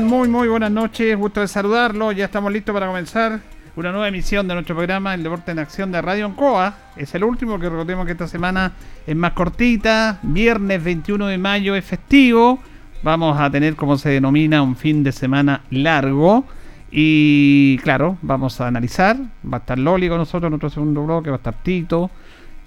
[0.00, 1.14] Muy, muy buenas noches.
[1.18, 2.12] Gusto de saludarlo.
[2.12, 3.40] Ya estamos listos para comenzar
[3.76, 6.74] una nueva emisión de nuestro programa El Deporte en Acción de Radio Encoa.
[6.96, 8.72] Es el último que recordemos que esta semana
[9.06, 10.18] es más cortita.
[10.22, 12.58] Viernes 21 de mayo es festivo.
[13.02, 16.46] Vamos a tener, como se denomina, un fin de semana largo.
[16.90, 19.18] Y claro, vamos a analizar.
[19.44, 22.10] Va a estar Loli con nosotros en nuestro segundo bloque, va a estar Tito.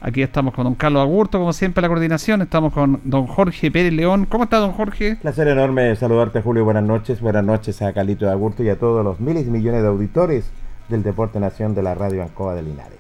[0.07, 2.43] Aquí estamos con don Carlos Agurto, como siempre, la coordinación.
[2.43, 4.27] Estamos con don Jorge Pérez León.
[4.27, 5.15] ¿Cómo está, don Jorge?
[5.15, 6.63] Placer enorme saludarte, Julio.
[6.63, 7.21] Buenas noches.
[7.21, 10.45] Buenas noches a Calito de Agurto y a todos los miles y millones de auditores
[10.89, 12.99] del Deporte Nación de la Radio Ancoa de Linares.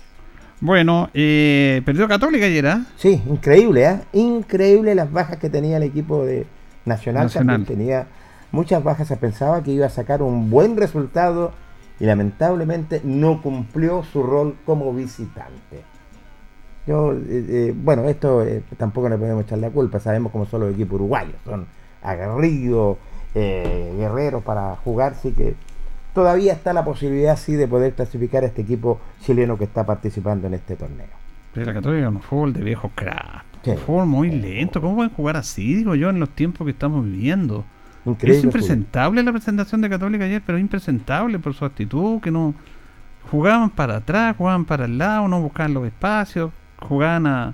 [0.61, 2.85] Bueno, eh, perdió Católica ayer, ¿ah?
[2.95, 4.01] Sí, increíble, ¿ah?
[4.11, 6.47] Increíble las bajas que tenía el equipo de
[6.85, 7.25] Nacional.
[7.25, 7.65] Nacional.
[7.65, 8.07] Tenía
[8.51, 9.09] muchas bajas.
[9.09, 11.51] Se pensaba que iba a sacar un buen resultado
[11.99, 15.83] y lamentablemente no cumplió su rol como visitante.
[16.87, 20.61] Yo, eh, eh, bueno, esto eh, tampoco le podemos echar la culpa, sabemos cómo son
[20.61, 21.65] los equipos uruguayos, son
[22.03, 22.97] aguerridos,
[23.33, 25.55] guerreros para jugar, así que
[26.13, 30.47] todavía está la posibilidad sí de poder clasificar a este equipo chileno que está participando
[30.47, 31.07] en este torneo.
[31.53, 35.37] Pero la Católica un fútbol de viejo crack, un fútbol muy lento, ¿cómo pueden jugar
[35.37, 35.73] así?
[35.73, 37.65] Digo yo, en los tiempos que estamos viviendo.
[38.21, 42.53] es impresentable la presentación de Católica ayer, pero impresentable por su actitud, que no
[43.31, 47.53] jugaban para atrás, jugaban para el lado, no buscaban los espacios jugaban a,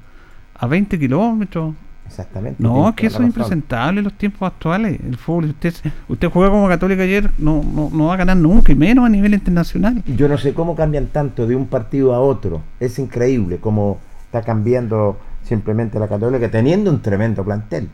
[0.56, 1.74] a 20 kilómetros.
[2.06, 2.62] Exactamente.
[2.62, 5.00] No, es que eso es impresentable en los tiempos actuales.
[5.02, 5.74] El fútbol, usted,
[6.09, 9.10] usted juega como católica ayer, no, no, no va a ganar nunca, y menos a
[9.10, 10.04] nivel internacional.
[10.06, 12.62] Yo no sé cómo cambian tanto de un partido a otro.
[12.81, 17.90] Es increíble cómo está cambiando simplemente la católica, teniendo un tremendo plantel.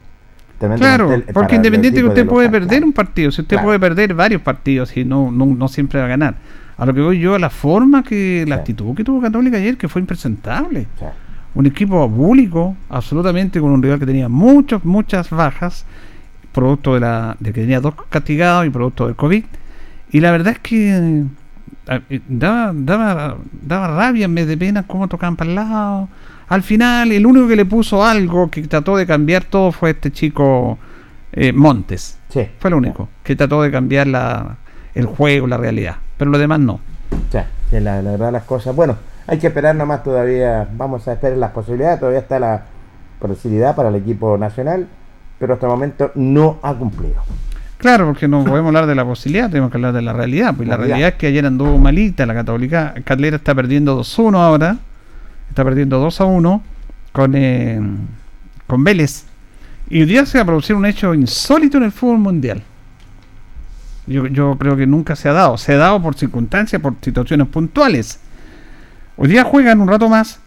[0.77, 4.95] claro, porque independiente que usted puede perder un partido, si usted puede perder varios partidos
[4.97, 6.35] y no, no, no siempre va a ganar.
[6.77, 9.77] A lo que voy yo, a la forma que, la actitud que tuvo Católica ayer,
[9.77, 10.85] que fue impresentable.
[11.57, 15.85] Un equipo abúlico, absolutamente, con un rival que tenía muchas, muchas bajas,
[16.51, 19.43] producto de, la, de que tenía dos castigados y producto del COVID.
[20.11, 21.23] Y la verdad es que
[22.27, 26.09] daba, daba, daba rabia en vez de pena cómo tocaban para el lado.
[26.47, 30.11] Al final, el único que le puso algo, que trató de cambiar todo, fue este
[30.11, 30.77] chico
[31.31, 32.19] eh, Montes.
[32.59, 34.57] Fue el único que trató de cambiar la,
[34.93, 35.95] el juego, la realidad.
[36.17, 36.79] Pero lo demás no.
[37.71, 38.75] La verdad las cosas.
[38.75, 38.95] Bueno,
[39.27, 40.67] hay que esperar nomás todavía.
[40.73, 41.99] Vamos a esperar las posibilidades.
[41.99, 42.63] Todavía está la
[43.19, 44.87] posibilidad para el equipo nacional,
[45.37, 47.21] pero hasta el momento no ha cumplido.
[47.77, 50.55] Claro, porque no podemos hablar de la posibilidad, tenemos que hablar de la realidad.
[50.55, 51.09] Pues la, realidad.
[51.09, 52.95] es que ayer anduvo malita la Católica.
[53.03, 54.77] Catlera está perdiendo 2-1 ahora.
[55.49, 56.61] Está perdiendo 2-1
[57.11, 57.79] con, eh,
[58.65, 59.25] con Vélez.
[59.89, 62.63] Y hoy día se va a producir un hecho insólito en el fútbol mundial.
[64.07, 65.57] Yo, yo creo que nunca se ha dado.
[65.57, 68.19] Se ha dado por circunstancias, por situaciones puntuales.
[69.19, 70.39] Hoy día juegan un rato más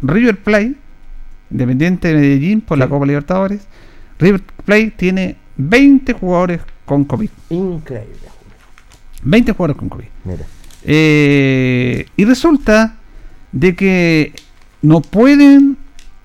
[0.00, 0.74] River Plate,
[1.50, 3.66] Independiente de Medellín por la Copa Libertadores.
[4.18, 7.28] River Plate tiene 20 jugadores con COVID.
[7.50, 8.16] Increíble.
[9.22, 10.06] 20 jugadores con COVID.
[10.84, 12.94] Eh, y resulta
[13.52, 14.32] de que
[14.80, 15.76] no pueden.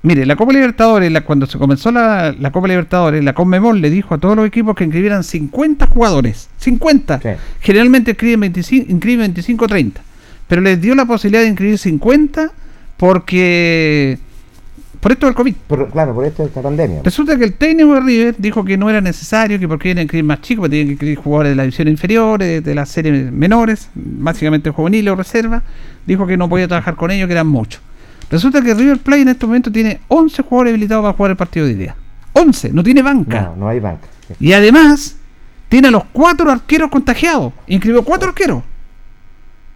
[0.02, 4.18] Mire, la Copa Libertadores, cuando se comenzó la, Copa Libertadores, la Conmebol le dijo a
[4.18, 6.50] todos los equipos que inscribieran 50 jugadores.
[6.60, 7.20] 50.
[7.60, 10.02] Generalmente inscriben 25, inscriben 25 30.
[10.50, 12.52] Pero les dio la posibilidad de inscribir 50
[12.98, 14.20] porque
[15.00, 15.56] por esto del COVID.
[15.92, 17.02] claro, por esto de esta pandemia.
[17.04, 20.02] Resulta que el técnico de River dijo que no era necesario, que porque iban a
[20.02, 23.32] inscribir más chicos, porque tenían que inscribir jugadores de la división inferior, de, las series
[23.32, 25.64] menores, básicamente juveniles o reserva.
[26.06, 27.82] Dijo que no podía trabajar con ellos, que eran muchos.
[28.30, 31.66] Resulta que River Plate en este momento tiene 11 jugadores habilitados para jugar el partido
[31.66, 31.96] de día.
[32.34, 33.42] 11, no tiene banca.
[33.42, 34.08] No, no hay banca.
[34.40, 35.16] Y además,
[35.70, 37.54] tiene a los cuatro arqueros contagiados.
[37.68, 38.64] Inscribió cuatro arqueros.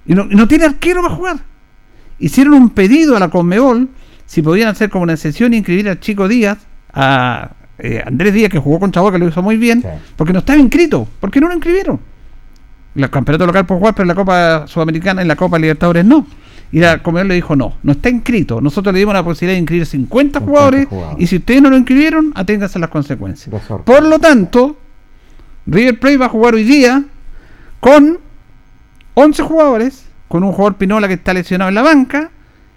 [0.06, 1.38] Y no, y no tiene arquero para jugar.
[2.20, 3.90] Hicieron un pedido a la Conmebol
[4.26, 6.58] si podían hacer como una sesión y inscribir al Chico Díaz,
[6.94, 9.84] a eh, Andrés Díaz, que jugó con Chavo, que lo hizo muy bien,
[10.16, 11.08] porque no estaba inscrito.
[11.20, 12.00] ¿Por qué no lo inscribieron?
[12.96, 16.26] El campeonato local por jugar, pero en la Copa Sudamericana, en la Copa Libertadores no.
[16.72, 18.60] Y la Comedor le dijo, no, no está inscrito.
[18.60, 20.88] Nosotros le dimos la posibilidad de inscribir 50, jugadores,
[21.20, 23.54] y si ustedes no lo inscribieron, aténganse las consecuencias.
[23.86, 24.78] Por lo tanto,
[25.68, 27.04] River Plate va a jugar hoy día
[27.80, 28.18] con
[29.13, 32.31] 11 jugadores, con un jugador Pinola que está lesionado en la banca,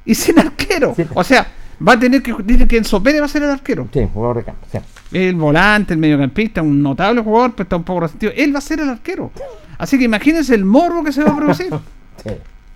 [0.05, 0.95] y sin arquero.
[1.15, 1.47] O sea,
[1.87, 2.35] va a tener que.
[2.45, 3.89] Dice que Enzo Pérez va a ser el arquero.
[3.93, 4.67] Sí, jugador de campo.
[5.13, 8.33] El volante, el mediocampista, un notable jugador, pero está un poco resentido.
[8.37, 9.31] Él va a ser el arquero.
[9.79, 11.71] Así que imagínense el morbo que se va a producir.
[12.23, 12.31] sí,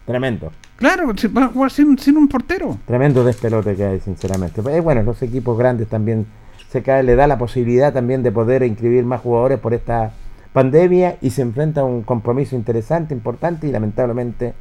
[0.06, 0.52] tremendo.
[0.76, 2.78] Claro, va a jugar sin, un portero.
[2.86, 4.62] Tremendo despelote que hay, sinceramente.
[4.70, 6.26] Eh, bueno, los equipos grandes también
[6.70, 10.12] se cae, le da la posibilidad también de poder inscribir más jugadores por esta
[10.52, 14.54] pandemia y se enfrenta a un compromiso interesante, importante y lamentablemente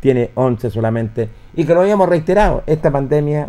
[0.00, 1.28] tiene 11 solamente.
[1.54, 3.48] Y que lo habíamos reiterado, esta pandemia,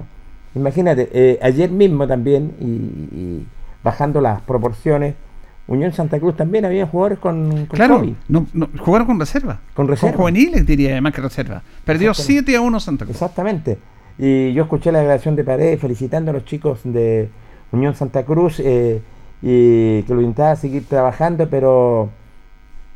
[0.56, 3.46] imagínate, eh, ayer mismo también, y,
[3.84, 5.16] bajando las proporciones,
[5.68, 8.48] Unión Santa Cruz también había jugadores con, claro, No,
[8.80, 9.62] jugaron con reserva.
[9.74, 10.12] Con reserva.
[10.12, 11.62] Con juveniles, diría, además que reserva.
[11.84, 13.16] Perdió 7 a 1 Santa Cruz.
[13.16, 13.78] Exactamente.
[14.18, 17.30] Y yo escuché la declaración de Paredes felicitando a los chicos de
[17.72, 19.02] Unión Santa Cruz eh,
[19.42, 22.10] y que lo intentaba seguir trabajando, pero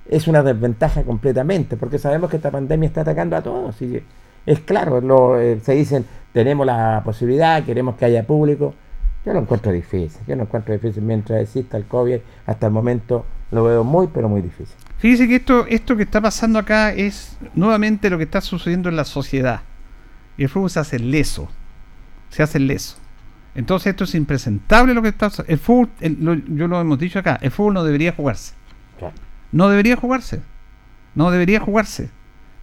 [0.09, 3.81] es una desventaja completamente, porque sabemos que esta pandemia está atacando a todos.
[3.81, 4.01] Y
[4.45, 8.73] es claro, lo, eh, se dicen, tenemos la posibilidad, queremos que haya público.
[9.25, 13.25] Yo lo encuentro difícil, yo lo encuentro difícil mientras exista el COVID, hasta el momento
[13.51, 14.75] lo veo muy, pero muy difícil.
[14.97, 18.95] Fíjese que esto, esto que está pasando acá es nuevamente lo que está sucediendo en
[18.95, 19.61] la sociedad.
[20.37, 21.49] Y el fútbol se hace leso,
[22.29, 22.97] se hace leso.
[23.55, 25.89] Entonces esto es impresentable lo que está el fútbol,
[26.49, 28.53] yo lo hemos dicho acá, el fútbol no debería jugarse.
[29.51, 30.41] No debería jugarse.
[31.15, 32.09] No debería jugarse.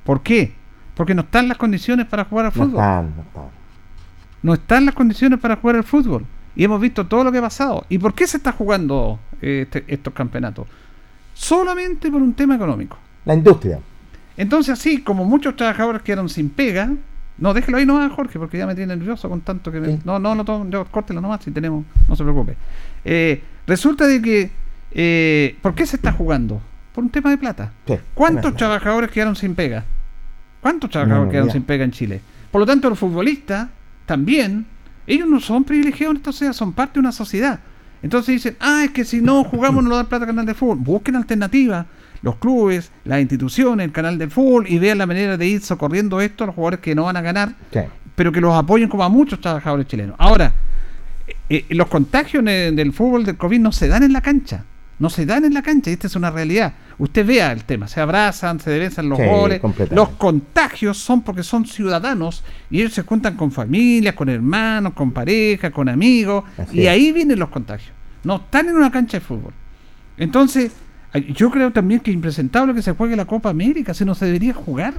[0.04, 0.54] ¿Por qué?
[0.94, 2.72] Porque no están las condiciones para jugar al fútbol.
[2.72, 3.44] No están, no están.
[4.42, 6.24] No están las condiciones para jugar al fútbol.
[6.54, 7.84] Y hemos visto todo lo que ha pasado.
[7.88, 10.68] ¿Y por qué se está jugando este, estos campeonatos?
[11.34, 12.96] Solamente por un tema económico.
[13.24, 13.80] La industria.
[14.36, 16.90] Entonces, así como muchos trabajadores quedaron sin pega,
[17.38, 19.80] no, déjelo ahí nomás, Jorge, porque ya me tiene nervioso con tanto que...
[19.80, 22.56] Me, no, no, no, yo, córtelo nomás si tenemos, no se preocupe.
[23.04, 24.50] Eh, resulta de que,
[24.92, 26.60] eh, ¿por qué se está jugando?
[26.96, 27.72] por un tema de plata.
[28.14, 29.84] ¿Cuántos trabajadores quedaron sin pega?
[30.62, 32.22] ¿Cuántos trabajadores quedaron sin pega en Chile?
[32.50, 33.68] Por lo tanto, los futbolistas
[34.06, 34.64] también,
[35.06, 37.60] ellos no son privilegiados, entonces son parte de una sociedad.
[38.02, 40.54] Entonces dicen, ah, es que si no jugamos no nos da plata al canal de
[40.54, 40.78] fútbol.
[40.78, 41.84] Busquen alternativas,
[42.26, 46.20] los clubes, las instituciones, el canal de fútbol y vean la manera de ir socorriendo
[46.20, 47.54] esto a los jugadores que no van a ganar,
[48.14, 50.16] pero que los apoyen como a muchos trabajadores chilenos.
[50.18, 50.52] Ahora,
[51.26, 54.64] eh, eh, los contagios del fútbol del COVID no se dan en la cancha
[54.98, 56.72] no se dan en la cancha y esta es una realidad.
[56.98, 59.60] Usted vea el tema, se abrazan, se besan los goles.
[59.90, 65.12] Los contagios son porque son ciudadanos y ellos se cuentan con familias, con hermanos, con
[65.12, 67.92] pareja, con amigos y ahí vienen los contagios.
[68.24, 69.52] No están en una cancha de fútbol.
[70.16, 70.72] Entonces,
[71.18, 74.26] yo creo también que es impresentable que se juegue la Copa América, si no se
[74.26, 74.94] debería jugar.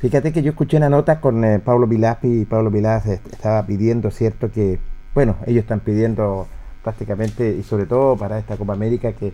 [0.00, 4.10] Fíjate que yo escuché una nota con eh, Pablo Vilaspi y Pablo Vilás estaba pidiendo,
[4.10, 4.50] ¿cierto?
[4.50, 4.78] Que,
[5.14, 6.46] bueno, ellos están pidiendo
[6.82, 9.32] prácticamente, y sobre todo para esta Copa América, que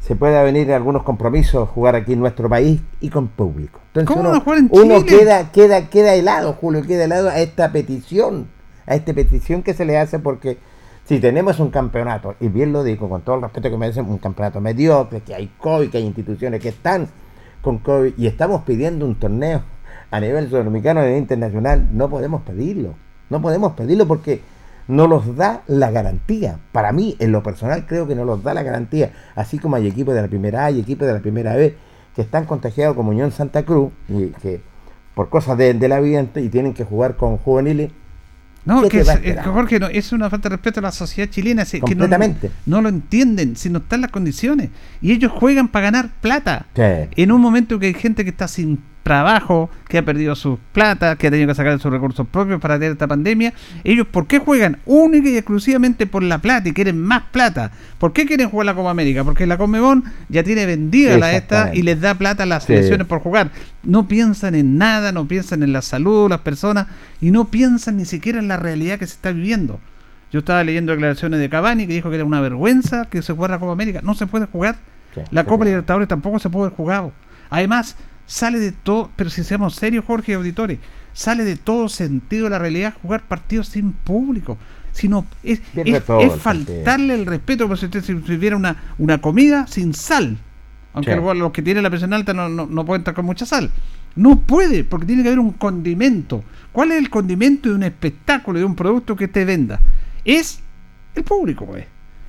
[0.00, 3.80] se pueda venir algunos compromisos, jugar aquí en nuestro país y con público.
[3.88, 5.18] Entonces uno, no jugar en uno Chile?
[5.18, 8.48] queda, queda, queda helado, Julio, queda helado a esta petición,
[8.86, 10.58] a esta petición que se le hace porque
[11.04, 14.08] si tenemos un campeonato, y bien lo digo con todo el respeto que me dicen,
[14.08, 17.08] un campeonato mediocre, que hay COVID, que hay instituciones que están
[17.60, 19.62] con COVID, y estamos pidiendo un torneo
[20.10, 22.94] a nivel sudamericano, a nivel internacional, no podemos pedirlo,
[23.30, 24.40] no podemos pedirlo porque
[24.88, 26.58] no los da la garantía.
[26.72, 29.12] Para mí, en lo personal, creo que no los da la garantía.
[29.34, 31.76] Así como hay equipos de la primera A y equipos de la primera B
[32.14, 34.60] que están contagiados como Unión Santa Cruz y que
[35.14, 37.90] por cosas de, de la y tienen que jugar con juveniles.
[38.64, 39.44] No, ¿Qué que es, es-?
[39.44, 41.64] Jorge, no, es una falta de respeto a la sociedad chilena.
[41.64, 42.50] si- que no- Completamente.
[42.66, 44.70] no, lo entienden, si no están las condiciones.
[45.00, 46.66] Y ellos juegan para ganar plata.
[47.16, 51.16] En un momento que hay gente que está sin trabajo, que ha perdido sus plata,
[51.16, 53.52] que ha tenido que sacar sus recursos propios para tener esta pandemia,
[53.84, 54.78] ellos ¿por qué juegan?
[54.86, 57.72] Única y exclusivamente por la plata y quieren más plata.
[57.98, 59.24] ¿Por qué quieren jugar la Copa América?
[59.24, 62.68] Porque la Conmebol ya tiene vendida la esta y les da plata a las Sí.
[62.74, 63.50] selecciones por jugar.
[63.82, 66.86] No piensan en nada, no piensan en la salud de las personas
[67.20, 69.80] y no piensan ni siquiera en la realidad que se está viviendo.
[70.30, 73.56] Yo estaba leyendo declaraciones de Cavani que dijo que era una vergüenza que se jugara
[73.56, 74.00] la Copa América.
[74.02, 74.76] No se puede jugar.
[75.14, 75.70] Sí, La Copa sí.
[75.70, 77.10] Libertadores tampoco se puede jugar.
[77.50, 77.96] Además,
[78.32, 80.78] sale de todo, pero si seamos serios, Jorge y auditores,
[81.12, 84.56] sale de todo sentido de la realidad jugar partidos sin público.
[84.92, 86.02] Sino es, es-
[86.40, 90.38] faltarle el respeto como si usted sirviera una, una comida sin sal.
[90.94, 91.20] Aunque Sí.
[91.38, 93.70] los que tienen la presión alta no, no, no pueden estar con mucha sal.
[94.16, 96.42] No puede, porque tiene que haber un condimento.
[96.72, 99.80] ¿Cuál es el condimento de un espectáculo, de un producto que te venda?
[100.24, 100.60] Es
[101.14, 101.84] el público, pues.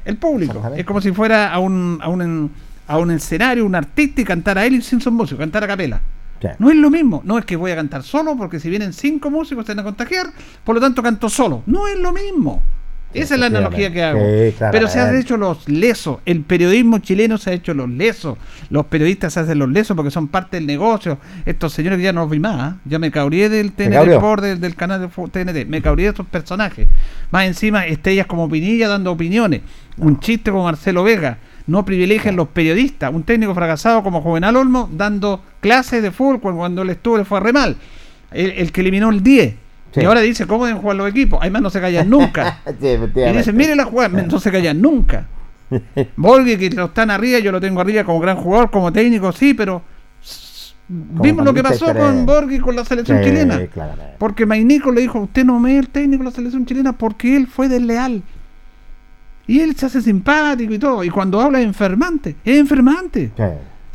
[0.06, 0.62] El público.
[0.76, 2.52] Es como si fuera a un, a un,
[2.88, 5.68] a un escenario, un artista y cantar a él y sin son músicos, cantar a
[5.68, 6.02] capela.
[6.42, 6.48] Sí.
[6.60, 7.22] No es lo mismo.
[7.24, 9.84] No es que voy a cantar solo, porque si vienen cinco músicos se van a
[9.84, 10.28] contagiar,
[10.64, 11.64] por lo tanto canto solo.
[11.66, 12.62] No es lo mismo.
[13.14, 14.20] Esa es la analogía que hago.
[14.20, 16.20] Sí, Pero se han hecho los lesos.
[16.26, 18.38] El periodismo chileno se ha hecho los lesos.
[18.70, 21.20] Los periodistas se hacen los lesos porque son parte del negocio.
[21.46, 22.56] Estos señores que ya no los vi más.
[22.60, 22.78] ¿ah?
[22.86, 24.14] Ya me cabrié del TNT?
[24.14, 25.68] Sport, del, del canal de TNT.
[25.68, 26.88] Me cabrié de estos personajes.
[27.32, 29.62] Más encima, estrellas como Pinilla dando opiniones.
[29.98, 31.38] Un chiste como Marcelo Vega.
[31.68, 33.14] No privilegian los periodistas.
[33.14, 37.40] Un técnico fracasado como Juvenal Olmo dando clases de fútbol cuando- él estuvo le fue
[37.40, 37.76] re mal.
[38.32, 39.56] El, el que eliminó el 10.
[39.94, 40.02] Sí.
[40.02, 41.40] Y ahora dice, ¿cómo deben jugar los equipos?
[41.42, 42.60] Además no se callan nunca.
[42.80, 45.28] Sí, Y dicen, mire la jugada, no se callan nunca.
[46.18, 49.54] Borghi, que lo están arriba, yo lo tengo arriba como gran jugador, como técnico, sí,
[49.54, 49.82] pero
[50.88, 53.60] vimos lo que pasó con Borghi con la selección Sí, chilena.
[54.18, 57.36] Porque Mainico le dijo, usted no me es el técnico de la selección chilena porque
[57.36, 58.22] él fue desleal.
[59.48, 61.04] Y él se hace simpático y todo.
[61.04, 63.32] Y cuando habla es enfermante, es enfermante.
[63.36, 63.44] Sí,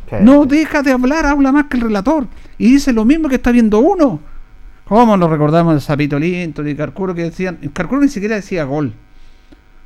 [0.09, 2.27] sí, No deja de hablar, habla más que el relator.
[2.57, 4.19] Y dice lo mismo que está viendo uno.
[4.85, 7.57] ¿Cómo nos recordamos de Zapito Linton y Carcuro que decían?
[7.73, 8.93] Carcuro ni siquiera decía gol.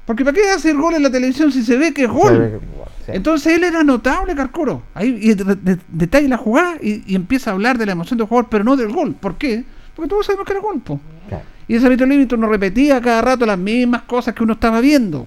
[0.05, 2.59] Porque ¿para qué hacer gol en la televisión si se ve que es gol?
[3.05, 3.11] Sí.
[3.13, 4.81] Entonces él era notable, Carcuro.
[4.93, 8.17] Ahí y de- de- detalla la jugada y, y empieza a hablar de la emoción
[8.17, 9.13] del jugador, pero no del gol.
[9.15, 9.63] ¿Por qué?
[9.95, 10.79] Porque todos sabemos que era gol.
[10.81, 10.99] po.
[11.29, 11.35] Sí.
[11.69, 15.25] Y ese Zapito Linton nos repetía cada rato las mismas cosas que uno estaba viendo.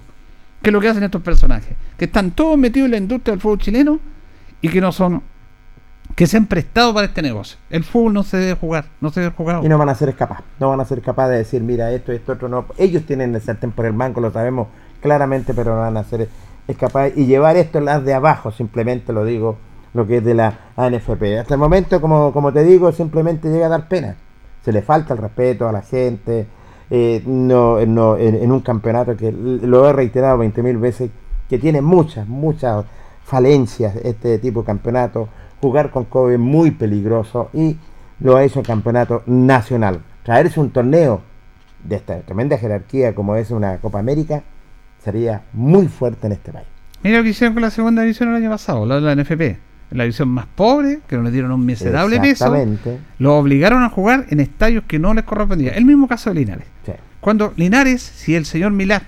[0.67, 1.77] Que es lo que hacen estos personajes.
[1.97, 4.01] Que están todos metidos en la industria del fútbol chileno
[4.59, 5.23] y que no son.
[6.13, 7.57] que se han prestado para este negocio.
[7.69, 9.63] El fútbol no se debe jugar, no se debe jugar.
[9.63, 12.11] Y no van a ser capaces, no van a ser capaces de decir, mira, esto,
[12.11, 12.65] esto, otro no.
[12.77, 14.67] Ellos tienen el sartén por el mango, lo sabemos
[15.01, 16.27] claramente, pero no van a ser
[16.77, 17.17] capaces.
[17.17, 19.57] Y llevar esto las de abajo, simplemente lo digo,
[19.93, 21.39] lo que es de la ANFP.
[21.39, 24.17] Hasta el momento, como, como te digo, simplemente llega a dar pena.
[24.65, 26.45] Se le falta el respeto a la gente.
[26.89, 31.11] Eh, no, no, en, en un campeonato que lo he reiterado 20.000 veces,
[31.49, 32.85] que tiene muchas, muchas
[33.23, 35.29] falencias este tipo de campeonato.
[35.61, 37.77] Jugar con COVID es muy peligroso y
[38.19, 40.01] lo ha hecho el campeonato nacional.
[40.23, 41.21] Traerse un torneo
[41.83, 44.43] de esta tremenda jerarquía como es una Copa América
[44.99, 46.67] sería muy fuerte en este país.
[47.03, 49.66] Mira lo que hicieron con la segunda división el año pasado, la la NFP.
[49.91, 52.53] La división más pobre, que no le dieron un miserable peso,
[53.19, 55.71] lo obligaron a jugar en estadios que no les correspondía.
[55.71, 56.65] El mismo caso de Linares.
[56.85, 56.91] Sí.
[57.21, 59.01] Cuando Linares, si el señor Milá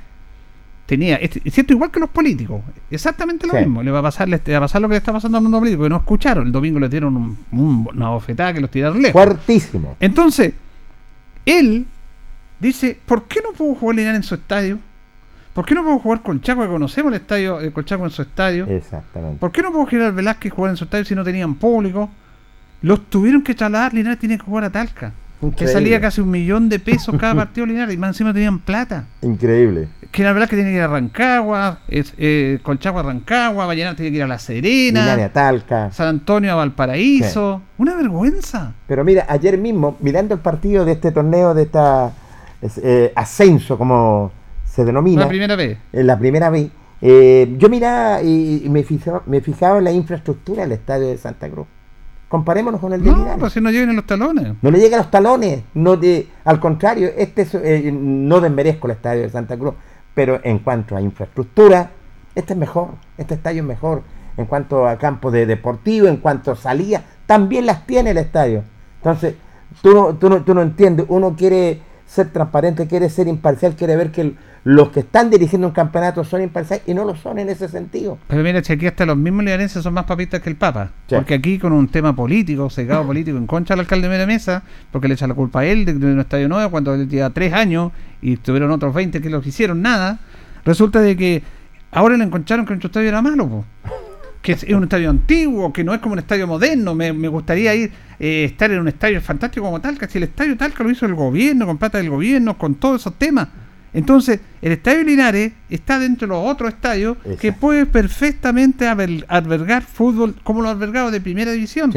[0.85, 3.59] tenía, este- es cierto, igual que los políticos, exactamente lo Sí.
[3.59, 5.43] mismo, le va a pasar, le va a pasar lo que le está pasando al
[5.43, 8.71] mundo político, que no escucharon, el domingo les dieron un- un- una bofetada que los
[8.71, 9.11] tiraron lejos.
[9.21, 9.95] Fuertísimo.
[9.99, 10.53] Entonces,
[11.45, 11.85] él
[12.59, 14.79] dice, ¿por qué no puedo jugar Linares en su estadio?
[15.53, 18.65] ¿Por qué no puedo jugar Colchagua, que conocemos el estadio de Colchagua en su estadio?
[18.67, 19.39] Exactamente.
[19.39, 22.09] ¿Por qué no puedo General Velázquez jugar en su estadio si no tenían público?
[22.81, 25.11] Los tuvieron que trasladar, Linares tiene que jugar a Talca.
[25.55, 29.05] Que salía casi un millón de pesos cada partido Linares y más encima tenían plata.
[29.21, 29.87] Increíble.
[30.11, 34.17] General Velázquez tiene que ir a Rancagua, es, eh, Colchagua a Rancagua, Vallenar tiene que
[34.17, 35.91] ir a La Serena, Linares, Talca.
[35.91, 37.61] San Antonio a Valparaíso.
[37.77, 38.73] Una vergüenza.
[38.87, 42.11] Pero mira, ayer mismo, mirando el partido de este torneo, de esta
[42.61, 44.31] es, eh, ascenso, como
[44.79, 45.77] se denomina, La primera vez.
[45.91, 46.69] en la primera vez,
[47.01, 51.49] Eh, yo miraba y, me, fijaba, me fijaba en la infraestructura del estadio de Santa
[51.49, 51.65] Cruz.
[52.27, 54.53] Comparémonos con el de No, pues si no llegan los talones.
[54.61, 55.63] No le llegan los talones.
[55.73, 59.75] No de, al contrario, este eh, no desmerezco el estadio de Santa Cruz.
[60.13, 61.91] Pero en cuanto a infraestructura,
[62.35, 62.89] este es mejor.
[63.17, 64.03] Este estadio es mejor.
[64.35, 68.63] En cuanto a campo de deportivo, en cuanto a salida, también las tiene el estadio.
[68.97, 69.35] Entonces,
[69.81, 71.05] tú no, tú no, tú no entiendes.
[71.09, 75.73] Uno quiere ser transparente, quiere ser imparcial, quiere ver que los que están dirigiendo un
[75.73, 78.17] campeonato son imparciales y no lo son en ese sentido.
[78.27, 80.91] Pero mira, si aquí hasta los mismos libaneses son más papistas que el Papa.
[81.07, 84.63] Porque aquí con un tema político, secado político, en contra del alcalde de la mesa,
[84.91, 87.53] porque le echa la culpa a él de, un estadio nuevo cuando él lleva tres
[87.53, 90.19] años y tuvieron otros 20 que lo hicieron nada,
[90.65, 91.43] resulta de que
[91.91, 93.63] ahora le encontraron que nuestro estadio era malo.
[94.41, 96.95] que es un estadio antiguo, que no es como un estadio moderno.
[96.95, 100.73] Me, gustaría ir eh, estar en un estadio fantástico como tal, que el estadio tal
[100.73, 103.47] que lo hizo el gobierno, con plata del gobierno, con todos esos temas.
[103.93, 110.35] Entonces, el estadio Linares está dentro de los otros estadios que puede perfectamente albergar fútbol
[110.43, 111.91] como lo albergado de primera división.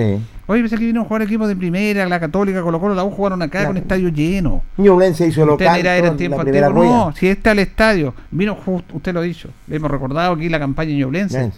[0.46, 3.10] Hoy pensé que vino a jugar equipos de primera, la Católica, Colo Colo, la U
[3.10, 4.62] jugaron acá con estadio lleno.
[4.76, 5.78] Ñublense hizo local.
[5.78, 6.84] Era, era tiempo, tiempo.
[6.84, 10.58] No, si está el estadio, vino justo, usted lo ha dicho, hemos recordado aquí la
[10.58, 11.52] campaña Ñublense.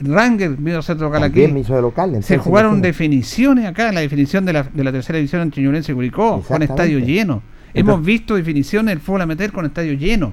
[0.00, 1.46] Ranger vino a ser local aquí.
[1.68, 5.92] local, Se jugaron definiciones acá, la definición de la, de la tercera división entre Ñublense
[5.92, 7.42] y Curicó, con estadio lleno.
[7.74, 10.32] Hemos visto definiciones del fútbol meter con estadio lleno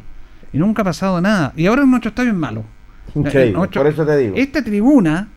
[0.54, 1.54] y nunca ha pasado nada.
[1.56, 2.63] Y ahora nuestro estadio es malo.
[3.13, 4.36] Increíble, por eso te digo.
[4.36, 5.30] Esta tribuna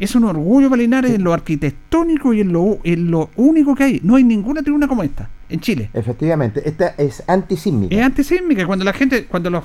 [0.00, 3.84] es un orgullo para Linares en lo arquitectónico y en lo, en lo único que
[3.84, 4.00] hay.
[4.02, 5.90] No hay ninguna tribuna como esta en Chile.
[5.92, 7.94] Efectivamente, esta es antisísmica.
[7.94, 8.66] Es antisísmica.
[8.66, 9.64] Cuando la gente, cuando los,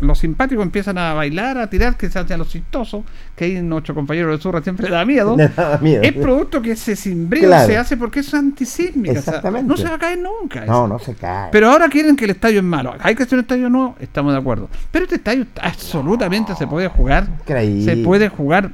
[0.00, 3.04] los, simpáticos empiezan a bailar, a tirar, que se hacen los chistosos,
[3.36, 7.76] que hay nuestro compañero de Surra siempre da miedo, es producto que se cimbrío se
[7.76, 9.18] hace porque es antisísmica.
[9.18, 9.68] Exactamente.
[9.68, 10.64] no se va a caer nunca.
[10.64, 11.50] No, no se cae.
[11.52, 12.94] Pero ahora quieren que el estadio es malo.
[12.98, 14.68] Hay que hacer un estadio nuevo, estamos de acuerdo.
[14.90, 17.28] Pero este estadio absolutamente se puede jugar.
[17.46, 18.72] Se puede jugar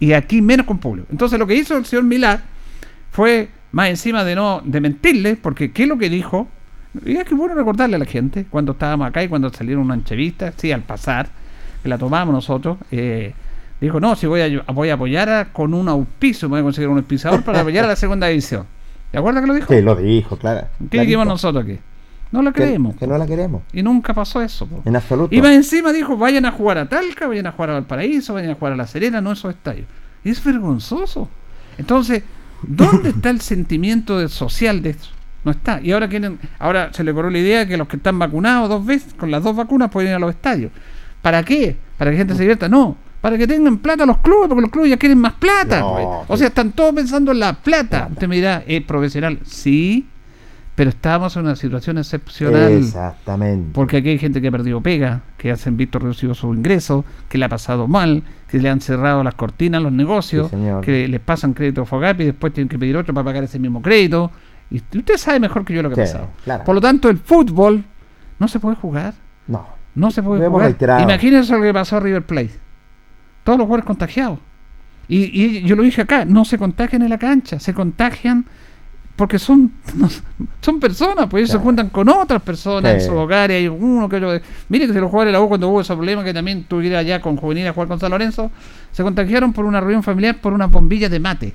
[0.00, 1.08] y aquí menos con público.
[1.10, 2.42] Entonces lo que hizo el señor Milá
[3.10, 6.48] fue, más encima de no de mentirle, porque ¿qué es lo que dijo?
[7.04, 9.94] Y es que bueno recordarle a la gente, cuando estábamos acá y cuando salieron una
[9.94, 11.28] entrevista, sí, al pasar,
[11.82, 13.34] que la tomamos nosotros, eh,
[13.80, 16.98] dijo, no, si voy a, voy a apoyar con un auspicio, voy a conseguir un
[16.98, 18.66] auspiciador para apoyar a la segunda división.
[19.10, 19.72] ¿Te acuerdas que lo dijo?
[19.72, 20.66] Sí, lo dijo, claro.
[20.90, 21.78] ¿Qué dijimos nosotros aquí?
[22.34, 22.96] No la creemos.
[22.96, 23.62] Que, no la queremos.
[23.72, 24.68] Y nunca pasó eso.
[24.84, 25.32] En absoluto.
[25.32, 28.50] Y más encima dijo, vayan a jugar a Talca, vayan a jugar a Valparaíso, vayan
[28.50, 29.86] a jugar a La Serena, no esos estadios.
[30.24, 31.28] Y es vergonzoso.
[31.78, 32.24] Entonces,
[32.62, 35.10] ¿dónde está el sentimiento social de eso?
[35.44, 35.80] No está.
[35.80, 38.84] Y ahora quieren, ahora se le corrió la idea que los que están vacunados dos
[38.84, 40.72] veces, con las dos vacunas, pueden ir a los estadios.
[41.22, 41.76] ¿Para qué?
[41.96, 42.68] ¿Para que la gente se divierta?
[42.68, 42.96] No.
[43.20, 45.86] Para que tengan plata los clubes, porque los clubes ya quieren más plata.
[45.86, 48.08] O sea, están todos pensando en la plata.
[48.10, 49.38] Usted me dirá, ¿es profesional?
[49.44, 50.08] Sí,
[50.74, 52.72] pero estamos en una situación excepcional.
[52.72, 53.70] Exactamente.
[53.72, 57.38] Porque aquí hay gente que ha perdido pega, que hacen visto reducido su ingreso, que
[57.38, 60.50] le ha pasado mal, que le han cerrado las cortinas los negocios,
[60.82, 63.80] que les pasan crédito Fogapi y después tienen que pedir otro para pagar ese mismo
[63.82, 64.32] crédito.
[64.70, 66.28] Y usted sabe mejor que yo lo que ha pasado.
[66.64, 67.84] Por lo tanto, el fútbol
[68.40, 69.14] no se puede jugar.
[69.46, 69.66] No.
[69.94, 70.76] No se puede jugar.
[71.00, 72.50] Imagínense lo que pasó a River Plate.
[73.44, 74.40] Todos los jugadores contagiados.
[75.06, 78.46] Y, y yo lo dije acá, no se contagian en la cancha, se contagian
[79.16, 79.72] porque son
[80.60, 84.16] son personas, pues ellos se juntan con otras personas en sus hogares, hay uno que
[84.16, 84.40] otro.
[84.68, 86.98] Mire que se los jugadores de la U cuando hubo ese problema que también tuviera
[86.98, 88.50] allá con juvenil a jugar con San Lorenzo,
[88.92, 91.54] se contagiaron por una reunión familiar por unas bombillas de mate.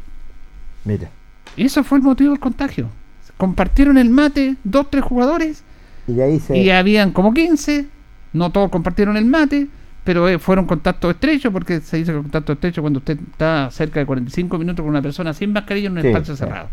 [0.86, 1.10] Mira.
[1.58, 2.90] Y eso fue el motivo del contagio.
[3.38, 5.64] Compartieron el mate dos, tres jugadores
[6.08, 6.58] y, ahí se...
[6.58, 7.88] y habían como 15,
[8.34, 9.68] no todos compartieron el mate,
[10.04, 14.00] pero eh, fueron contactos estrechos porque se dice que contacto estrecho cuando usted está cerca
[14.00, 16.70] de 45 minutos con una persona sin mascarilla en un espacio cerrado.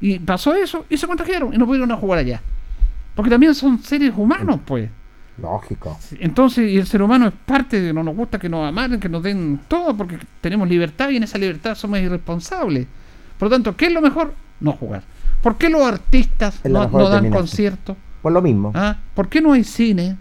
[0.00, 2.40] Y pasó eso y se contagiaron y no pudieron a jugar allá.
[3.14, 4.90] Porque también son seres humanos, pues.
[5.38, 5.98] Lógico.
[6.18, 9.08] Entonces, y el ser humano es parte de no nos gusta que nos amaren, que
[9.08, 12.86] nos den todo, porque tenemos libertad y en esa libertad somos irresponsables.
[13.38, 14.32] Por lo tanto, ¿qué es lo mejor?
[14.60, 15.02] No jugar.
[15.42, 17.96] ¿Por qué los artistas no, dan conciertos?
[18.22, 18.72] Por lo mismo.
[18.74, 18.96] ¿Ah?
[19.14, 20.16] ¿Por qué no hay cine?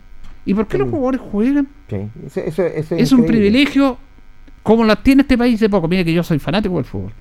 [0.46, 1.68] ¿Y por qué los jugadores juegan?
[1.90, 3.98] es un privilegio
[4.64, 5.88] como la tiene este país de poco.
[5.88, 7.12] Mire que yo soy fanático del fútbol.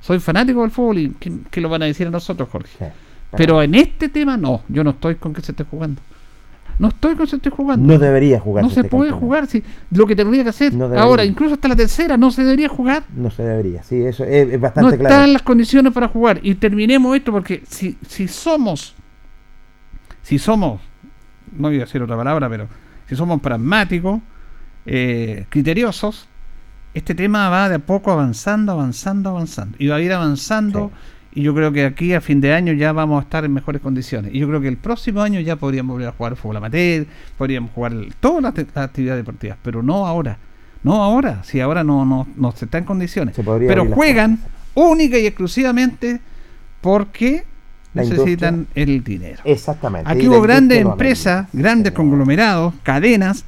[0.00, 1.10] Soy fanático del fútbol y
[1.50, 2.92] ¿qué, lo van a decir a nosotros, Jorge?
[3.36, 6.00] pero, en este tema no, yo no estoy con que se esté jugando.
[6.78, 7.92] No estoy con que se esté jugando.
[7.92, 8.64] No debería jugar.
[8.64, 9.48] No se puede jugar.
[9.48, 13.02] Si, lo que tendría que hacer ahora, incluso hasta la tercera, no se debería jugar.
[13.14, 15.02] No se debería, sí, eso es, bastante claro.
[15.02, 16.40] No están las condiciones para jugar.
[16.42, 18.94] Y terminemos esto porque si, si somos,
[20.22, 20.80] si somos,
[21.56, 22.68] no voy a decir otra palabra, pero
[23.08, 24.20] si somos pragmáticos,
[24.86, 26.28] eh, criteriosos,
[26.94, 29.76] este tema va de a poco avanzando, avanzando, avanzando.
[29.78, 30.90] Y va a ir avanzando
[31.32, 33.80] y yo creo que aquí a fin de año ya vamos a estar en mejores
[33.80, 34.34] condiciones.
[34.34, 37.70] Y yo creo que el próximo año ya podríamos volver a jugar fútbol amateur, podríamos
[37.72, 40.38] jugar todas las, actividades deportivas, pero no ahora.
[40.82, 43.36] No ahora, si ahora no, no, no se está en condiciones.
[43.36, 44.40] pero juegan
[44.74, 46.20] única y exclusivamente
[46.80, 47.44] porque
[47.94, 49.40] necesitan el dinero.
[49.44, 50.10] Exactamente.
[50.10, 53.44] Aquí hubo grandes empresas, grandes conglomerados, cadenas,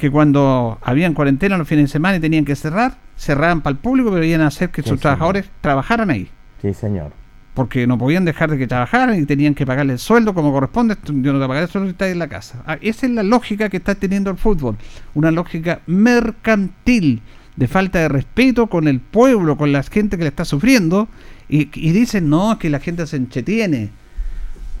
[0.00, 3.78] que cuando habían cuarentena los fines de semana y tenían que cerrar, cerraban para el
[3.78, 6.28] público, pero iban a hacer que sus trabajadores trabajaran ahí.
[6.62, 7.12] Sí, señor
[7.54, 10.96] porque no podían dejar de que trabajaran y tenían que pagarle el sueldo como corresponde.
[11.04, 12.62] Yo no te pagaré el sueldo si estás en la casa.
[12.66, 14.76] Ah, esa es la lógica que está teniendo el fútbol.
[15.14, 17.20] Una lógica mercantil,
[17.56, 21.08] de falta de respeto con el pueblo, con la gente que le está sufriendo.
[21.48, 23.90] Y, dicen, no, que la gente se enchetiene.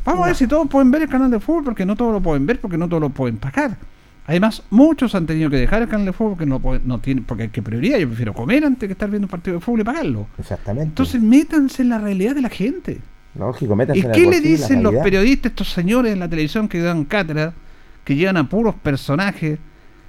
[0.04, 2.20] Vamos a ver si todos pueden ver el canal de fútbol, porque no todos lo
[2.20, 3.76] pueden ver, porque no todos lo pueden pagar.
[4.26, 7.44] Además, muchos han tenido que dejar el canal de fútbol porque no, no tienen, porque
[7.44, 7.98] hay que prioridad.
[7.98, 10.26] Yo prefiero comer antes que estar viendo un partido de fútbol y pagarlo.
[10.38, 10.88] Exactamente.
[10.88, 12.98] Entonces, métanse en la realidad de la gente.
[13.34, 17.04] Lógico, métanse ¿Y qué le dicen los periodistas, estos señores en la televisión que dan
[17.04, 17.54] cátedra,
[18.04, 19.58] que llevan a puros personajes?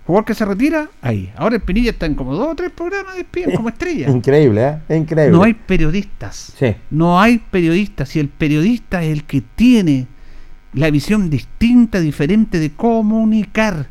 [0.06, 1.32] Jugador que se retira, ahí.
[1.36, 4.10] Ahora el Pinilla está en como dos o tres programas de espías como estrella.
[4.10, 4.97] Increíble, ¿eh?
[4.97, 5.38] Increíble.
[5.38, 6.54] No hay periodistas.
[6.58, 6.76] Sí.
[6.89, 8.15] No hay periodistas.
[8.15, 10.08] Y el periodista es el que tiene
[10.73, 13.88] la visión distinta, diferente de comunicar.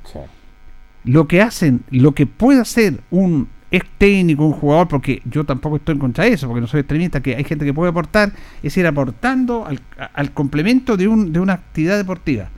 [1.05, 5.77] Lo que hacen, lo que puede hacer un ex técnico, un jugador, porque yo tampoco
[5.77, 8.33] estoy en contra de eso, porque no soy extremista, que hay gente que puede aportar,
[8.63, 9.67] es ir aportando
[10.15, 12.49] al, complemento de, un, de una actividad deportiva.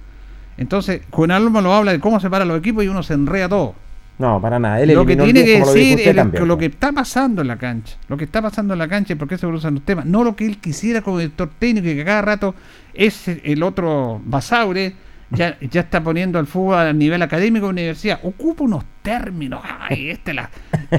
[0.57, 3.75] Entonces, Juan Alma lo habla de cómo separan los equipos y uno se enrea todo.
[4.19, 4.85] No, para nada.
[4.87, 7.97] lo que tiene que decir es lo, que está pasando en la cancha.
[8.09, 10.07] Lo que está pasando en la cancha y por qué se cruzan los temas.
[10.07, 12.55] No lo que él quisiera como director técnico y que cada rato
[12.95, 14.95] es el otro Basaure.
[15.31, 18.21] Ya, ya está poniendo al fútbol a nivel académico de universidad.
[18.23, 19.63] Ocupa unos términos.
[19.65, 20.51] Ay, este la.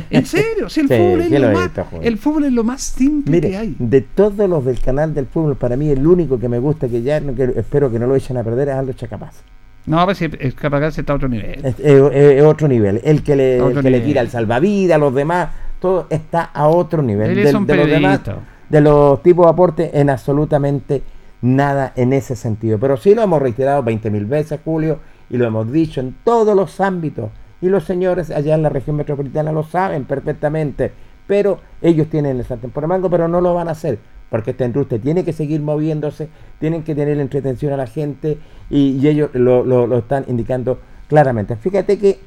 [0.10, 1.70] En serio, si el, fútbol, es lo más,
[2.02, 3.76] el fútbol es lo más simple que hay.
[3.78, 7.04] De todos los del canal del fútbol, para mí el único que me gusta, que
[7.04, 9.44] ya que espero que no lo echen a perder, es Aldo Chacapaz.
[9.86, 11.60] No, pues es capaz está a otro nivel.
[11.64, 13.02] Es, otro nivel.
[13.04, 17.36] El que le, que le tira el salvavidas, los demás, todo está a otro nivel.
[17.36, 18.22] de, los demás,
[18.70, 21.04] de los tipos de aporte, en absolutamente
[21.42, 22.80] nada en ese sentido.
[22.80, 26.80] Pero sí lo hemos reiterado 20.000 veces, Julio, y lo hemos dicho en todos los
[26.80, 27.30] ámbitos.
[27.62, 30.92] Y los señores allá en la región metropolitana lo saben perfectamente.
[31.28, 34.00] Pero ellos tienen el sartén por el mango, pero no lo van a hacer
[34.34, 36.28] porque esta industria tiene que seguir moviéndose,
[36.60, 41.56] tienen que tener entretención a la gente y, ellos lo, están indicando claramente.
[41.56, 42.18] Fíjate que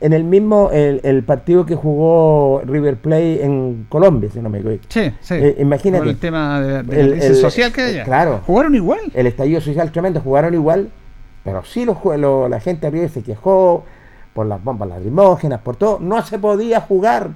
[0.00, 4.84] en el mismo, el, partido que jugó River Plate en Colombia, si no me equivoco.
[4.88, 5.34] Sí, sí.
[5.34, 6.08] Eh, imagínate.
[6.08, 8.04] el tema de, el, social que haya.
[8.04, 8.40] Claro.
[8.46, 9.00] Jugaron igual.
[9.12, 10.88] El estallido social tremendo, jugaron igual,
[11.44, 11.98] pero sí los,
[12.48, 13.84] la gente arriba se quejó
[14.32, 15.98] por las bombas lacrimógenas, por todo.
[16.00, 17.32] No se podía jugar.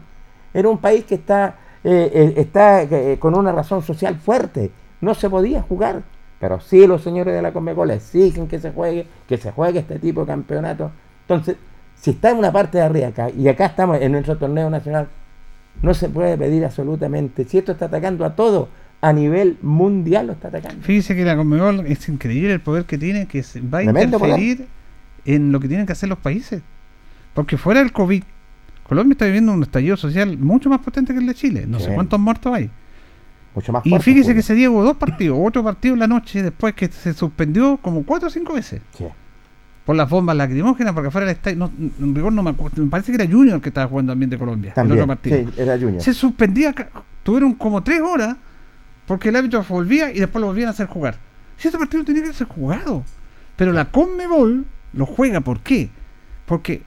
[0.55, 4.71] Era un país que está eh, eh, está eh, con una razón social fuerte.
[5.01, 6.03] No se podía jugar.
[6.41, 9.99] Pero sí los señores de la Conmebol exigen que se juegue, que se juegue este
[9.99, 10.91] tipo de campeonato.
[11.23, 11.57] Entonces,
[11.95, 15.09] si está en una parte de arriba acá, y acá estamos en nuestro torneo nacional,
[15.81, 17.45] no se puede pedir absolutamente.
[17.45, 18.69] Si esto está atacando a todo,
[19.01, 20.83] a nivel mundial lo está atacando.
[20.83, 23.43] Fíjese que la Conmebol es increíble el poder que tiene, que
[23.73, 24.67] va a interferir
[25.25, 26.63] en lo que tienen que hacer los países.
[27.33, 28.23] Porque fuera del COVID,
[28.85, 31.65] Colombia está viviendo un estallido social mucho más potente que el de Chile.
[31.67, 32.71] No sé cuántos muertos hay.
[33.55, 34.37] Mucho más y fíjese pues.
[34.37, 38.05] que se dio dos partidos, otro partido en la noche después que se suspendió como
[38.05, 38.83] cuatro o cinco veces.
[39.85, 43.31] Por las bombas lacrimógenas, porque afuera del estadio, no, no me me parece que era
[43.31, 44.73] Junior que estaba jugando también de Colombia.
[44.73, 45.51] También, otro partido.
[45.51, 46.01] Sí, era Junior.
[46.01, 46.75] Se suspendía,
[47.23, 48.37] tuvieron como tres horas
[49.07, 51.19] porque el árbitro volvía y después lo volvían a hacer jugar.
[51.57, 53.05] Si ese partido tenía que ser jugado.
[53.57, 55.91] Pero la Conmebol lo juega, ¿por qué?
[56.47, 56.83] Porque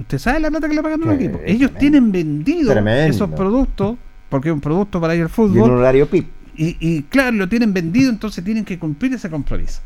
[0.00, 1.40] Usted sabe la plata que le pagan a los equipos.
[1.44, 3.96] Ellos tienen vendido esos productos,
[4.28, 5.56] porque es un producto para ir al fútbol.
[5.56, 6.26] Y un horario PIP.
[6.56, 9.80] Y, claro, lo tienen vendido, entonces tienen que cumplir ese compromiso.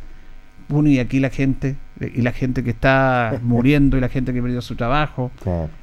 [0.69, 4.43] Bueno, y aquí la gente, y la gente que está muriendo, y la gente que
[4.43, 5.31] perdió su trabajo,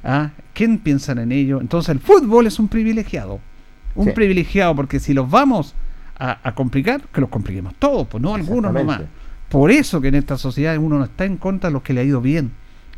[0.04, 0.30] ¿ah?
[0.54, 1.60] ¿quién piensa en ello?
[1.60, 3.40] Entonces el fútbol es un privilegiado.
[3.94, 5.74] Un privilegiado, porque si los vamos
[6.18, 9.02] a, complicar, que los compliquemos todos, pues no algunos nomás.
[9.48, 12.00] Por eso que en esta sociedad uno no está en contra de los que le
[12.00, 12.50] ha ido bien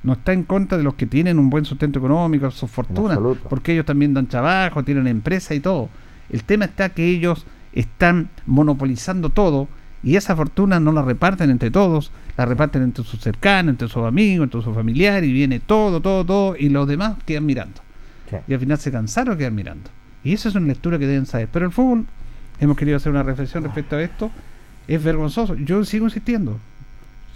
[0.03, 3.73] no está en contra de los que tienen un buen sustento económico, su fortuna, porque
[3.73, 5.89] ellos también dan trabajo, tienen empresa y todo.
[6.31, 9.69] El tema está que ellos están monopolizando todo
[10.03, 14.05] y esa fortuna no la reparten entre todos, la reparten entre sus cercanos, entre sus
[14.05, 17.81] amigos, entre sus familiares y viene todo, todo, todo y los demás quedan mirando.
[18.47, 19.91] Y al final se cansaron de quedar mirando.
[20.23, 21.49] Y esa es una lectura que deben saber.
[21.51, 22.07] Pero el fútbol,
[22.61, 24.31] hemos querido hacer una reflexión respecto a esto,
[24.87, 25.55] es vergonzoso.
[25.55, 26.59] Yo sigo insistiendo,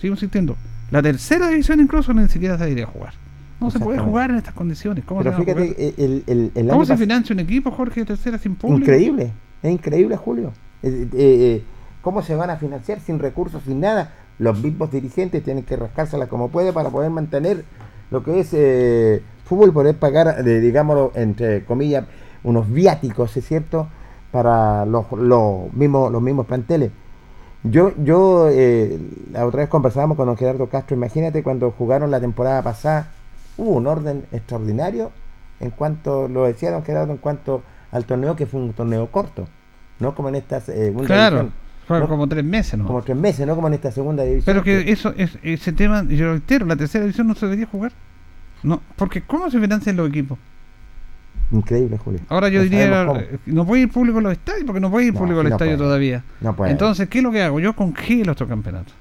[0.01, 0.57] sigo insistiendo.
[0.93, 3.15] La tercera división incluso ni siquiera se debería jugar.
[3.61, 5.05] No se puede jugar en estas condiciones.
[5.07, 8.81] ¿Cómo Pero se fíjate, el, ¿Cómo se financia un equipo, Jorge, de tercera sin público?
[8.81, 10.53] Increíble, es increíble, Julio.
[12.03, 14.13] ¿Cómo se van a financiar sin recursos, sin nada?
[14.39, 17.65] Los mismos dirigentes tienen que rascársela como puede para poder mantener
[18.11, 22.05] lo que es fútbol, poder pagar, digámoslo, entre comillas,
[22.45, 23.89] unos viáticos, ¿es cierto?,
[24.31, 26.91] para los, los, mismos, los mismos planteles.
[27.65, 28.99] Yo, yo eh,
[29.33, 33.09] la otra vez conversábamos con don Gerardo Castro, imagínate cuando jugaron la temporada pasada,
[33.57, 35.13] hubo un orden extraordinario
[35.61, 39.47] en cuanto, lo decía don Gerardo, en cuanto al torneo que fue un torneo corto,
[40.01, 41.37] no como en esta segunda claro.
[41.37, 41.63] división.
[41.87, 42.87] Fueron como tres meses, ¿no?
[42.87, 44.45] Como tres meses, no como en esta segunda división.
[44.47, 47.67] Pero que eso, es, ese tema, yo lo entero, la tercera división no se debería
[47.67, 47.93] jugar.
[48.63, 50.39] No, porque ¿cómo se financian los equipos?
[51.53, 52.21] Increíble, Julio.
[52.29, 53.07] Ahora yo diría,
[53.47, 56.25] no puede ir público a los estadios, porque no puede ir público al estadio todavía.
[56.41, 56.73] No puede.
[56.73, 57.61] Entonces, ¿qué es lo que hago?
[57.61, 58.95] Yo congelo estos campeonatos.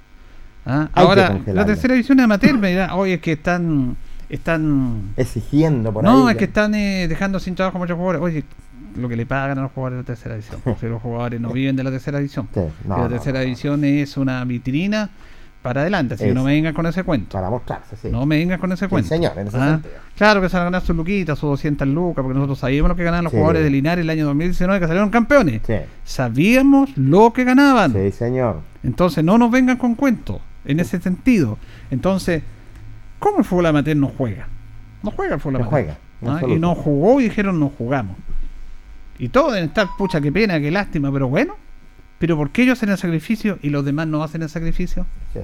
[0.65, 0.89] ¿Ah?
[0.93, 3.95] Ahora, la tercera división es amateur me dirá, oye, es que están
[4.29, 8.45] están exigiendo por no es que están eh, dejando sin trabajo a muchos jugadores oye
[8.95, 11.49] lo que le pagan a los jugadores de la tercera división si los jugadores no
[11.49, 12.47] viven de la tercera división
[12.87, 15.09] la tercera división es una vitrina
[15.61, 17.33] para adelante, así que no me vengas con ese cuento.
[17.33, 18.09] Para mostrarse, sí.
[18.11, 19.09] No me vengas con ese cuento.
[19.09, 19.79] señor, en ese ¿Ah?
[20.17, 22.95] Claro que se van a ganar sus luquitas, sus 200 lucas, porque nosotros sabíamos lo
[22.95, 25.61] que ganaban los jugadores de Linares el año 2019, que salieron campeones.
[25.65, 25.75] Sí.
[26.03, 27.93] Sabíamos lo que ganaban.
[27.93, 28.59] Sí, señor.
[28.83, 31.57] Entonces, no nos vengan con cuentos, en ese sentido.
[31.89, 32.43] Entonces,
[33.19, 34.47] ¿cómo el fútbol amateur no juega?
[35.01, 36.41] No juega el fútbol no Juega, ¿Ah?
[36.47, 38.15] Y no jugó y dijeron, no jugamos.
[39.17, 41.55] Y todos deben estar, pucha, qué pena, qué lástima, pero bueno.
[42.19, 45.07] Pero ¿por qué ellos hacen el sacrificio y los demás no hacen el sacrificio?
[45.33, 45.39] Sí,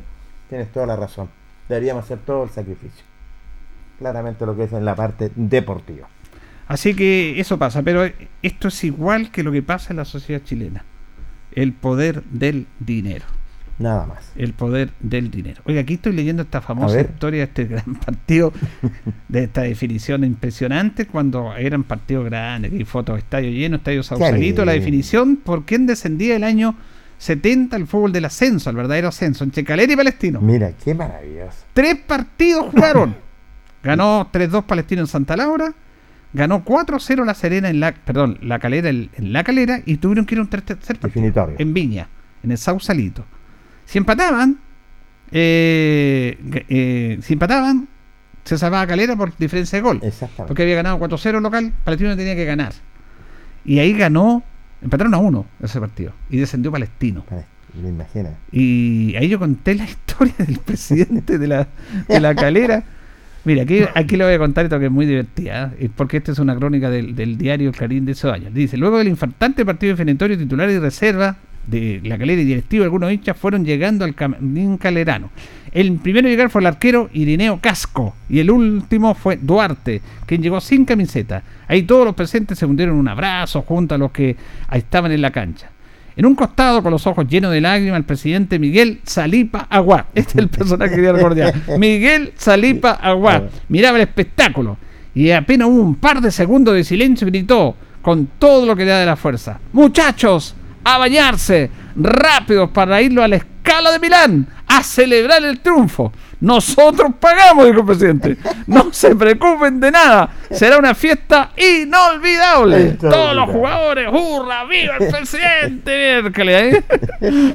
[0.50, 1.30] tienes toda la razón.
[1.68, 3.04] Deberíamos hacer todo el sacrificio.
[4.00, 6.08] Claramente lo que es en la parte deportiva.
[6.68, 8.10] Así que eso pasa, pero
[8.42, 10.84] esto es igual que lo que pasa en la sociedad chilena.
[11.54, 13.26] El poder del dinero.
[13.80, 14.32] Nada más.
[14.36, 15.62] El poder del dinero.
[15.66, 18.52] Oiga, aquí estoy leyendo esta famosa historia de este gran partido,
[19.28, 24.74] de esta definición impresionante, cuando eran partidos grandes, y fotos, estadio lleno, estadio Sausalito, la
[24.74, 26.76] definición por quién descendía el año
[27.20, 30.42] 70 el fútbol del ascenso, el verdadero ascenso, entre Calera y Palestino.
[30.42, 31.58] Mira, qué maravilloso.
[31.74, 33.16] Tres partidos jugaron.
[33.84, 35.74] Ganó 3-2 Palestino en Santa Laura,
[36.34, 40.36] ganó 4-0 La Serena en la, perdón, La Calera en, La Calera y tuvieron que
[40.36, 42.08] ir a un tercer partido en Viña,
[42.44, 43.26] en el Sausalito.
[43.86, 44.60] Si empataban,
[45.32, 46.38] eh,
[46.70, 47.88] eh, si empataban,
[48.44, 50.02] se salvaba Calera por diferencia de gol.
[50.48, 52.74] Porque había ganado 4-0 local, Palestino tenía que ganar.
[53.66, 54.44] Y ahí ganó,
[54.82, 56.14] empataron a uno ese partido.
[56.30, 57.26] Y descendió Palestino.
[57.74, 58.30] Me imagino.
[58.52, 61.68] Y ahí yo conté la historia del presidente de la,
[62.08, 62.84] de la calera.
[63.48, 63.64] Mira,
[63.96, 65.90] aquí, le voy a contar esto que es muy divertida, ¿eh?
[65.96, 68.54] porque esta es una crónica del, del diario Clarín de esos años.
[68.54, 73.10] Dice, luego del infartante partido definitorio titular y reserva de la calera y directivo, algunos
[73.10, 75.30] hinchas fueron llegando al camino calerano.
[75.72, 80.44] El primero a llegar fue el arquero Irineo Casco y el último fue Duarte, quien
[80.44, 81.42] llegó sin camiseta.
[81.70, 84.36] Ahí todos los presentes se hundieron un abrazo junto a los que
[84.74, 85.70] estaban en la cancha.
[86.18, 90.08] En un costado, con los ojos llenos de lágrimas, el presidente Miguel Salipa Agua.
[90.16, 91.54] Este es el personaje que recordar.
[91.78, 93.44] Miguel Salipa Agua.
[93.70, 94.78] Miraba el espectáculo
[95.14, 99.00] y apenas hubo un par de segundos de silencio gritó con todo lo que da
[99.00, 99.60] de la fuerza.
[99.74, 106.12] Muchachos, a bañarse, rápidos para irlo a la escala de Milán, a celebrar el triunfo.
[106.40, 108.38] Nosotros pagamos, dijo el presidente.
[108.68, 110.30] No se preocupen de nada.
[110.52, 112.98] Será una fiesta inolvidable.
[113.00, 114.66] Todos los jugadores, ¡hurra!
[114.66, 116.20] ¡Viva el presidente!
[116.20, 116.84] ¿eh?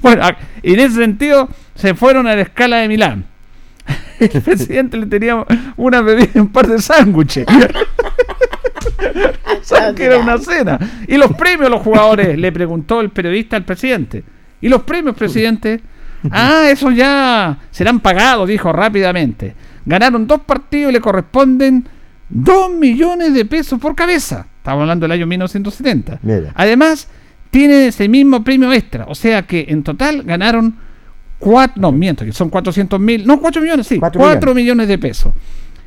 [0.00, 0.26] Bueno,
[0.62, 3.26] y en ese sentido se fueron a la escala de Milán.
[4.20, 5.44] El presidente le tenía
[5.76, 7.46] una bebida y un par de sándwiches.
[9.96, 10.78] que era una cena.
[11.08, 14.22] Y los premios los jugadores, le preguntó el periodista al presidente.
[14.60, 15.80] ¿Y los premios, presidente?
[16.30, 19.54] Ah, esos ya serán pagados, dijo rápidamente.
[19.84, 21.88] Ganaron dos partidos y le corresponden
[22.28, 24.46] dos millones de pesos por cabeza.
[24.58, 26.20] Estamos hablando del año 1970.
[26.54, 27.08] Además,
[27.50, 29.06] tiene ese mismo premio extra.
[29.08, 30.76] O sea que en total ganaron
[31.38, 35.32] cuatro, no, miento, que son 400 mil, no, 4 millones, sí, 4, millones de pesos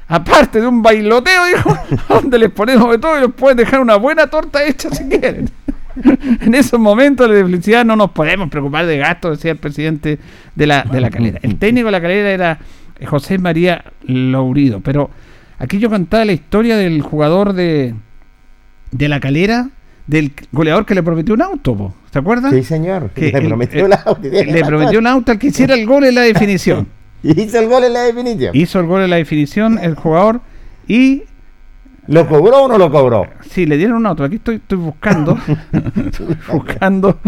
[0.07, 1.77] aparte de un bailoteo, dijo,
[2.09, 5.49] donde les ponemos de todo y les pueden dejar una buena torta hecha si quieren.
[6.41, 10.19] en esos momentos de felicidad no nos podemos preocupar de gastos, decía el presidente
[10.55, 11.39] de la, de la calera.
[11.41, 12.59] El técnico de la calera era
[13.05, 15.09] José María Lourido, pero
[15.59, 17.95] aquí yo contaba la historia del jugador de,
[18.91, 19.69] de la calera,
[20.07, 22.51] del goleador que le prometió un auto, ¿se acuerdan?
[22.51, 23.09] Sí, señor.
[23.11, 26.21] Que le prometió, auto, le prometió un auto al que hiciera el gol en la
[26.21, 26.87] definición.
[27.23, 28.55] Hizo el gol en la definición.
[28.55, 30.41] Hizo el gol en la definición el jugador
[30.87, 31.23] y...
[32.07, 33.27] ¿Lo cobró o no lo cobró?
[33.49, 34.23] Sí, le dieron un auto.
[34.23, 35.37] Aquí estoy, estoy buscando,
[36.51, 37.19] buscando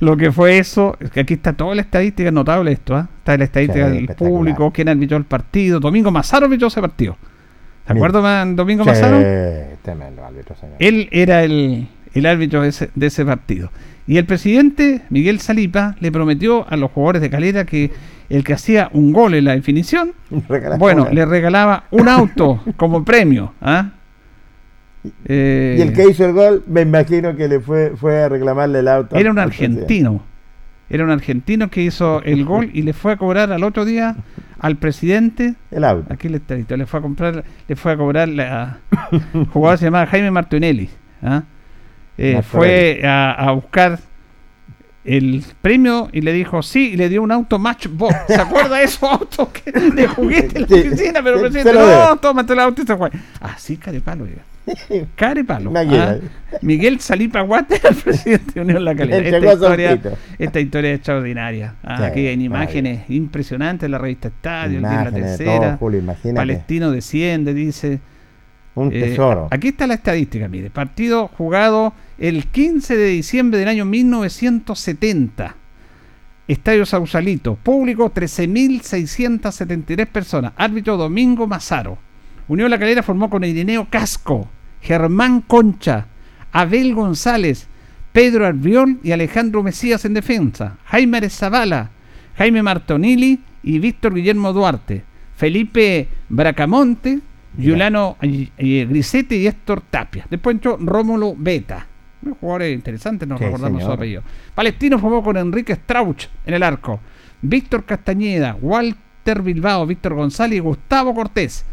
[0.00, 0.96] lo que fue eso.
[1.12, 2.98] que aquí está toda la estadística, notable esto.
[2.98, 3.04] ¿eh?
[3.18, 5.80] Está la estadística del público, quién arbitró el partido.
[5.80, 7.16] Domingo Mazaro arbitró ese partido.
[7.86, 8.22] ¿De acuerdo,
[8.54, 9.18] Domingo sí, Mazaro?
[9.82, 10.76] Tremendo árbitro, señor.
[10.78, 13.70] Él era el, el árbitro de ese, partido.
[14.06, 17.90] Y el presidente, Miguel Salipa, le prometió a los jugadores de Calera que
[18.28, 20.12] el que hacía un gol en la definición,
[20.78, 23.54] bueno, le regalaba un auto como premio.
[23.60, 23.90] ¿ah?
[25.04, 28.88] Y el que hizo el gol, me imagino que le fue, fue a reclamarle el
[28.88, 29.16] auto.
[29.16, 30.22] Era un argentino.
[30.88, 34.16] Era un argentino que hizo el gol y le fue a cobrar al otro día
[34.58, 35.54] al presidente.
[35.70, 36.12] El auto.
[36.12, 38.78] Aquí le está le fue a comprar, le fue a cobrar la
[39.52, 40.88] jugador se llamaba Jaime Martinelli.
[41.22, 41.42] ¿ah?
[42.18, 43.98] Eh, fue a, buscar
[45.04, 48.14] el premio y le dijo sí y le dio un auto Matchbox.
[48.28, 51.22] ¿Se acuerda de esos autos que, de juguete en la oficina?
[51.24, 53.10] Pero el presidente, no, tómate el auto y se fue.
[53.40, 54.26] Así, carepalo,
[54.90, 55.06] oiga.
[55.16, 55.72] Carepalo.
[55.74, 56.16] ¿ah?
[56.60, 59.36] Miguel Salipa Guate, el presidente de Unión La Calera.
[59.36, 60.00] Esta historia,
[60.38, 61.74] esta historia es extraordinaria.
[61.82, 62.06] ¿ah?
[62.06, 65.78] Aquí hay imágenes impresionantes la revista Estadio, el la tercera.
[66.34, 68.00] Palestino desciende, dice.
[68.74, 69.48] Un eh, tesoro.
[69.50, 70.70] aquí está la estadística, mire.
[70.70, 75.56] Partido jugado el 15 de diciembre del año 1970.
[76.48, 77.56] Estadio Sausalito.
[77.56, 80.52] Público 13.673 personas.
[80.56, 81.98] Árbitro Domingo Mazaro.
[82.48, 84.48] Unión La Calera formó con Irineo Casco,
[84.80, 86.06] Germán Concha,
[86.52, 87.68] Abel González,
[88.12, 90.76] Pedro Albiol y Alejandro Mesías en defensa.
[90.84, 91.90] Jaime Zavala,
[92.36, 95.04] Jaime Martonili y Víctor Guillermo Duarte.
[95.36, 97.20] Felipe Bracamonte,
[97.56, 100.26] Yulano Grisetti y Héctor Tapia.
[100.28, 101.86] Después entró Rómulo Beta.
[102.24, 104.22] Un jugador interesante, nos recordamos su apellido.
[104.54, 107.00] Palestino formó con Enrique Strauch en el arco.
[107.40, 111.64] Víctor Castañeda, Walter Bilbao, Víctor González y Gustavo Cortés.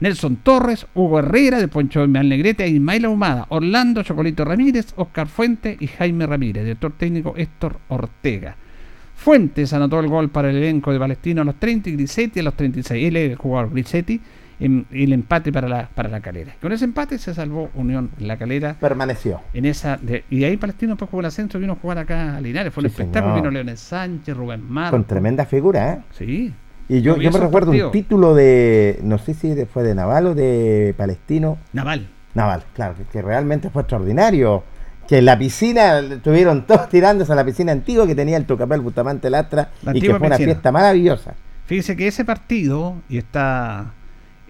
[0.00, 5.88] Nelson Torres, Hugo Herrera, de Poncho Negrete, Ismael Ahumada, Orlando Chocolito Ramírez, Oscar Fuente y
[5.88, 8.56] Jaime Ramírez, director técnico Héctor Ortega.
[9.16, 12.44] Fuentes anotó el gol para el elenco de Palestino a los 30 y Grisetti a
[12.44, 13.08] los 36.
[13.08, 14.20] Él es el jugador Grisetti
[14.60, 16.54] y el empate para la, para la calera.
[16.60, 18.74] Con ese empate se salvó Unión La Calera.
[18.78, 19.40] Permaneció.
[19.54, 19.98] En esa
[20.30, 22.72] y ahí Palestino después jugó el ascenso vino a jugar acá a Linares.
[22.72, 23.34] Fue un espectáculo.
[23.34, 24.90] Vino Leones Sánchez, Rubén Mar.
[24.90, 25.98] Con tremenda figura, ¿eh?
[26.12, 26.52] Sí.
[26.88, 30.34] Y yo, yo me recuerdo un título de, no sé si fue de Naval o
[30.34, 31.58] de Palestino.
[31.72, 32.08] Naval.
[32.34, 34.64] Naval, claro, que, realmente fue extraordinario.
[35.06, 38.80] Que en la piscina estuvieron todos tirándose a la piscina antigua que tenía el Tocapel
[38.80, 41.34] Bustamante Lastra y que fue una fiesta maravillosa.
[41.64, 43.92] Fíjese que ese partido, y está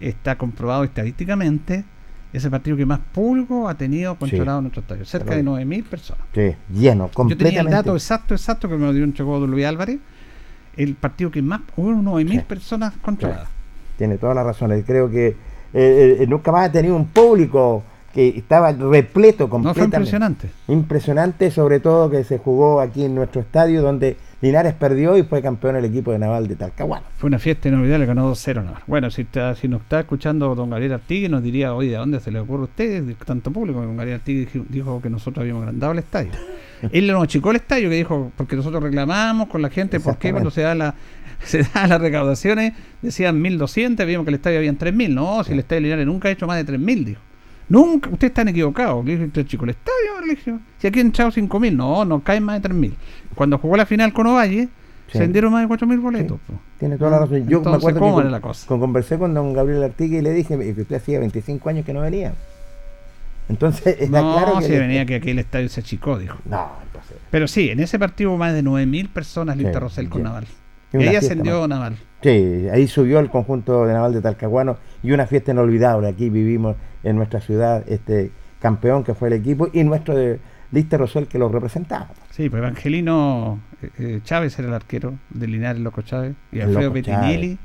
[0.01, 1.85] está comprobado estadísticamente,
[2.33, 5.05] ese partido que más público ha tenido controlado en nuestro estadio.
[5.05, 6.25] Cerca de 9.000 personas.
[6.35, 7.45] Sí, lleno, completamente.
[7.45, 9.99] Yo tenía el dato exacto, exacto, que me lo dio un de Luis Álvarez.
[10.79, 13.49] El partido que más hubo 9.000 personas controladas.
[13.99, 14.81] Tiene toda la razón.
[14.87, 15.29] Creo que
[15.75, 17.83] eh, eh, nunca más ha tenido un público
[18.15, 19.67] que estaba repleto completamente.
[19.69, 20.51] No, fue impresionante.
[20.69, 25.43] Impresionante, sobre todo que se jugó aquí en nuestro estadio, donde Linares perdió y fue
[25.43, 27.07] campeón el equipo de Naval de Talcahuano.
[27.19, 28.83] Fue una fiesta inolvidable, ganó 2-0 Naval.
[28.87, 32.21] Bueno, si, está, si nos está escuchando don Gabriel Artigue, nos diría, oye, ¿de dónde
[32.21, 33.17] se le ocurre a usted?
[33.27, 36.31] tanto público, don Gabriel Artigue dijo que nosotros habíamos agrandado el estadio.
[36.93, 40.33] Él nos achicó el estadio, que dijo, porque nosotros reclamamos con la gente, ¿por qué
[40.33, 40.95] cuando se da la
[41.45, 45.09] se da las recaudaciones decían 1.200, vimos que el estadio había 3.000?
[45.11, 47.21] No, si el estadio de Linares nunca ha hecho más de 3.000, dijo.
[47.69, 49.05] Nunca, ustedes están equivocados.
[49.05, 52.43] Le dije, chico, el estadio, le dije, si aquí han echado 5.000, no, no caen
[52.43, 52.93] más de 3.000.
[53.35, 54.69] Cuando jugó la final con Ovalle,
[55.13, 56.39] se vendieron más de 4.000 boletos.
[56.79, 57.47] tiene toda la razón.
[57.47, 58.67] Yo me acuerdo ¿cómo que la cosa?
[58.67, 61.93] Con, conversé con don Gabriel Artigue y le dije que usted hacía 25 años que
[61.93, 62.35] no venía.
[63.49, 64.67] Entonces, está no, claro que.
[64.67, 66.39] si venía que aquí el estadio se achicó, dijo.
[66.45, 67.17] No, entonces.
[67.31, 70.47] Pero sí, en ese partido hubo más de 9.000 personas Lista Rosel con Naval.
[70.93, 71.97] Y ahí ascendió Naval.
[72.23, 76.09] Sí, ahí subió el conjunto de Naval de Talcahuano y una fiesta inolvidable.
[76.09, 80.41] Aquí vivimos en nuestra ciudad este campeón que fue el equipo y nuestro de
[80.73, 82.09] Lister Rosell que lo representaba.
[82.31, 86.93] Sí, pues Evangelino eh, eh, Chávez era el arquero de Linares Loco Chávez y Alfredo
[86.93, 87.59] Petinelli,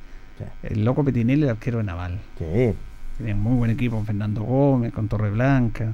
[0.63, 2.19] el loco Petinelli el arquero de Naval.
[2.37, 2.73] Sí.
[3.17, 5.93] Tenía muy buen equipo con Fernando Gómez, con Torreblanca.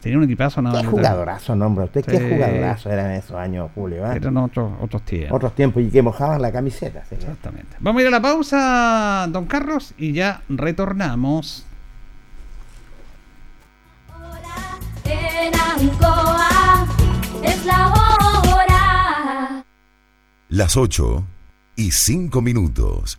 [0.00, 0.82] Tenía un equipazo Naval.
[0.82, 1.84] Qué jugadorazo, nombre.
[1.86, 4.06] Usted qué jugadorazo eran esos años, Julio.
[4.06, 4.16] ¿eh?
[4.16, 5.36] Eran otros, otros tiempos.
[5.36, 7.02] Otros tiempos y que mojaban la camiseta.
[7.10, 7.76] Exactamente.
[7.80, 11.64] Vamos a ir a la pausa, don Carlos, y ya retornamos.
[17.42, 19.64] es la hora.
[20.48, 21.24] Las 8
[21.76, 23.18] y 5 minutos.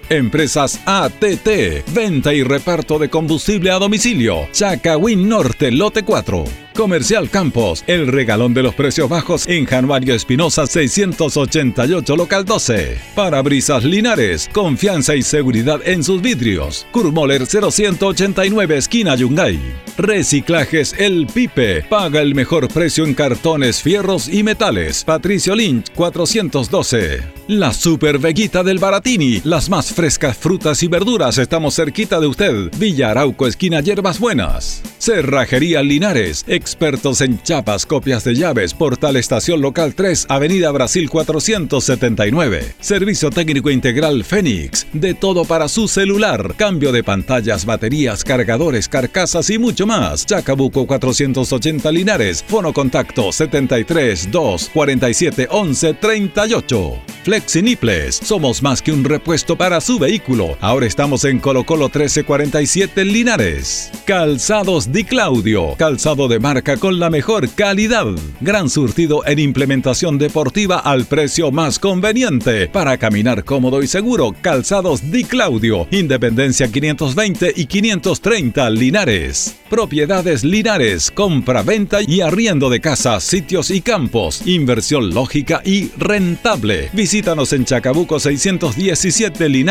[0.11, 1.89] Empresas ATT.
[1.93, 4.49] Venta y reparto de combustible a domicilio.
[4.51, 6.43] Chacawin Norte, Lote 4.
[6.75, 12.97] Comercial Campos, el regalón de los precios bajos en Januario Espinosa 688 local 12.
[13.15, 16.87] Parabrisas Linares, confianza y seguridad en sus vidrios.
[16.91, 19.59] Kurmoller 0189 esquina Yungay.
[19.97, 25.03] Reciclajes El Pipe, paga el mejor precio en cartones, fierros y metales.
[25.03, 27.21] Patricio Lynch 412.
[27.47, 32.71] La Super Veguita del Baratini, las más frescas frutas y verduras, estamos cerquita de usted.
[32.79, 34.81] Villa Arauco esquina Hierbas Buenas.
[34.97, 42.73] Cerrajería Linares, expertos en chapas, copias de llaves, Portal Estación Local 3, Avenida Brasil 479.
[42.79, 49.51] Servicio técnico integral Fénix, de todo para su celular, cambio de pantallas, baterías, cargadores, carcasas
[49.51, 50.25] y mucho más.
[50.25, 56.93] Chacabuco 480 Linares, fono contacto 73 2 47 11 38.
[57.23, 60.57] Flexiniples, somos más que un repuesto para su vehículo.
[60.61, 63.91] Ahora estamos en Colo Colo 1347 Linares.
[64.05, 68.05] Calzados Di Claudio, calzado de marca con la mejor calidad.
[68.39, 72.67] Gran surtido en implementación deportiva al precio más conveniente.
[72.67, 79.55] Para caminar cómodo y seguro, calzados Di Claudio, Independencia 520 y 530 Linares.
[79.69, 84.45] Propiedades Linares, compra-venta y arriendo de casas, sitios y campos.
[84.45, 86.89] Inversión lógica y rentable.
[86.93, 89.70] Visítanos en Chacabuco 617 Linares.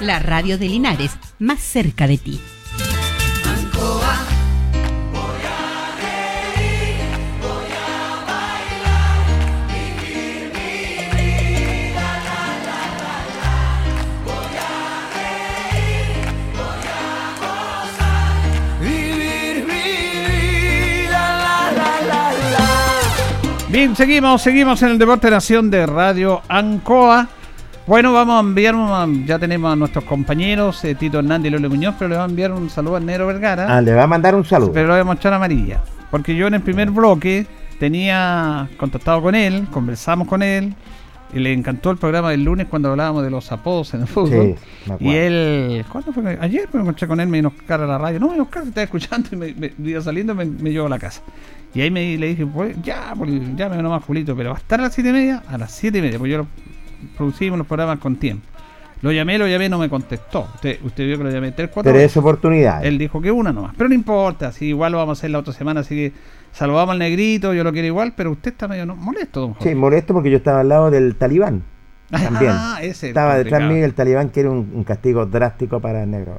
[0.00, 2.40] La radio de Linares, más cerca de ti.
[23.68, 27.39] Bien, seguimos, seguimos en el Deporte Nación de Radio Ancoa.
[27.90, 28.76] Bueno, vamos a enviar,
[29.26, 32.26] ya tenemos a nuestros compañeros, eh, Tito Hernández y Lolo Muñoz, pero le va a
[32.28, 33.66] enviar un saludo al Nero Vergara.
[33.68, 34.70] Ah, le va a mandar un saludo.
[34.70, 35.82] Pero lo voy a mostrar amarilla.
[36.08, 37.48] Porque yo en el primer bloque
[37.80, 40.72] tenía contactado con él, conversamos con él,
[41.32, 44.54] y le encantó el programa del lunes cuando hablábamos de los apodos en el fútbol.
[45.00, 46.38] y él, ¿cuándo fue?
[46.40, 48.20] Ayer me encontré con él, me vino a la radio.
[48.20, 51.22] No, Oscar, estaba escuchando y me, iba saliendo me, me llevó a la casa.
[51.74, 54.60] Y ahí me, le dije, pues ya, pues, ya me nomás Julito, pero va a
[54.60, 56.46] estar a las 7 y media, a las 7 y media, pues yo lo,
[57.16, 58.46] producimos los programas con tiempo.
[59.02, 60.46] Lo llamé, lo llamé, no me contestó.
[60.54, 62.86] Usted, usted vio que lo llamé tres, cuatro Tres oportunidades.
[62.86, 63.74] Él dijo que una nomás.
[63.76, 66.12] Pero no importa, si igual lo vamos a hacer la otra semana, así que
[66.52, 70.12] saludamos al negrito, yo lo quiero igual, pero usted está medio molesto, don Sí, molesto
[70.12, 71.62] porque yo estaba al lado del talibán.
[72.10, 72.52] También.
[72.54, 76.38] Ah, ese estaba detrás mío el talibán, que era un, castigo drástico para el negro.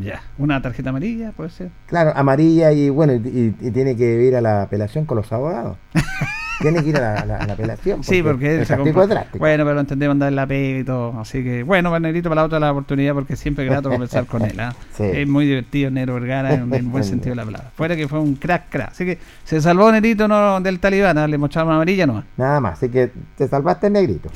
[0.00, 1.70] Ya, una tarjeta amarilla puede ser.
[1.86, 5.76] Claro, amarilla y bueno, y, tiene que ir a la apelación con los abogados.
[6.60, 8.04] tiene que ir a la, apelación.
[8.04, 9.38] sí, porque el castigo es drástico.
[9.38, 11.18] Bueno, pero lo entendemos andar en la pega y todo.
[11.18, 14.44] Así que, bueno, Negrito, para la otra la oportunidad porque siempre es grato conversar con
[14.44, 14.58] él.
[14.60, 14.74] ¿ah?
[14.98, 17.70] Es muy divertido Nero Vergara en el buen sentido de la palabra.
[17.74, 18.90] Fuera que fue un crack, crack.
[18.90, 21.26] Así que se salvó Nerito no, del talibán, ¿ah?
[21.26, 22.24] le mostraron una amarilla nomás.
[22.36, 24.30] Nada más, así que te salvaste Negrito.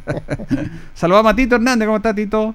[0.94, 2.54] Saludamos a Tito Hernández, ¿cómo está Tito?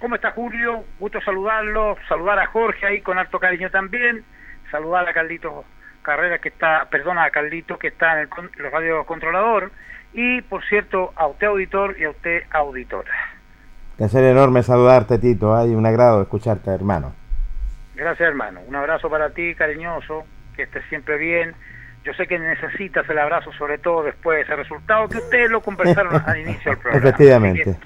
[0.00, 0.84] ¿Cómo está Julio?
[1.00, 4.22] Gusto saludarlo, saludar a Jorge ahí con harto cariño también,
[4.70, 5.64] saludar a Carlito
[6.08, 8.28] Carrera que está, perdona, a Carlito que está en el,
[8.64, 9.70] el radio controlador
[10.14, 13.10] y por cierto a usted auditor y a usted auditora.
[14.08, 17.12] ser enorme saludarte Tito, hay un agrado escucharte hermano.
[17.94, 20.24] Gracias hermano, un abrazo para ti cariñoso,
[20.56, 21.54] que estés siempre bien.
[22.04, 25.60] Yo sé que necesitas el abrazo sobre todo después de ese resultado que ustedes lo
[25.60, 27.06] conversaron al inicio del programa.
[27.06, 27.76] Efectivamente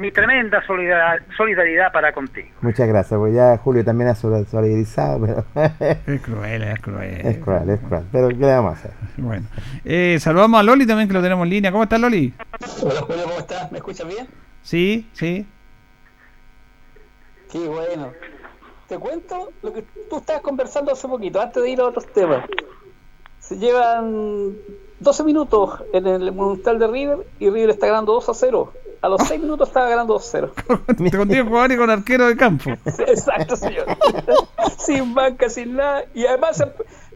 [0.00, 2.48] mi tremenda solidaridad, para contigo.
[2.62, 5.44] Muchas gracias, pues ya Julio también ha solidarizado, pero...
[6.06, 7.26] es cruel, es cruel.
[7.26, 8.92] Es cruel, es cruel, pero ¿qué le vamos a hacer?
[9.18, 9.46] Bueno,
[9.84, 11.70] eh, saludamos a Loli también que lo tenemos en línea.
[11.70, 12.32] ¿Cómo estás, Loli?
[12.82, 13.70] Hola, Julio, ¿cómo estás?
[13.70, 14.26] ¿Me escuchas bien?
[14.62, 15.46] Sí, sí.
[17.52, 18.12] Qué bueno.
[18.88, 22.48] Te cuento lo que tú estabas conversando hace poquito, antes de ir a otros temas.
[23.38, 24.54] Se llevan
[25.00, 28.72] 12 minutos en el Monumental de River y River está ganando 2 a 0
[29.02, 31.16] a los 6 minutos estaba ganando 2-0.
[31.16, 32.70] con 10 jugadores y con arquero de campo.
[32.84, 33.86] Exacto, señor.
[34.78, 36.04] sin banca, sin nada.
[36.14, 36.62] Y además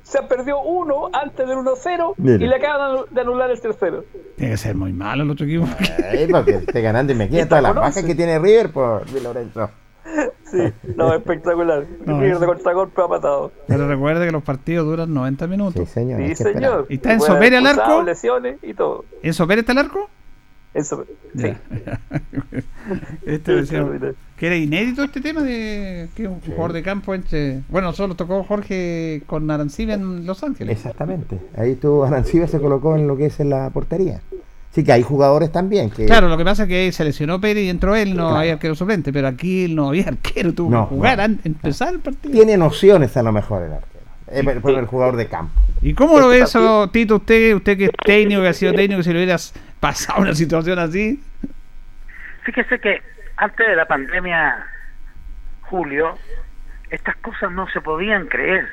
[0.03, 4.05] se, perdió uno antes del 1-0 y le acaban de anular el tercero.
[4.37, 5.67] Tiene que ser muy malo el otro equipo.
[5.99, 9.71] Eh, porque esté ganando y me queda todas las bajas que tiene River por Lorenzo.
[10.45, 11.85] Sí, no, espectacular.
[12.05, 13.51] Contragolpe ha matado.
[13.67, 15.89] Pero recuerde que los partidos duran 90 minutos.
[15.89, 16.21] Sí, señor.
[16.29, 16.87] Sí, señor.
[16.89, 18.03] ¿Y está en Sopere al arco?
[18.03, 19.05] lesiones y todo.
[19.23, 20.09] ¿En Sopere está el arco?
[20.75, 21.05] Eso,
[21.37, 21.55] sí.
[23.27, 23.65] este
[24.37, 27.63] que era inédito este tema de que un jugador de campo entre.
[27.69, 30.77] Bueno, solo tocó Jorge con Arancibia en Los Ángeles.
[30.77, 31.39] Exactamente.
[31.57, 34.21] Ahí tuvo Arancibia se colocó en lo que es en la portería.
[34.75, 36.05] Sí, que hay jugadores también que...
[36.07, 38.75] Claro, lo que pasa es que se lesionó Pérez y entró él, no había arquero
[38.75, 42.35] suplente, pero aquí no había arquero, tuvo que jugar antes de empezar el partido.
[42.35, 43.95] Tiene nociones a lo mejor el arquero.
[44.27, 45.53] Es fue el jugador de campo.
[45.81, 49.05] ¿Y cómo lo ve eso, Tito, usted, usted que es técnico, que ha sido técnico,
[49.05, 51.23] si lo hubieras pasado una situación así?
[52.43, 53.01] Fíjese que
[53.37, 54.67] antes de la pandemia,
[55.63, 56.19] Julio,
[56.91, 58.67] estas cosas no se podían creer.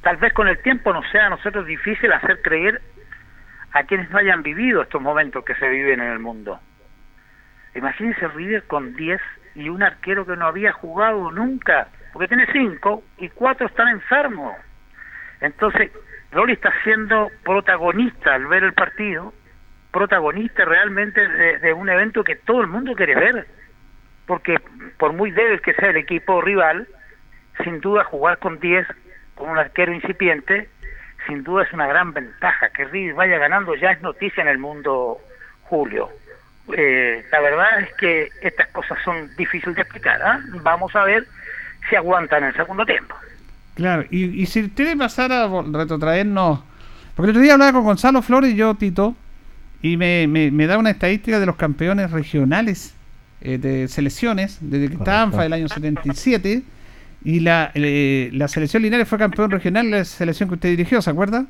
[0.00, 2.80] Tal vez con el tiempo nos sea a nosotros difícil hacer creer
[3.72, 6.60] a quienes no hayan vivido estos momentos que se viven en el mundo.
[7.74, 9.20] Imagínense River con 10
[9.54, 14.56] y un arquero que no había jugado nunca, porque tiene 5 y 4 están enfermos.
[15.40, 15.92] Entonces,
[16.32, 19.32] Rolly está siendo protagonista al ver el partido
[19.90, 23.46] protagonista realmente de, un evento que todo el mundo quiere ver,
[24.26, 24.58] porque
[24.98, 26.86] por muy débil que sea el equipo rival,
[27.64, 28.86] sin duda jugar con 10,
[29.34, 30.68] con un arquero incipiente,
[31.28, 32.70] sin duda es una gran ventaja.
[32.70, 35.18] Que River vaya ganando ya es noticia en el mundo,
[35.64, 36.08] Julio.
[36.76, 40.20] Eh, la verdad es que estas cosas son difíciles de explicar.
[40.22, 40.40] ¿ah?
[40.62, 41.26] Vamos a ver
[41.88, 43.14] si aguantan el segundo tiempo.
[43.74, 46.60] Claro, y, y si usted pasara a retrotraernos,
[47.14, 49.14] porque el otro día hablaba con Gonzalo Flores y yo, Tito,
[49.80, 52.96] y me, me, da una estadística de los campeones regionales
[53.40, 56.64] eh, de selecciones desde que estaba ANFA del año 77
[57.28, 61.10] y la, eh, la selección Linares fue campeón regional la selección que usted dirigió, ¿se
[61.10, 61.44] acuerda?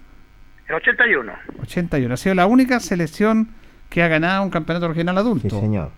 [0.67, 1.33] El 81.
[1.63, 3.51] 81, ha sido la única selección
[3.89, 5.49] que ha ganado un campeonato regional adulto.
[5.49, 5.93] Sí, señor.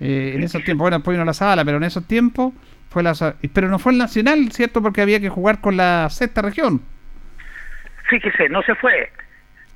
[0.00, 2.54] Eh, en esos tiempos, bueno, después vino la sala, pero en esos tiempos
[2.90, 3.14] fue la
[3.52, 4.82] pero no fue el nacional, ¿cierto?
[4.82, 6.82] Porque había que jugar con la sexta región.
[8.08, 9.12] Fíjese, no se fue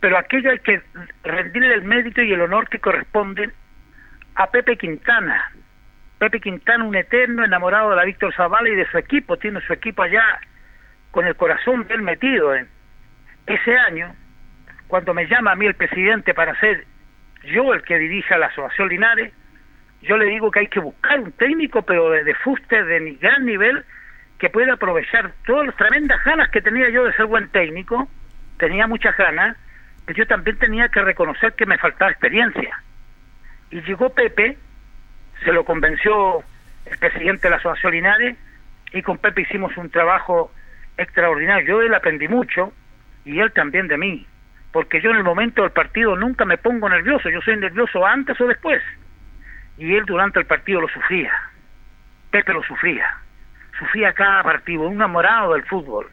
[0.01, 0.81] pero aquello hay que
[1.23, 3.51] rendirle el mérito y el honor que corresponde
[4.35, 5.53] a Pepe Quintana.
[6.19, 9.73] Pepe Quintana, un eterno enamorado de la Víctor Zavala y de su equipo, tiene su
[9.73, 10.41] equipo allá
[11.13, 12.55] con el corazón bien metido.
[12.55, 12.69] en
[13.47, 14.15] Ese año,
[14.89, 16.85] cuando me llama a mí el presidente para ser
[17.45, 19.33] yo el que dirija la Asociación Linares,
[20.03, 23.85] yo le digo que hay que buscar un técnico, pero de, fuste de gran nivel,
[24.39, 28.09] que pueda aprovechar todas las tremendas ganas que tenía yo de ser buen técnico,
[28.59, 29.57] tenía muchas ganas,
[30.15, 32.83] yo también tenía que reconocer que me faltaba experiencia.
[33.71, 34.57] Y llegó Pepe,
[35.45, 36.43] se lo convenció
[36.87, 38.37] el presidente de la Asociación Linares,
[38.93, 40.53] y con Pepe hicimos un trabajo
[40.97, 41.67] extraordinario.
[41.67, 42.73] Yo él aprendí mucho,
[43.25, 44.27] y él también de mí,
[44.73, 48.41] porque yo en el momento del partido nunca me pongo nervioso, yo soy nervioso antes
[48.41, 48.83] o después.
[49.77, 51.33] Y él durante el partido lo sufría,
[52.31, 53.07] Pepe lo sufría,
[53.79, 56.11] sufría cada partido, un enamorado del fútbol.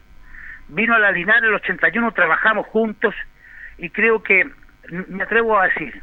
[0.68, 3.14] Vino a la Linares el 81, trabajamos juntos,
[3.78, 4.48] y creo que
[4.90, 6.00] me atrevo a decir,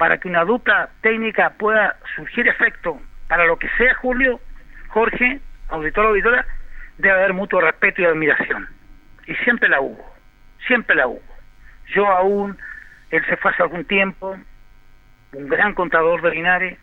[0.00, 2.98] para que una dupla técnica pueda surgir efecto
[3.28, 4.40] para lo que sea Julio,
[4.88, 6.46] Jorge, auditor auditora,
[6.96, 8.66] debe haber mutuo respeto y admiración.
[9.26, 10.02] Y siempre la hubo,
[10.66, 11.20] siempre la hubo.
[11.88, 12.56] Yo aún,
[13.10, 14.38] él se fue hace algún tiempo,
[15.34, 16.78] un gran contador de Linares,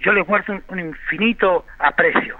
[0.00, 2.36] yo le guardo un, infinito aprecio.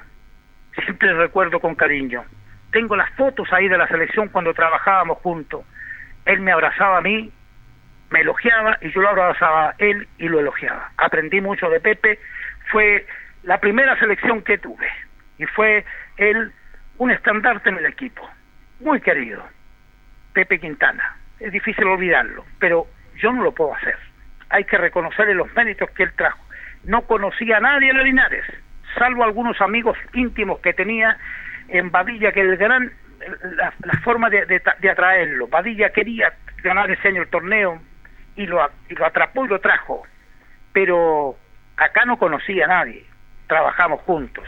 [0.75, 2.25] Siempre recuerdo con cariño.
[2.73, 5.65] Tengo las fotos ahí de la selección cuando trabajábamos juntos.
[6.25, 7.31] Él me abrazaba a mí,
[8.11, 10.91] me elogiaba y yo lo abrazaba a él y lo elogiaba.
[10.97, 12.19] Aprendí mucho de Pepe.
[12.71, 13.07] Fue
[13.43, 14.89] la primera selección que tuve
[15.39, 15.85] y fue
[16.17, 16.53] él
[16.99, 18.29] un estandarte en el equipo.
[18.81, 19.45] Muy querido.
[20.33, 21.17] Pepe Quintana.
[21.41, 22.87] Es difícil olvidarlo, pero
[23.17, 23.97] yo no lo puedo hacer.
[24.51, 26.47] Hay que reconocerle los méritos que él trajo
[26.87, 28.45] no conocía a nadie en Linares,
[28.97, 31.17] salvo algunos amigos íntimos que tenía
[31.69, 32.93] en Badilla, que el gran,
[33.57, 33.73] la,
[34.05, 36.33] forma de, de, atraerlo, Badilla quería
[36.63, 37.81] ganar ese año el torneo
[38.37, 40.03] y lo, atrapó y lo trajo,
[40.73, 41.37] pero
[41.77, 43.05] acá no conocía a nadie,
[43.47, 44.47] trabajamos juntos,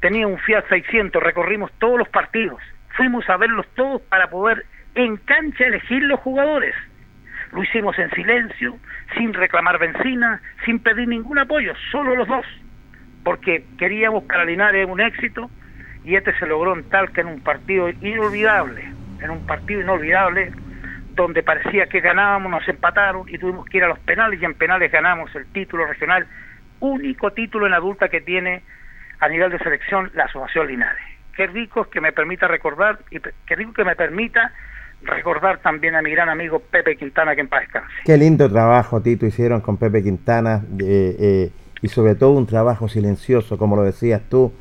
[0.00, 2.60] tenía un Fiat 600, recorrimos todos los partidos,
[2.96, 6.74] fuimos a verlos todos para poder en cancha elegir los jugadores.
[7.52, 8.78] Lo hicimos en silencio,
[9.16, 12.46] sin reclamar benzina, sin pedir ningún apoyo, solo los dos,
[13.24, 15.50] porque queríamos para Linares un éxito
[16.04, 18.84] y este se logró en tal que en un partido inolvidable,
[19.20, 20.50] en un partido inolvidable,
[21.14, 24.54] donde parecía que ganábamos, nos empataron y tuvimos que ir a los penales y en
[24.54, 26.26] penales ganamos el título regional,
[26.80, 28.62] único título en adulta que tiene
[29.20, 31.02] a nivel de selección la Asociación Linares.
[31.36, 34.52] Qué rico que me permita recordar y qué rico que me permita
[35.04, 37.94] recordar también a mi gran amigo Pepe Quintana, que en paz descanse.
[38.04, 41.50] Qué lindo trabajo, Tito, hicieron con Pepe Quintana eh, eh,
[41.80, 44.52] y sobre todo un trabajo silencioso, como lo decías tú.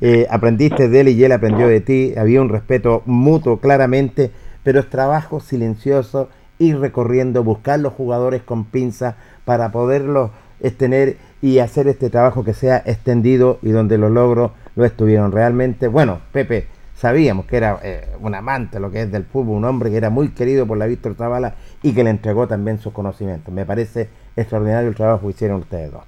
[0.00, 4.32] Eh, aprendiste de él y él aprendió de ti, había un respeto mutuo claramente,
[4.62, 10.30] pero es trabajo silencioso, ir recorriendo, buscar los jugadores con pinza para poderlos
[10.70, 15.88] tener y hacer este trabajo que sea extendido y donde los logros lo estuvieron realmente.
[15.88, 19.90] Bueno, Pepe, sabíamos que era eh, un amante lo que es del fútbol, un hombre
[19.90, 23.52] que era muy querido por la Víctor Zavala y que le entregó también sus conocimientos.
[23.52, 26.04] Me parece extraordinario el trabajo que hicieron ustedes dos.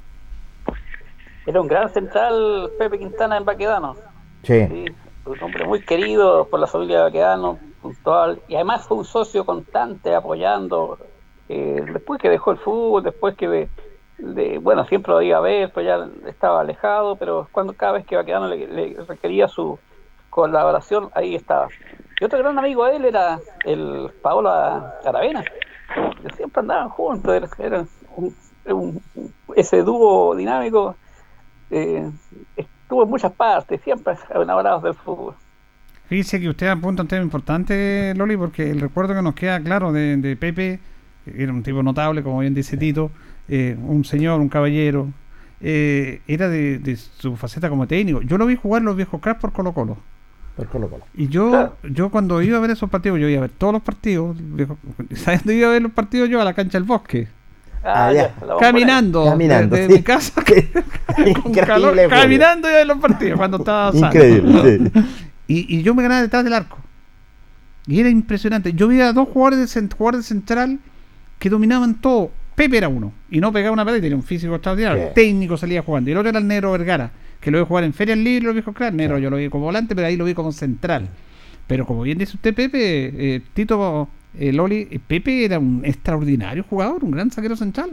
[1.46, 3.96] Era un gran central Pepe Quintana en Baquedano.
[4.44, 4.86] Sí.
[5.26, 9.44] Un hombre muy querido por la familia de Baquedano, puntual, y además fue un socio
[9.44, 10.98] constante apoyando.
[11.48, 13.68] Eh, después que dejó el fútbol, después que
[14.62, 18.16] bueno, siempre lo iba a ver, pues ya estaba alejado, pero cuando cada vez que
[18.16, 19.78] Baquedano le requería su,
[20.34, 21.68] colaboración, ahí estaba.
[22.20, 25.44] Y otro gran amigo de él era el Paolo Aravena,
[26.36, 27.88] siempre andaban juntos, eran
[29.54, 30.96] ese dúo dinámico,
[31.70, 32.10] eh,
[32.56, 35.36] estuvo en muchas partes, siempre enamorados del fútbol.
[36.08, 39.92] Fíjese que usted apunta un tema importante, Loli, porque el recuerdo que nos queda claro
[39.92, 40.78] de, Pepe,
[41.26, 43.10] era un tipo notable, como bien dice Tito,
[43.48, 45.08] eh, un señor, un caballero,
[45.60, 48.20] eh, era de, su faceta como técnico.
[48.20, 49.96] Yo lo vi jugar los viejos cracks por Colo Colo.
[51.14, 53.82] Y yo, yo cuando iba a ver esos partidos, yo iba a ver todos los
[53.82, 54.36] partidos.
[55.14, 56.40] ¿Sabes dónde iba a ver los partidos yo?
[56.40, 57.26] A la cancha del bosque.
[57.86, 60.42] Ah, ah, caminando, caminando de, mi casa
[62.08, 64.90] caminando iba a ver los partidos cuando estaba Increíble,
[65.46, 66.78] y, y, yo me ganaba detrás del arco.
[67.86, 68.72] Y era impresionante.
[68.72, 70.78] Yo vi a dos jugadores de, jugadores central
[71.38, 72.30] que dominaban todo.
[72.54, 75.08] Pepe era uno y no pegaba una pelota y tenía un físico extraordinario.
[75.14, 76.08] Técnico salía jugando.
[76.08, 77.10] Y el otro era el negro Vergara
[77.44, 79.66] que lo vi jugar en Feria Libre, lo vi jugar Nero, yo lo vi como
[79.66, 81.10] volante, pero ahí lo vi como central.
[81.66, 86.64] Pero como bien dice usted, Pepe, eh, Tito eh, Loli, eh, Pepe era un extraordinario
[86.64, 87.90] jugador, un gran saquero central.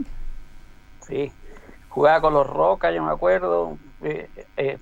[1.06, 1.30] Sí,
[1.90, 3.76] jugaba con los Rocas, yo me acuerdo.
[4.02, 4.78] Eh,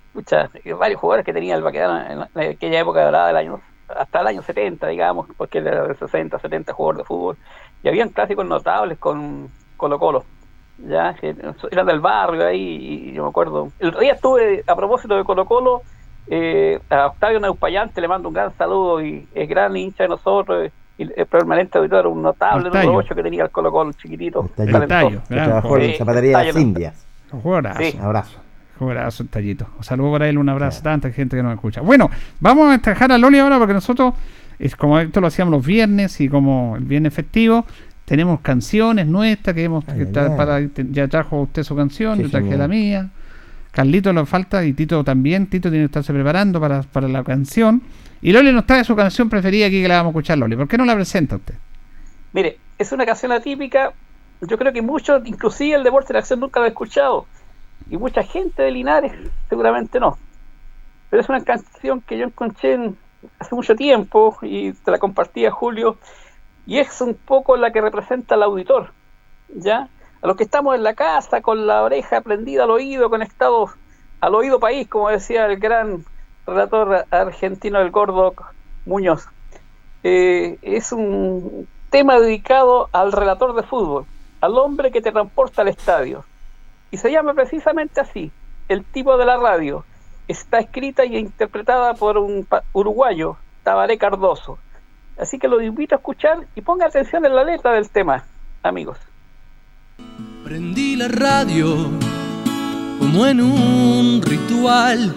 [0.78, 4.42] varios jugadores que tenía el Baquedano en, aquella época dorada del año, hasta el año
[4.42, 7.36] 70, digamos, porque era de 60, 70 jugadores de fútbol.
[7.82, 10.24] Y habían clásicos notables con Colo Colo
[10.86, 11.14] ya
[11.70, 13.70] eran del barrio ahí y yo me acuerdo.
[13.78, 15.82] El día estuve a propósito de Colo Colo
[16.26, 20.70] eh, a Octavio Neupayante le mando un gran saludo y es gran hincha de nosotros
[20.96, 24.86] y el permanente auditor un notable número 8 que tenía el Colo Colo chiquitito el
[24.86, 27.66] tallo, que trabajó en zapatería de las Indias un
[28.00, 28.38] abrazo
[28.80, 31.80] un abrazo tallito un saludo para él un abrazo a tanta gente que nos escucha
[31.80, 32.10] bueno
[32.40, 34.14] vamos a dejar a Loli ahora porque nosotros
[34.58, 37.64] es como esto lo hacíamos los viernes y como el viernes festivo
[38.10, 40.60] tenemos canciones nuestras que hemos para,
[40.90, 43.08] ya trajo usted su canción, yo traje la mía.
[43.70, 45.46] Carlito le falta y Tito también.
[45.46, 47.80] Tito tiene que estarse preparando para, para la canción.
[48.20, 50.56] Y Loli nos trae su canción preferida aquí que la vamos a escuchar, Loli.
[50.56, 51.54] ¿Por qué no la presenta usted?
[52.32, 53.92] Mire, es una canción atípica.
[54.40, 57.26] Yo creo que muchos, inclusive el deporte de la acción, nunca lo ha escuchado.
[57.88, 59.12] Y mucha gente de Linares
[59.48, 60.18] seguramente no.
[61.08, 62.92] Pero es una canción que yo encontré
[63.38, 65.98] hace mucho tiempo y te la compartía Julio
[66.66, 68.92] y es un poco la que representa al auditor,
[69.48, 69.88] ¿ya?
[70.22, 73.70] A los que estamos en la casa con la oreja prendida al oído, conectados
[74.20, 76.04] al oído país, como decía el gran
[76.46, 78.34] relator argentino, el gordo
[78.84, 79.26] Muñoz.
[80.02, 84.06] Eh, es un, tema dedicado al relator de fútbol,
[84.40, 86.24] al hombre que te transporta al estadio.
[86.90, 88.30] Y se llama precisamente así,
[88.68, 89.84] El tipo de la radio.
[90.28, 94.58] Está escrita y interpretada por un uruguayo, Tabaré Cardoso.
[95.18, 98.24] Así que lo invito a escuchar y ponga atención en la letra del tema,
[98.62, 98.98] amigos.
[100.44, 101.90] Prendí la radio
[102.98, 105.14] como en un ritual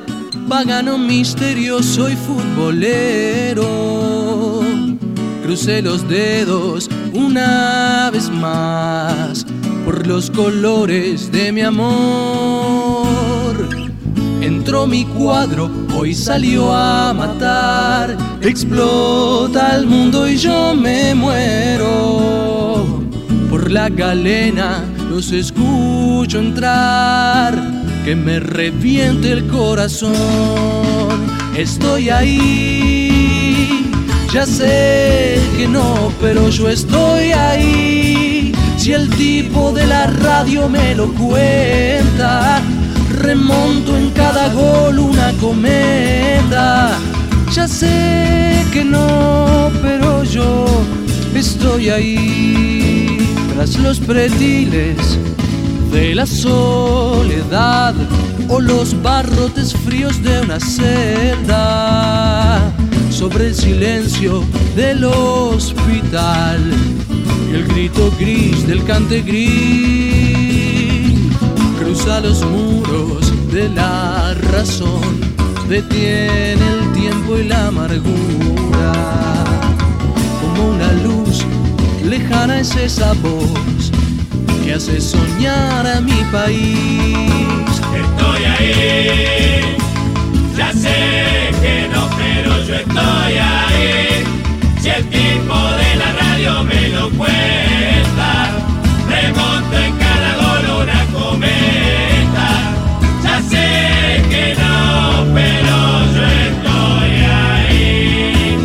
[0.50, 3.66] pagano misterioso y futbolero.
[5.44, 9.43] Crucé los dedos una vez más
[9.94, 13.06] por los colores de mi amor.
[14.42, 18.18] Entró mi cuadro, hoy salió a matar.
[18.42, 23.04] Explota el mundo y yo me muero.
[23.52, 27.54] Por la galena los escucho entrar,
[28.04, 30.16] que me reviente el corazón.
[31.56, 33.92] Estoy ahí,
[34.34, 38.53] ya sé que no, pero yo estoy ahí.
[38.84, 42.62] Si el tipo de la radio me lo cuenta,
[43.12, 46.92] remonto en cada gol una cometa.
[47.54, 50.66] Ya sé que no, pero yo
[51.34, 53.20] estoy ahí
[53.54, 54.98] tras los pretiles
[55.90, 57.96] de la soledad
[58.50, 62.60] o los barrotes fríos de una celda
[63.10, 64.44] sobre el silencio
[64.76, 66.60] del hospital
[67.54, 69.54] el grito gris del cante gris
[71.80, 75.20] cruza los muros de la razón
[75.70, 78.94] detiene el tiempo y la amargura
[80.42, 81.46] como una luz
[82.04, 83.92] lejana es esa voz
[84.64, 87.74] que hace soñar a mi país.
[88.04, 89.78] Estoy ahí,
[90.58, 94.24] ya sé que no, pero yo estoy ahí.
[94.82, 98.52] Si el tipo de la radio me lo cuenta,
[99.10, 102.50] remonto en cada gol una cometa.
[103.24, 103.68] Ya sé
[104.30, 105.78] que no, pero
[106.14, 108.58] yo estoy ahí.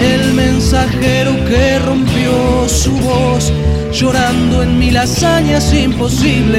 [0.00, 3.52] El mensajero que rompió su voz
[3.92, 6.52] llorando en mil hazañas imposibles.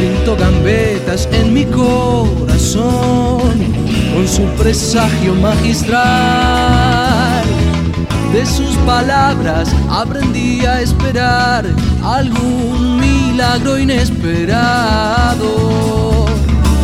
[0.00, 3.52] Pinto gambetas en mi corazón
[4.14, 6.92] con su presagio magistral.
[8.32, 11.66] De sus palabras aprendí a esperar
[12.02, 15.46] algún milagro inesperado.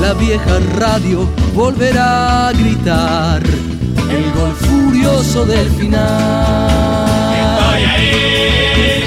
[0.00, 3.42] La vieja radio volverá a gritar
[4.10, 7.08] el gol furioso del final.
[7.40, 9.04] Estoy ahí,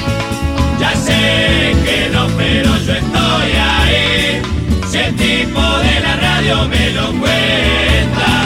[0.80, 4.42] ya sé que no, pero yo estoy ahí.
[4.90, 8.46] Si el tipo de la radio me lo cuenta,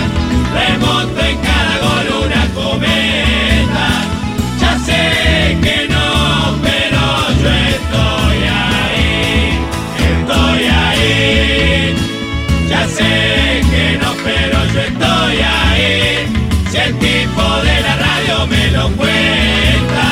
[0.54, 1.55] remonto en cada
[12.96, 16.28] sé que no, pero yo estoy ahí.
[16.70, 20.08] Si el tipo de la radio me lo cuenta,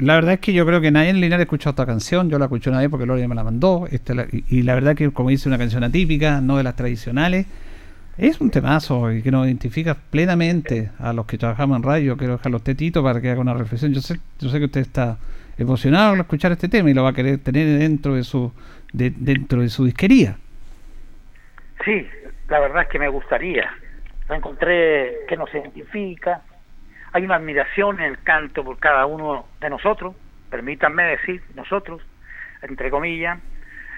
[0.00, 2.30] La verdad es que yo creo que nadie en Linares ha escuchado esta canción.
[2.30, 3.86] Yo la escuché una vez porque Gloria me la mandó.
[3.90, 7.46] Esta la- y, la verdad que, como dice, una canción atípica, no de las tradicionales.
[8.18, 12.16] Es un temazo y que nos identifica plenamente a los que trabajamos en radio.
[12.16, 13.92] Quiero dejarlo a usted, Tito, para que haga una reflexión.
[13.92, 15.18] Yo sé, yo sé que usted está
[15.58, 18.52] emocionado al escuchar este tema y lo va a querer tener dentro de su,
[18.92, 20.36] de- dentro de su disquería.
[21.84, 22.06] Sí,
[22.48, 23.70] la verdad es que me gustaría.
[24.28, 26.42] La encontré que nos identifica.
[27.12, 30.14] Hay una admiración en el canto por cada uno de nosotros,
[30.48, 32.02] permítanme decir nosotros,
[32.62, 33.38] entre comillas.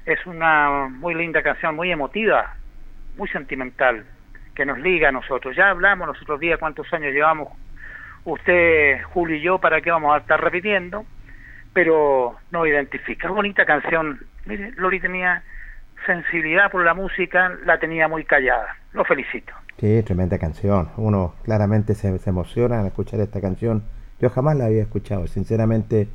[0.07, 2.55] Es una muy linda canción, muy emotiva,
[3.17, 4.05] muy sentimental,
[4.55, 5.55] que nos liga a nosotros.
[5.55, 7.49] Ya hablamos los otros días cuántos años llevamos
[8.25, 11.05] usted, Julio y yo, para qué vamos a estar repitiendo,
[11.73, 13.29] pero nos identifica.
[13.29, 14.21] Es bonita canción.
[14.47, 15.43] Mire, Lori tenía
[16.07, 18.77] sensibilidad por la música, la tenía muy callada.
[18.93, 19.53] Lo felicito.
[19.79, 20.89] Sí, tremenda canción.
[20.97, 23.83] Uno claramente se, se emociona al escuchar esta canción.
[24.21, 25.27] Yo jamás la había escuchado.
[25.27, 26.09] Sinceramente,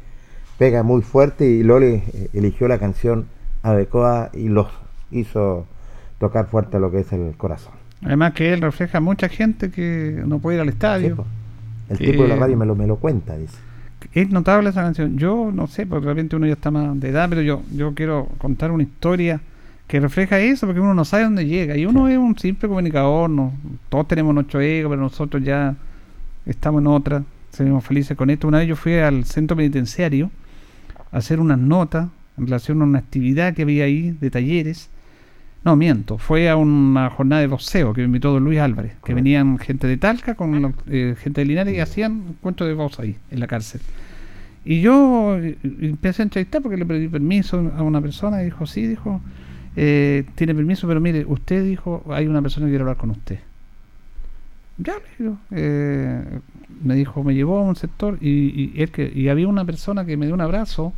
[0.57, 3.27] pega muy fuerte y Loli eh, eligió la canción
[3.63, 4.67] Adecoa y los
[5.11, 5.65] hizo
[6.19, 7.73] tocar fuerte lo que es el corazón.
[8.03, 11.25] Además que él refleja a mucha gente que no puede ir al estadio.
[11.89, 13.57] el tipo de la radio me lo, me lo cuenta, dice.
[14.13, 15.17] Es notable esa canción.
[15.17, 18.29] Yo no sé, porque realmente uno ya está más de edad, pero yo, yo quiero
[18.37, 19.41] contar una historia
[19.87, 21.77] que refleja eso, porque uno no sabe dónde llega.
[21.77, 23.53] Y uno es un simple comunicador, no,
[23.89, 25.75] todos tenemos nuestro ego, pero nosotros ya
[26.45, 28.47] estamos en otra, seguimos felices con esto.
[28.47, 30.29] Una vez yo fui al centro penitenciario
[31.11, 34.89] a hacer unas notas en relación a una actividad que había ahí de talleres
[35.67, 36.17] no, miento.
[36.17, 39.85] Fue a una jornada de voceo que me invitó don Luis Álvarez, que venían gente
[39.85, 43.47] de Talca con eh, gente de Linares y hacían cuentos de voz ahí, en la
[43.47, 43.81] cárcel.
[44.63, 48.65] Y yo eh, empecé a entrevistar porque le pedí permiso a una persona y dijo,
[48.65, 49.19] sí, dijo,
[49.77, 53.39] eh, tiene permiso, pero mire, usted dijo, hay una persona que quiere hablar con usted.
[54.79, 55.37] Ya, le digo,
[56.83, 60.17] me dijo, me llevó a un sector y, y, que, y había una persona que
[60.17, 60.93] me dio un abrazo.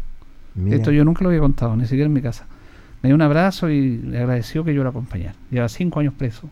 [0.70, 2.46] Esto yo nunca lo había contado, ni siquiera en mi casa
[3.02, 5.36] me dio un abrazo y le agradeció que yo lo acompañara.
[5.52, 6.50] Lleva cinco años preso.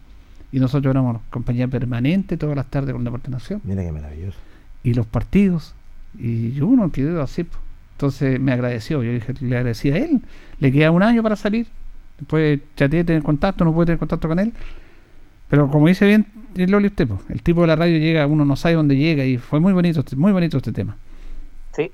[0.51, 3.61] Y nosotros éramos compañía permanente todas las tardes con Deporte Nación.
[3.65, 4.38] Mira qué maravilloso.
[4.82, 5.73] Y los partidos.
[6.17, 7.45] Y uno quedó así.
[7.95, 9.03] Entonces me agradeció.
[9.03, 10.21] Yo dije, le agradecí a él.
[10.59, 11.67] Le queda un año para salir.
[12.18, 14.53] Después chateé, tener contacto, no puede tener contacto con él.
[15.49, 18.76] Pero como dice bien Loli usted, el tipo de la radio llega, uno no sabe
[18.76, 20.97] dónde llega y fue muy bonito, muy bonito este tema.
[21.74, 21.91] Sí,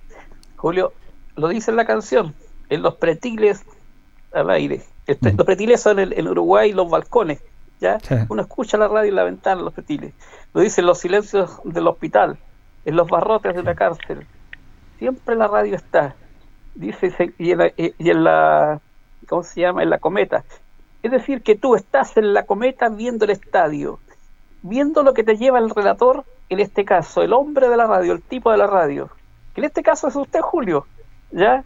[0.55, 0.93] Julio,
[1.35, 2.33] lo dice en la canción,
[2.69, 3.63] en los pretiles
[4.33, 4.81] al aire.
[5.05, 7.41] Este, los pretiles son en, Uruguay los balcones,
[7.81, 7.97] ¿ya?
[8.29, 10.13] Uno escucha la radio en la ventana, los pretiles.
[10.53, 12.37] Lo dicen los silencios del hospital,
[12.85, 14.25] en los barrotes de la cárcel.
[14.97, 16.15] Siempre la radio está.
[16.75, 18.79] Dice, y en, la, y en la,
[19.27, 19.83] ¿cómo se llama?
[19.83, 20.43] En la cometa.
[21.01, 23.99] Es decir, que tú estás en la cometa viendo el estadio,
[24.61, 28.13] viendo lo que te lleva el relator, en este caso, el hombre de la radio,
[28.13, 29.09] el tipo de la radio.
[29.53, 30.85] Que en este caso es usted, Julio,
[31.31, 31.63] ¿ya?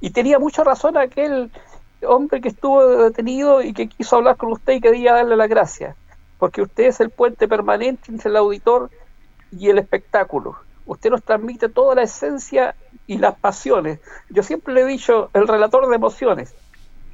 [0.00, 1.50] Y tenía mucha razón aquel
[2.06, 5.96] hombre que estuvo detenido y que quiso hablar con usted y quería darle la gracia,
[6.38, 8.90] porque usted es el puente permanente entre el auditor
[9.50, 10.56] y el espectáculo.
[10.86, 12.74] Usted nos transmite toda la esencia
[13.06, 14.00] y las pasiones.
[14.30, 16.54] Yo siempre le he dicho, el relator de emociones.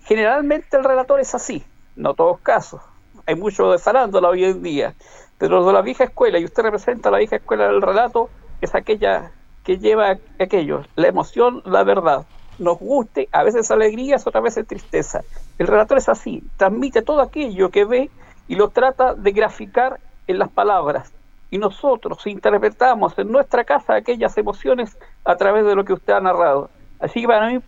[0.05, 1.65] Generalmente el relator es así,
[1.97, 2.81] no todos casos.
[3.27, 4.95] Hay mucho de farándula hoy en día,
[5.39, 8.31] pero de la vieja escuela, y usted representa la vieja escuela del relato,
[8.61, 9.33] es aquella
[9.65, 12.27] que lleva aquello, la emoción, la verdad
[12.59, 15.23] nos guste, a veces alegrías, otras veces tristeza.
[15.59, 18.11] El relator es así, transmite todo aquello que ve
[18.49, 21.13] y lo trata de graficar en las palabras.
[21.51, 26.21] Y nosotros interpretamos en nuestra casa aquellas emociones a través de lo que usted ha
[26.21, 26.71] narrado.
[26.99, 27.61] Así que para mí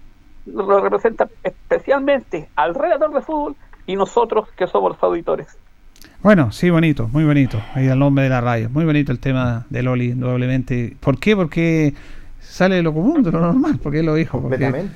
[0.47, 2.75] lo representa especialmente al
[3.13, 5.59] de fútbol y nosotros que somos los auditores.
[6.23, 7.61] Bueno, sí, bonito, muy bonito.
[7.75, 8.69] Ahí el nombre de la radio.
[8.71, 10.97] Muy bonito el tema de Loli, indudablemente.
[11.01, 11.37] ¿Por qué?
[11.37, 11.95] Porque
[12.49, 14.49] sale de lo común, de lo normal, porque él lo dijo.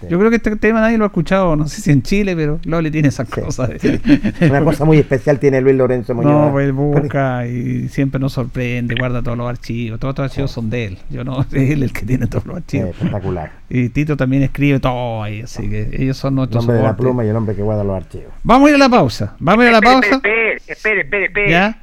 [0.08, 2.58] Yo creo que este tema nadie lo ha escuchado, no sé si en Chile, pero
[2.64, 3.70] Loli tiene esas cosas.
[4.40, 6.32] Una cosa muy especial tiene Luis Lorenzo Muñoz.
[6.32, 10.50] No, pues él busca y siempre nos sorprende, guarda todos los archivos, todos los archivos
[10.50, 10.98] son de él.
[11.10, 12.90] Yo no, es él el que tiene todos los archivos.
[12.90, 13.52] espectacular.
[13.72, 16.64] Y Tito también escribe todo ahí, así que ellos son nuestros.
[16.64, 18.32] El hombre de la pluma y el hombre que guarda los archivos.
[18.42, 19.36] Vamos a ir a la pausa.
[19.38, 20.14] Vamos a ir a la pausa.
[20.16, 21.50] Espere, espere, espere, espere.
[21.50, 21.78] ¿Ya?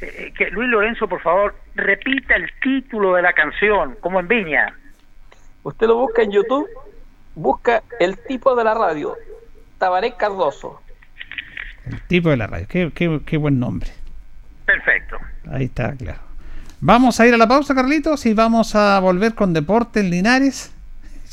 [0.00, 4.28] Eh, eh, que Luis Lorenzo, por favor, repita el título de la canción, como en
[4.28, 4.74] Viña.
[5.66, 6.64] Usted lo busca en YouTube,
[7.34, 9.16] busca el tipo de la radio,
[9.78, 10.80] Tabaré Cardoso.
[11.86, 13.90] El tipo de la radio, qué, qué, buen nombre.
[14.64, 15.16] Perfecto.
[15.50, 16.20] Ahí está, claro.
[16.78, 20.72] Vamos a ir a la pausa, Carlitos, y vamos a volver con Deportes Linares.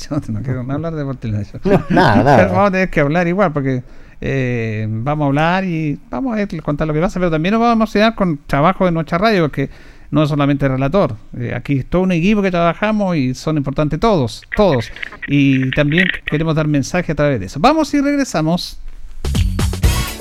[0.10, 1.52] Yo no quiero hablar de Deportes Linares.
[1.90, 3.84] nada, vamos a tener que hablar igual, porque
[4.20, 7.60] eh, vamos a hablar y vamos a ver, contar lo que pasa, pero también nos
[7.60, 9.70] vamos a emocionar con trabajo de nuestra radio, porque
[10.14, 11.16] no es solamente relator.
[11.36, 14.88] Eh, aquí es todo un equipo que trabajamos y son importantes todos, todos.
[15.26, 17.58] Y también queremos dar mensaje a través de eso.
[17.58, 18.78] Vamos y regresamos.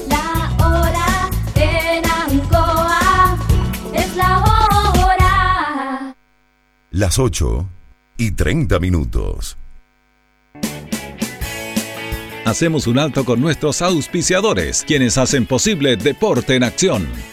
[0.09, 3.37] La hora en Ancoa
[3.93, 6.15] es la hora.
[6.89, 7.69] Las 8
[8.17, 9.57] y 30 minutos.
[12.45, 17.32] Hacemos un alto con nuestros auspiciadores, quienes hacen posible Deporte en Acción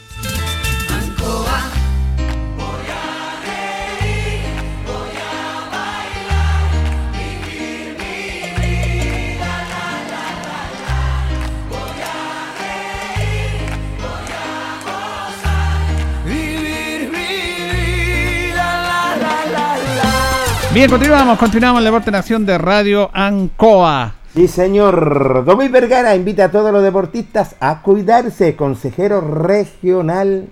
[20.73, 24.15] Bien, continuamos, continuamos el Deporte Nación de Radio Ancoa.
[24.33, 25.43] Sí, señor.
[25.43, 30.47] Domínguez Vergara invita a todos los deportistas a cuidarse, consejero regional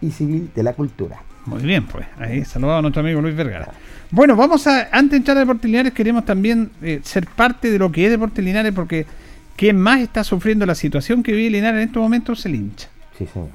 [0.00, 1.22] y civil de la cultura.
[1.46, 3.68] Muy bien, pues ahí saludamos a nuestro amigo Luis Vergara.
[4.10, 7.78] Bueno, vamos a, antes de entrar a Deportes Linares, queremos también eh, ser parte de
[7.78, 9.06] lo que es Deportes Linares, porque
[9.54, 12.88] quien más está sufriendo la situación que vive Linares en estos momentos es el hincha.
[13.16, 13.50] Sí, señor.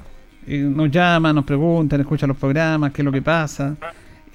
[0.46, 3.76] Eh, nos llama, nos preguntan, escuchan los programas, qué es lo que pasa.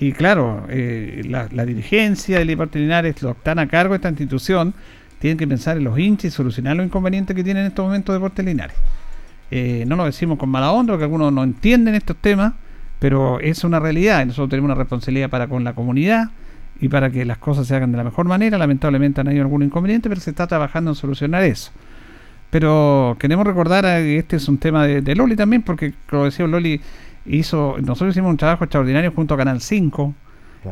[0.01, 4.09] Y claro, eh, la, dirigencia del Deportes Linares, los que están a cargo de esta
[4.09, 4.73] institución,
[5.19, 8.15] tienen que pensar en los hinchas y solucionar los inconvenientes que tienen en estos momentos
[8.15, 8.75] Deportes Linares.
[9.51, 12.53] Eh, no lo decimos con mala onda, porque algunos no entienden estos temas,
[12.97, 16.31] pero es una realidad nosotros tenemos una responsabilidad para con la comunidad
[16.79, 18.57] y para que las cosas se hagan de la mejor manera.
[18.57, 21.71] Lamentablemente han habido algún inconveniente, pero se está trabajando en solucionar eso.
[22.49, 26.81] Pero queremos recordar que este es un tema de, Loli también, porque como decía Loli,
[27.25, 30.13] hizo, nosotros hicimos un trabajo extraordinario junto a Canal 5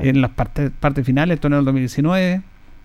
[0.02, 2.42] en las partes parte finales del torneo del 2019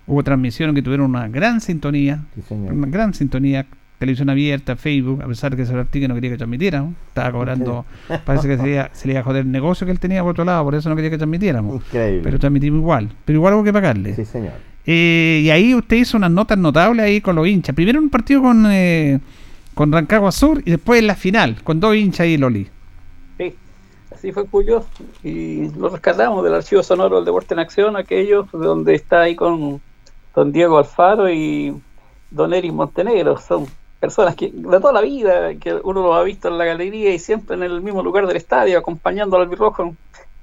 [0.06, 3.66] Hubo transmisiones que tuvieron una gran sintonía, una gran sintonía
[3.98, 6.94] televisión abierta, Facebook, a pesar de que ese que no quería que transmitiéramos.
[7.08, 7.86] Estaba cobrando,
[8.24, 10.32] parece que se le, se le iba a joder el negocio que él tenía por
[10.32, 11.76] otro lado, por eso no quería que transmitiéramos.
[11.76, 12.20] Increíble.
[12.22, 13.10] Pero transmitimos igual.
[13.24, 14.14] Pero igual hubo que pagarle.
[14.14, 14.52] Sí, señor.
[14.84, 17.74] Eh, y ahí usted hizo unas notas notables ahí con los hinchas.
[17.74, 19.20] Primero un partido con, eh,
[19.72, 22.68] con Rancagua Sur y después en la final, con dos hinchas y Loli.
[24.24, 24.84] Sí, fue Cuyo.
[25.22, 29.82] Y lo rescatamos del archivo sonoro del Deporte en Acción, aquello donde está ahí con
[30.34, 31.78] don Diego Alfaro y
[32.30, 33.36] don Eric Montenegro.
[33.38, 33.66] Son
[34.00, 37.18] personas que de toda la vida, que uno los ha visto en la galería y
[37.18, 39.94] siempre en el mismo lugar del estadio, acompañando al albirrojo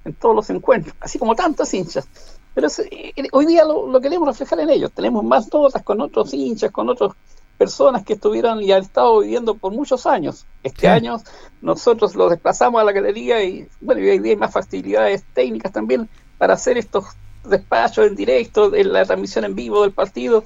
[0.05, 2.07] en, todos los encuentros, así como tantos hinchas.
[2.53, 4.91] Pero eh, hoy día lo, queremos reflejar en ellos.
[4.91, 7.13] Tenemos más notas con otros hinchas, con otras
[7.61, 10.47] personas que estuvieron y han estado viviendo por muchos años.
[10.63, 11.17] Este año
[11.61, 16.09] nosotros los desplazamos a la galería y bueno, hoy día hay más facilidades técnicas también
[16.39, 17.05] para hacer estos
[17.43, 20.43] despachos en directo, en la transmisión en vivo del partido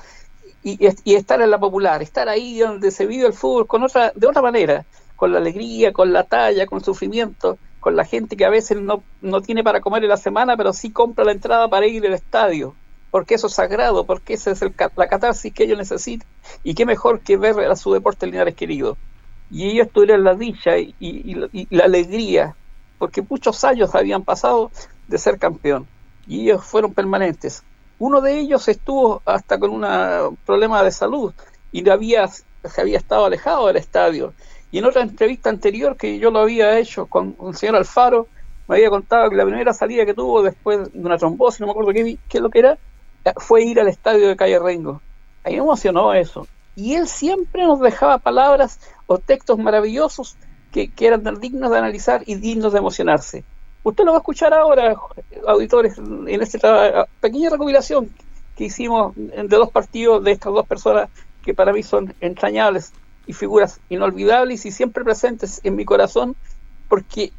[0.61, 0.85] y,
[1.15, 4.41] estar en la popular, estar ahí donde se vive el fútbol con otra, de otra
[4.41, 4.85] manera,
[5.15, 8.81] con la alegría, con la talla, con el sufrimiento con la gente que a veces
[8.81, 12.05] no, no tiene para comer en la semana, pero sí compra la entrada para ir
[12.05, 12.73] al estadio,
[13.15, 16.27] porque eso es sagrado, porque esa es el, la catarsis que ellos necesitan,
[16.65, 18.97] y qué mejor que ver a su deporte Linares querido.
[19.49, 22.57] Y ellos tuvieron la dicha y, la alegría,
[22.97, 24.69] porque muchos años habían pasado
[25.07, 25.87] de ser campeón,
[26.27, 27.63] y ellos fueron permanentes.
[27.99, 31.33] Uno de ellos estuvo hasta con un problema de salud
[31.71, 34.33] y había, se había estado alejado del estadio
[34.73, 38.27] y en otra entrevista anterior que yo lo había hecho con el señor Alfaro,
[38.67, 41.71] me había contado que la primera salida que tuvo después de una trombosis, no me
[41.71, 42.77] acuerdo qué, qué es lo que era,
[43.37, 45.01] fue ir al estadio de Calle Rengo.
[45.43, 46.47] A mí me emocionó eso.
[46.75, 50.35] Y él siempre nos dejaba palabras o textos maravillosos
[50.71, 53.43] que, eran dignos de analizar y dignos de emocionarse.
[53.83, 54.95] Usted lo va a escuchar ahora,
[55.47, 58.09] auditores, en esta pequeña recopilación
[58.57, 61.09] que hicimos de dos partidos de estas dos personas
[61.43, 62.93] que para mí son entrañables
[63.27, 66.35] y figuras inolvidables y siempre presentes en mi corazón,
[66.89, 67.31] porque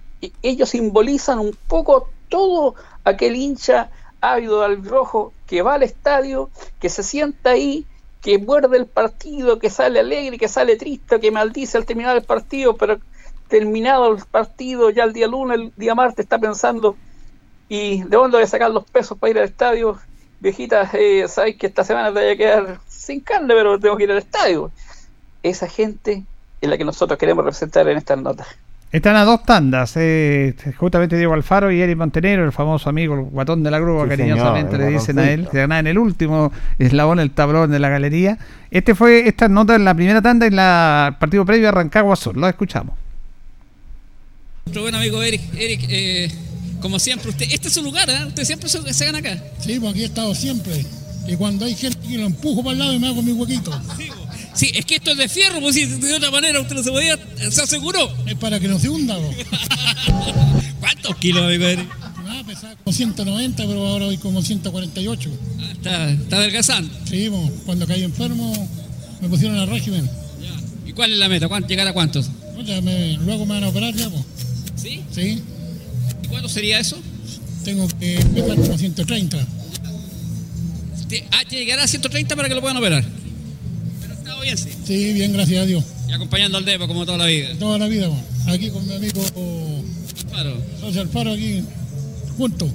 [0.43, 2.75] ellos simbolizan un poco todo
[3.05, 3.91] aquel hincha
[4.33, 6.51] ávido al rojo que va al estadio,
[6.81, 7.85] que se sienta ahí,
[8.23, 12.25] que muerde el partido, que sale alegre, que sale triste, que maldice al terminar el
[12.25, 12.99] partido, pero
[13.49, 16.97] terminado el partido, ya el día lunes, el día martes, está pensando,
[17.69, 19.99] ¿y de dónde voy a sacar los pesos para ir al estadio?
[20.41, 24.05] Viejita, eh, sabéis que esta semana te voy a quedar sin carne, pero tengo que
[24.05, 24.71] ir al estadio
[25.51, 26.25] esa gente
[26.61, 28.47] es la que nosotros queremos representar en estas notas.
[28.93, 33.23] Están a dos tandas, eh, justamente Diego Alfaro y Eric Montenegro, el famoso amigo, el
[33.23, 37.19] guatón de la grúa, cariñosamente le dicen a él, que gana en el último eslabón,
[37.19, 38.39] el tablón de la galería.
[38.71, 42.37] Este fue esta nota en la primera tanda en la partido previo a Rancagua Sur,
[42.37, 42.97] lo escuchamos.
[44.67, 46.33] Nuestro buen amigo Eric, Eric eh,
[46.81, 48.27] como siempre, usted, este es su lugar, ¿eh?
[48.27, 49.37] Usted siempre se, gana acá.
[49.59, 50.85] Sí, pues aquí he estado siempre.
[51.29, 53.73] Y cuando hay gente que lo empujo para el lado y me hago mi huequito.
[54.55, 56.91] Sí, es que esto es de fierro, pues si de otra manera usted no se
[56.91, 57.19] podía,
[57.51, 58.11] se aseguró.
[58.27, 59.17] Es para que no se hunda,
[60.81, 61.67] ¿Cuántos kilos, amigo
[62.29, 65.31] Ah, pesaba como 190, pero ahora voy como 148.
[65.61, 66.93] Ah, está, está adelgazando.
[67.05, 67.31] Sí,
[67.65, 68.69] cuando caí enfermo
[69.21, 70.09] me pusieron al régimen.
[70.87, 71.49] ¿Y cuál es la meta?
[71.67, 72.31] ¿Llegar a cuántos?
[73.25, 74.25] luego me van a operar ya, pues.
[74.77, 75.03] ¿Sí?
[75.13, 75.43] Sí.
[76.23, 76.97] ¿Y cuánto sería eso?
[77.65, 79.47] Tengo que empezar como 130.
[81.31, 83.05] Ah, llegará a 130 para que lo puedan operar
[84.47, 85.13] bien, sí?
[85.13, 85.85] bien, gracias a Dios.
[86.09, 87.49] Y acompañando al DEPO como toda la vida.
[87.59, 88.09] Toda la vida,
[88.47, 89.23] aquí con mi amigo
[90.31, 90.57] Faro.
[90.81, 91.63] José Alfaro, aquí
[92.37, 92.71] juntos.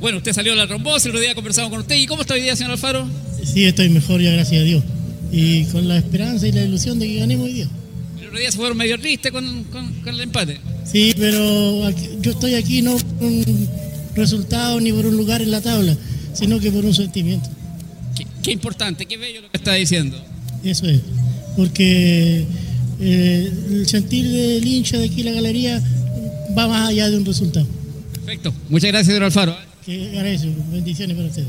[0.00, 1.96] Bueno, usted salió de la trombosis, el otro día conversamos con usted.
[1.96, 3.08] ¿Y cómo está hoy día, señor Alfaro?
[3.44, 4.84] Sí, estoy mejor ya, gracias a Dios.
[5.32, 7.68] Y con la esperanza y la ilusión de que ganemos hoy día.
[8.20, 10.60] El otro día se fueron medio tristes con, con, el empate.
[10.84, 11.90] Sí, pero
[12.20, 13.68] yo estoy aquí no por un
[14.14, 15.96] resultado ni por un lugar en la tabla,
[16.36, 17.48] sino que por un sentimiento.
[18.16, 20.16] Qué, qué importante, qué bello lo que está diciendo.
[20.64, 21.00] Eso es,
[21.56, 22.44] porque
[23.00, 25.82] eh, el sentir del hincha de aquí la galería
[26.56, 27.66] va más allá de un resultado.
[28.12, 29.56] Perfecto, muchas gracias, don Alfaro.
[29.84, 31.48] Que agradezco, bendiciones para ustedes.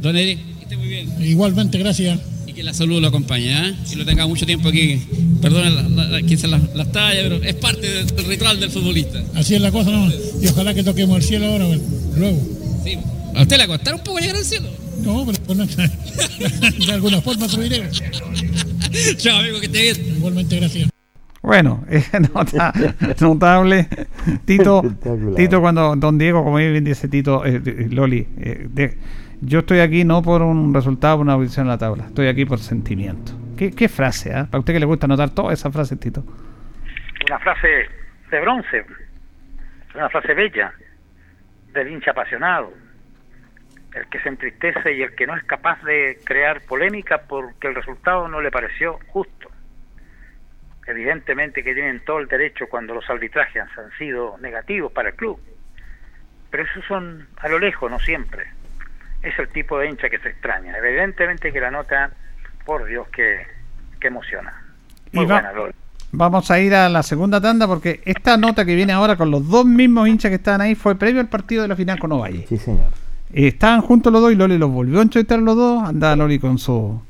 [0.00, 1.08] Don Eric, que esté muy bien.
[1.22, 2.20] Igualmente, gracias.
[2.46, 3.74] Y que la salud lo acompañe, ¿eh?
[3.92, 5.00] y lo tenga mucho tiempo aquí.
[5.40, 9.22] Perdón la, quizás las, tallas, pero es parte del, ritual del futbolista.
[9.34, 10.10] Así es la cosa, ¿no?
[10.40, 11.66] Y ojalá que toquemos el cielo ahora,
[12.16, 12.38] luego.
[12.84, 12.98] Sí.
[13.36, 14.68] ¿A usted le va un poco llegar al cielo?
[15.04, 15.54] No, pero
[16.86, 18.02] de alguna forma subiremos.
[19.16, 20.16] Chao, amigo, que te bien.
[20.16, 20.90] Igualmente, gracias.
[21.42, 21.84] Bueno,
[22.34, 22.72] nota,
[23.20, 23.88] notable.
[24.44, 24.82] Tito,
[25.36, 27.60] Tito, cuando Don Diego, como bien dice Tito, eh,
[27.90, 28.96] Loli, eh,
[29.40, 32.44] yo estoy aquí no por un resultado, por una audición en la tabla, estoy aquí
[32.44, 33.32] por sentimiento.
[33.56, 34.44] ¿Qué, frase, eh?
[34.50, 36.24] Para usted que le gusta notar toda esa frase, Tito.
[37.26, 37.68] Una frase
[38.30, 38.84] de bronce,
[39.94, 40.72] una frase bella,
[41.72, 42.72] del hincha apasionado,
[43.94, 47.74] el que se entristece y el que no es capaz de crear polémica porque el
[47.74, 49.50] resultado no le pareció justo.
[50.86, 55.40] evidentemente que tienen todo el derecho cuando los arbitrajes han sido negativos para el club,
[56.50, 58.46] pero esos son a lo lejos, no siempre.
[59.22, 60.76] Es el tipo de hincha que se extraña.
[60.76, 62.10] Evidentemente que la nota,
[62.64, 63.46] por Dios, que,
[64.00, 64.52] que emociona.
[65.12, 65.52] Muy buena,
[66.14, 69.48] Vamos a ir a la segunda tanda porque esta nota que viene ahora con los
[69.48, 72.44] dos mismos hinchas que estaban ahí fue previo al partido de la final con Ovalle.
[72.48, 73.01] Sí, señor.
[73.32, 75.88] Estaban juntos los dos y Loli los volvió a entrevistar los dos.
[75.88, 77.00] Andaba Loli con su,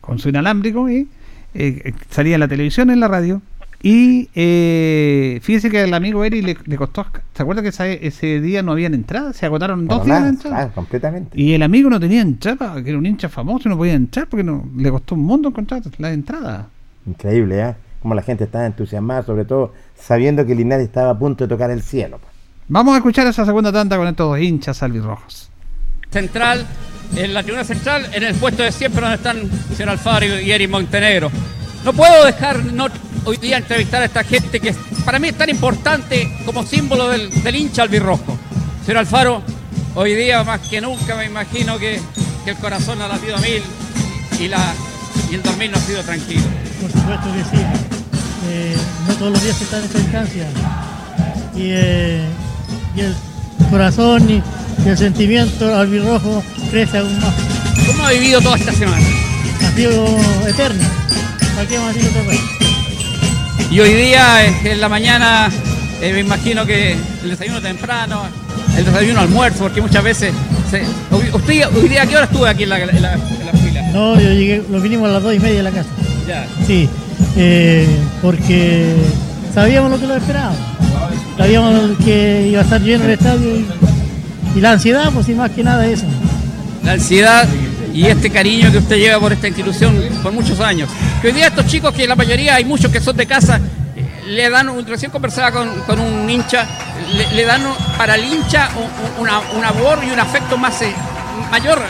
[0.00, 1.08] con su inalámbrico y
[1.54, 3.42] eh, eh, salía en la televisión, en la radio.
[3.82, 7.06] Y eh, fíjese que al amigo Eri le, costó.
[7.34, 9.32] ¿Se acuerda que ese, día no habían entrada?
[9.32, 10.68] Se agotaron dos días de entrada.
[10.68, 11.40] completamente.
[11.40, 14.44] Y el amigo no tenía entrada, que era un hincha famoso, no podía entrar porque
[14.44, 16.68] no, le costó un mundo encontrar la entrada.
[17.06, 17.74] Increíble, ¿eh?
[18.02, 21.70] Como la gente estaba entusiasmada, sobre todo sabiendo que Linares estaba a punto de tocar
[21.70, 22.18] el cielo.
[22.68, 25.49] Vamos a escuchar esa segunda tanda con estos hinchas albirrojos.
[26.10, 26.66] Central,
[27.16, 30.66] en la tribuna central, en el puesto de siempre donde están señor Alfaro y Eri
[30.66, 31.30] Montenegro.
[31.84, 32.88] No puedo dejar no,
[33.24, 34.74] hoy día entrevistar a esta gente que
[35.04, 38.38] para mí es tan importante como símbolo del, del hincha albirrojo.
[38.84, 39.42] Señor Alfaro,
[39.94, 42.00] hoy día más que nunca me imagino que,
[42.44, 43.62] que el corazón ha latido a mil
[44.38, 44.74] y, la,
[45.30, 46.44] y el dormir no ha sido tranquilo.
[46.80, 47.62] Por supuesto que sí.
[48.48, 48.76] Eh,
[49.06, 50.46] no todos los días se está en esta instancia.
[51.54, 52.24] Y, eh,
[52.96, 53.14] y el
[53.70, 54.42] corazón y,
[54.86, 57.34] el sentimiento albirrojo crece aún más.
[57.86, 59.06] ¿Cómo ha vivido toda esta semana?
[59.62, 60.06] Ha sido
[60.48, 60.84] eterno.
[61.68, 62.40] qué vamos a decir otra vez?
[63.70, 65.50] Y hoy día, en la mañana,
[66.00, 68.22] eh, me imagino que el desayuno temprano,
[68.76, 70.32] el desayuno almuerzo, porque muchas veces...
[71.32, 73.18] ¿Usted hoy día a qué hora estuvo aquí en la, fila?
[73.92, 75.88] No, yo llegué, lo vinimos a las dos y media de la casa.
[76.26, 76.46] Ya.
[76.66, 76.88] Sí,
[77.36, 77.86] eh,
[78.22, 78.94] porque
[79.52, 80.58] sabíamos lo que lo esperábamos.
[81.36, 83.56] Sabíamos que iba a estar lleno el estadio
[84.54, 86.04] y, la ansiedad, pues y más que nada eso.
[86.84, 87.48] La ansiedad
[87.94, 90.90] y este cariño que usted lleva por esta institución por muchos años.
[91.22, 93.60] Que hoy día estos chicos, que la mayoría hay muchos que son de casa,
[93.96, 96.66] eh, le dan, un, recién conversaba con, un hincha,
[97.34, 97.62] le, dan
[97.96, 98.70] para el hincha
[99.18, 100.92] un, una, amor y un afecto más eh,
[101.50, 101.80] mayor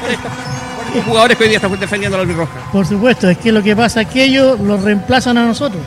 [0.00, 2.70] por estos, jugadores que hoy día están defendiendo la Roja.
[2.72, 5.82] Por supuesto, es que lo que pasa es que ellos los reemplazan a nosotros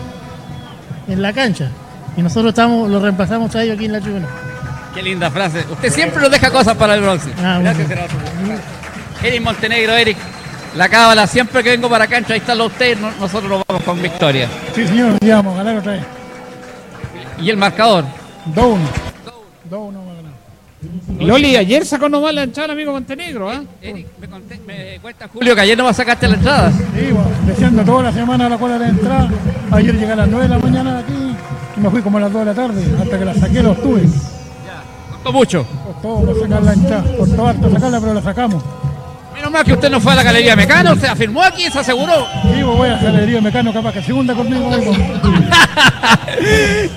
[1.08, 1.70] en la cancha
[2.18, 4.28] y nosotros estamos, los reemplazamos a ellos aquí en la tribuna.
[4.94, 5.66] Qué linda frase.
[5.70, 7.32] Usted siempre nos deja cosas para el bronce.
[7.42, 7.90] Ah, Gracias,
[9.24, 10.18] Eric Montenegro, Eric.
[10.76, 14.48] La cábala, siempre que vengo para acá, entrevistarlo a usted, nosotros nos vamos con victoria.
[14.74, 16.04] Sí, señor, ya vamos a ganar otra vez.
[17.40, 18.06] ¿Y el marcador?
[18.56, 18.78] 2-1.
[19.70, 20.12] 2-1
[21.20, 23.62] Loli, ayer sacó nomás la entrada amigo Montenegro, ¿ah?
[23.82, 24.08] Eric,
[24.66, 26.72] me, cuenta Julio que ayer nomás sacaste la entrada.
[26.72, 29.30] Sí, bueno, deseando toda la semana la cual de la entrada.
[29.72, 31.21] Ayer llegué a las 9 de la mañana de aquí
[31.78, 32.84] me fui como a las 2 de la tarde.
[33.02, 34.04] Hasta que la saqué, lo tuve.
[35.12, 35.66] Costó mucho.
[36.02, 37.04] Costó sacar la entrada.
[37.18, 38.64] Costó harto sacarla, pero la sacamos.
[39.34, 42.28] Menos mal que usted no fue a la Galería Mecano, usted afirmó aquí, se aseguró.
[42.44, 44.70] Sí, voy a la Galería Mecano, capaz que segunda conmigo.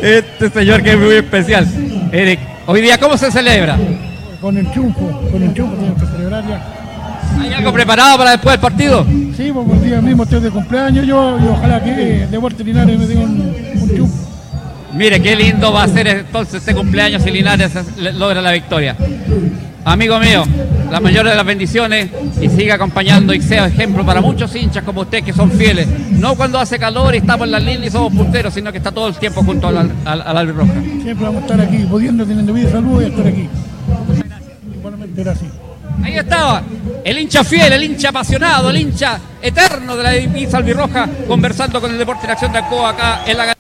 [0.00, 1.66] este señor que es muy especial.
[2.12, 3.78] Eric, hoy día, ¿cómo se celebra?
[4.40, 6.62] Con el chumpo, con el chumpo tenemos que celebrar ya.
[7.40, 9.06] ¿Hay algo preparado para después del partido?
[9.36, 13.06] Sí, pues el día mismo estoy de cumpleaños yo y ojalá que Deporte Linares me
[13.06, 14.33] dé un, un chumpo.
[14.94, 17.72] Mire, qué lindo va a ser entonces este cumpleaños si Linares
[18.14, 18.96] logra la victoria.
[19.84, 20.44] Amigo mío,
[20.90, 22.08] la mayor de las bendiciones
[22.40, 25.88] y siga acompañando y sea ejemplo para muchos hinchas como usted que son fieles.
[26.12, 28.92] No cuando hace calor y estamos en la línea y somos punteros, sino que está
[28.92, 30.72] todo el tiempo junto al, al, al Roja.
[31.02, 33.48] Siempre vamos a estar aquí, pudiendo, teniendo vida y salud, y estar aquí.
[34.78, 35.50] Igualmente, gracias.
[36.02, 36.62] Ahí estaba,
[37.04, 41.90] el hincha fiel, el hincha apasionado, el hincha eterno de la divisa albirroja, conversando con
[41.90, 43.53] el Deporte de Acción de Alcoa acá en la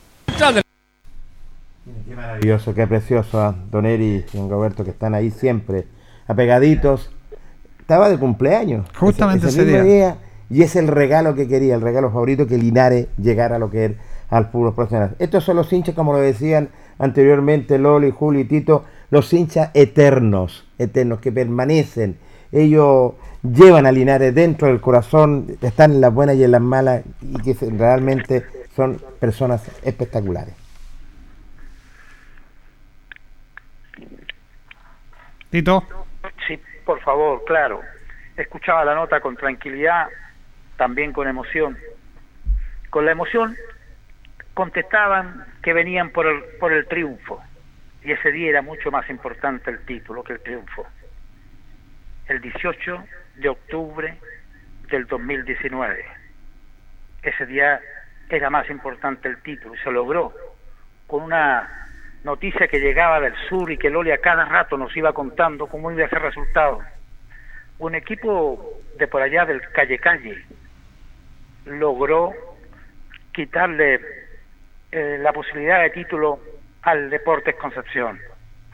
[2.24, 3.54] maravilloso, qué precioso, a ¿ah?
[3.70, 5.86] Don Eri y Don Roberto que están ahí siempre
[6.26, 7.10] apegaditos.
[7.78, 8.86] Estaba de cumpleaños.
[8.98, 10.16] Justamente ese, día.
[10.48, 13.84] Y es el regalo que quería, el regalo favorito que Linares llegara a lo que
[13.84, 13.92] es
[14.30, 15.16] al fútbol profesional.
[15.18, 20.66] Estos son los hinchas, como lo decían anteriormente Loli, Julio y Tito, los hinchas eternos,
[20.78, 22.16] eternos, que permanecen.
[22.52, 27.02] Ellos llevan a Linares dentro del corazón, están en las buenas y en las malas,
[27.20, 28.44] y que realmente
[28.74, 30.63] son personas espectaculares.
[36.46, 37.80] Sí, por favor, claro.
[38.36, 40.08] Escuchaba la nota con tranquilidad,
[40.76, 41.78] también con emoción.
[42.90, 43.56] Con la emoción
[44.54, 47.40] contestaban que venían por el, por el triunfo.
[48.02, 50.86] Y ese día era mucho más importante el título que el triunfo.
[52.26, 53.04] El 18
[53.36, 54.18] de octubre
[54.90, 56.04] del 2019.
[57.22, 57.80] Ese día
[58.28, 60.34] era más importante el título y se logró
[61.06, 61.83] con una
[62.24, 65.92] noticia que llegaba del sur y que Loli a cada rato nos iba contando cómo
[65.92, 66.80] iba a ser resultado.
[67.78, 70.44] Un equipo de por allá del Calle Calle
[71.66, 72.32] logró
[73.32, 74.00] quitarle
[74.90, 76.40] eh, la posibilidad de título
[76.82, 78.18] al Deportes Concepción.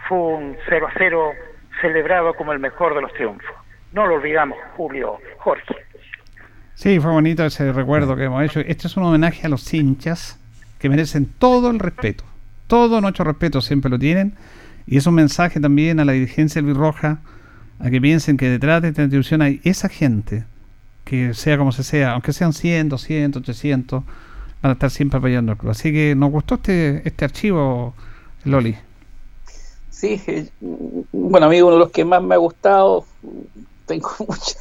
[0.08, 1.32] Fue un 0 a 0
[1.80, 3.54] celebrado como el mejor de los triunfos.
[3.92, 5.74] No lo olvidamos, Julio, Jorge.
[6.74, 8.60] Sí, fue bonito ese recuerdo que hemos hecho.
[8.60, 10.38] Este es un homenaje a los hinchas
[10.78, 12.24] que merecen todo el respeto.
[12.70, 14.34] Todo nuestro respeto siempre lo tienen.
[14.86, 17.18] Y es un mensaje también a la dirigencia del Roja
[17.80, 20.44] a que piensen que detrás de esta institución hay esa gente,
[21.04, 24.04] que sea como se sea, aunque sean 100, 200, 300,
[24.62, 25.72] van a estar siempre apoyando al club.
[25.72, 27.92] Así que nos gustó este, este archivo,
[28.44, 28.76] Loli.
[29.90, 30.22] Sí,
[31.10, 33.04] bueno, a uno de los que más me ha gustado,
[33.86, 34.56] tengo muchos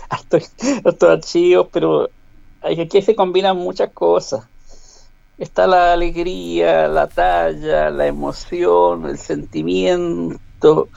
[1.04, 2.10] archivos, pero
[2.64, 4.49] aquí se combinan muchas cosas.
[5.40, 10.90] Está la alegría, la talla, la emoción, el sentimiento,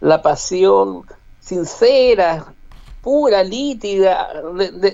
[0.00, 1.06] la pasión
[1.40, 2.52] sincera,
[3.00, 4.28] pura, nítida,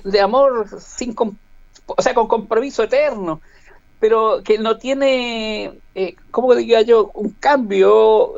[0.05, 3.41] de, amor sin, o sea, con compromiso eterno,
[3.99, 8.35] pero que no tiene, eh, ¿cómo diría yo?, un cambio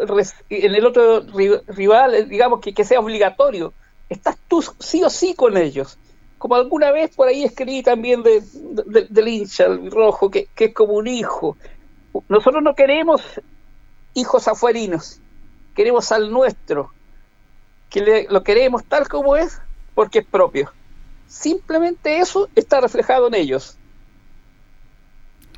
[0.48, 1.26] en el otro
[1.66, 3.74] rival, digamos, que, que sea obligatorio.
[4.08, 5.98] Estás tú sí o sí con ellos.
[6.44, 8.42] Como alguna vez por ahí escribí también de,
[9.08, 11.56] del hincha, el rojo, que, que es como un hijo.
[12.28, 13.22] Nosotros no queremos
[14.12, 15.20] hijos afuerinos,
[15.74, 16.92] queremos al nuestro,
[17.88, 19.58] que lo queremos tal como es
[19.94, 20.70] porque es propio.
[21.28, 23.78] Simplemente eso está reflejado en ellos.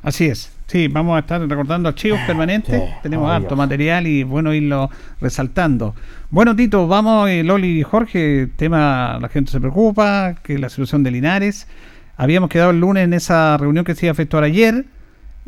[0.03, 0.56] Así es.
[0.67, 2.83] Sí, vamos a estar recordando archivos permanentes.
[3.01, 4.89] Tenemos harto material y bueno irlo
[5.21, 5.95] resaltando.
[6.29, 8.49] Bueno, Tito, vamos, eh, Loli y Jorge.
[8.57, 11.69] Tema, la gente se preocupa, que la situación de Linares.
[12.17, 14.83] Habíamos quedado el lunes en esa reunión que se iba a efectuar ayer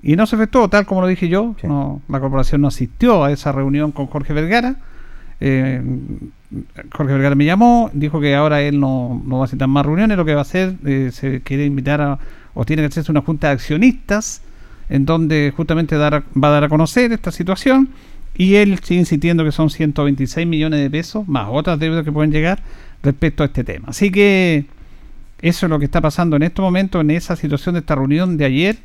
[0.01, 1.53] y no se efectuó, tal como lo dije yo.
[1.63, 4.77] No, la corporación no asistió a esa reunión con Jorge Vergara.
[5.41, 5.81] Eh,
[6.93, 10.23] Jorge Vergara me llamó, dijo que ahora él no, va a citar más reuniones, lo
[10.23, 12.19] que va a hacer, eh, se quiere invitar a,
[12.53, 14.43] o tiene que hacerse una junta de accionistas
[14.89, 17.89] en donde justamente va a dar a conocer esta situación
[18.35, 22.31] y él sigue insistiendo que son 126 millones de pesos, más otras deudas que pueden
[22.31, 22.59] llegar
[23.03, 23.89] respecto a este tema.
[23.89, 24.65] Así que
[25.41, 28.37] eso es lo que está pasando en este momento, en esa situación de esta reunión
[28.37, 28.77] de ayer,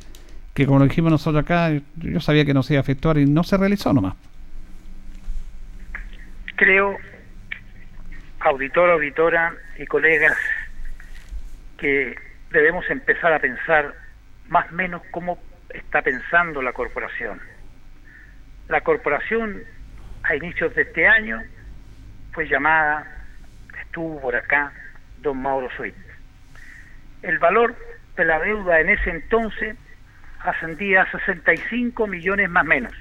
[0.53, 3.25] que como lo dijimos nosotros acá, yo sabía que no se iba a efectuar y
[3.25, 4.15] no se realizó nomás
[6.55, 6.97] creo,
[8.39, 10.37] auditor, auditora y colegas,
[11.77, 12.15] que
[12.51, 13.93] debemos empezar a pensar
[14.47, 15.37] más o menos cómo
[15.77, 17.39] está pensando la corporación.
[18.67, 19.63] La corporación
[20.23, 21.41] a inicios de este año
[22.31, 23.05] fue llamada,
[23.81, 24.71] estuvo por acá,
[25.19, 25.97] don Mauro Suite.
[27.21, 27.75] El valor
[28.15, 29.77] de la deuda en ese entonces
[30.39, 32.93] ascendía a 65 millones más menos.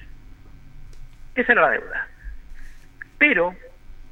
[1.34, 2.08] Esa era la deuda
[3.24, 3.54] pero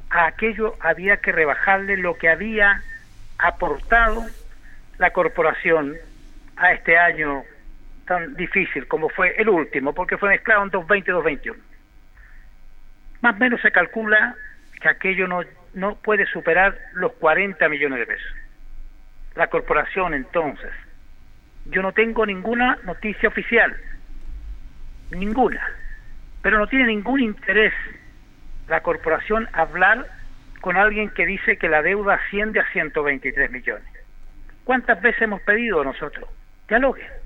[0.08, 2.82] a aquello había que rebajarle lo que había
[3.38, 4.24] aportado
[4.96, 5.96] la corporación
[6.56, 7.44] a este año
[8.06, 11.60] tan difícil como fue el último, porque fue mezclado en 2020 y 2021.
[13.20, 14.34] Más o menos se calcula
[14.80, 15.42] que aquello no,
[15.74, 18.32] no puede superar los 40 millones de pesos.
[19.34, 20.72] La corporación entonces,
[21.66, 23.76] yo no tengo ninguna noticia oficial,
[25.10, 25.64] ninguna,
[26.42, 27.72] pero no tiene ningún interés
[28.68, 30.06] la corporación hablar
[30.60, 33.88] con alguien que dice que la deuda asciende a 123 millones.
[34.64, 36.28] ¿Cuántas veces hemos pedido nosotros?
[36.68, 37.21] Dialoguen.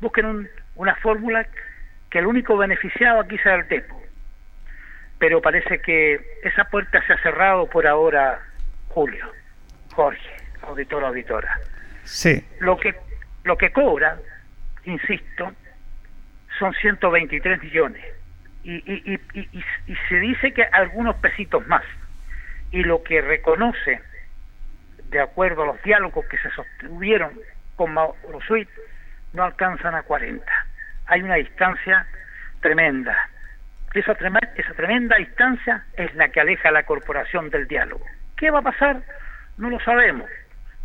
[0.00, 1.46] Busquen una fórmula
[2.10, 4.02] que el único beneficiado aquí sea el TEPO.
[5.18, 8.40] Pero parece que esa puerta se ha cerrado por ahora,
[8.88, 9.26] Julio,
[9.94, 11.58] Jorge, auditor, auditora.
[12.04, 12.46] Sí.
[12.60, 12.94] Lo que,
[13.44, 14.18] lo que cobra,
[14.84, 15.52] insisto,
[16.58, 18.04] son 123 millones
[18.62, 19.48] y, y, y,
[19.86, 21.84] y, se dice que algunos pesitos más.
[22.70, 24.00] Y lo que reconoce,
[25.10, 27.32] de acuerdo a los diálogos que se sostuvieron
[27.76, 28.70] con Mauro Suite,
[29.32, 30.44] no alcanzan a 40.
[31.06, 32.06] Hay una distancia
[32.60, 33.16] tremenda.
[33.94, 38.04] Esa, tremenda, esa tremenda distancia es la que aleja a la corporación del diálogo.
[38.36, 39.02] ¿Qué va a pasar?
[39.56, 40.28] No lo sabemos.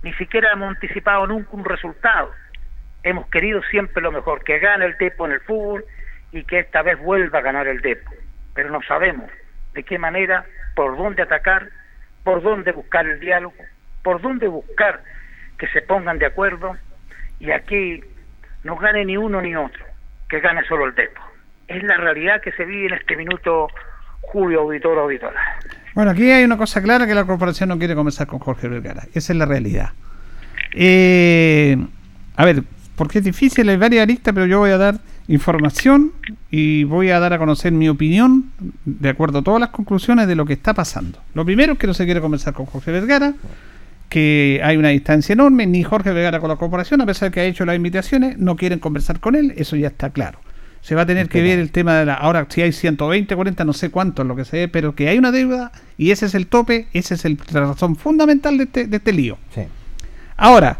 [0.01, 2.33] Ni siquiera hemos anticipado nunca un resultado.
[3.03, 5.85] Hemos querido siempre lo mejor, que gane el tipo en el fútbol
[6.31, 8.11] y que esta vez vuelva a ganar el Depo.
[8.53, 9.29] Pero no sabemos
[9.73, 10.45] de qué manera,
[10.75, 11.69] por dónde atacar,
[12.23, 13.55] por dónde buscar el diálogo,
[14.03, 15.01] por dónde buscar
[15.57, 16.75] que se pongan de acuerdo
[17.39, 18.03] y aquí
[18.63, 19.83] no gane ni uno ni otro,
[20.29, 21.21] que gane solo el Depo.
[21.67, 23.67] Es la realidad que se vive en este minuto,
[24.21, 25.39] Julio, auditor, auditora.
[25.93, 29.03] Bueno, aquí hay una cosa clara que la corporación no quiere conversar con Jorge Vergara.
[29.13, 29.91] Esa es la realidad.
[30.73, 31.77] Eh,
[32.35, 32.63] a ver,
[32.95, 34.95] porque es difícil, hay varias aristas, pero yo voy a dar
[35.27, 36.11] información
[36.51, 38.51] y voy a dar a conocer mi opinión
[38.85, 41.19] de acuerdo a todas las conclusiones de lo que está pasando.
[41.33, 43.33] Lo primero es que no se quiere conversar con Jorge Vergara,
[44.13, 47.39] que hay una distancia enorme, ni Jorge Vergara con la corporación, a pesar de que
[47.39, 50.37] ha hecho las invitaciones, no quieren conversar con él, eso ya está claro.
[50.81, 52.13] se va a tener que ver el tema de la.
[52.13, 55.31] Ahora, si hay 120, 40, no sé cuánto, lo que sea, pero que hay una
[55.31, 58.97] deuda y ese es el tope, esa es el, la razón fundamental de este, de
[58.97, 59.39] este lío.
[60.37, 60.77] Ahora,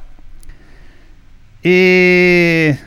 [1.63, 2.77] eh,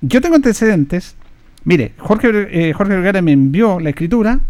[0.00, 1.14] yo tengo antecedentes.
[1.62, 4.40] Mire, Jorge, eh, Jorge Vergara me envió la escritura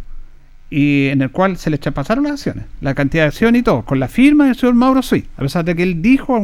[0.70, 3.82] y en el cual se le pasaron las acciones, la cantidad de acciones y todo,
[3.82, 6.38] con la firma del señor Mauro Suí, a pesar de que él dijo,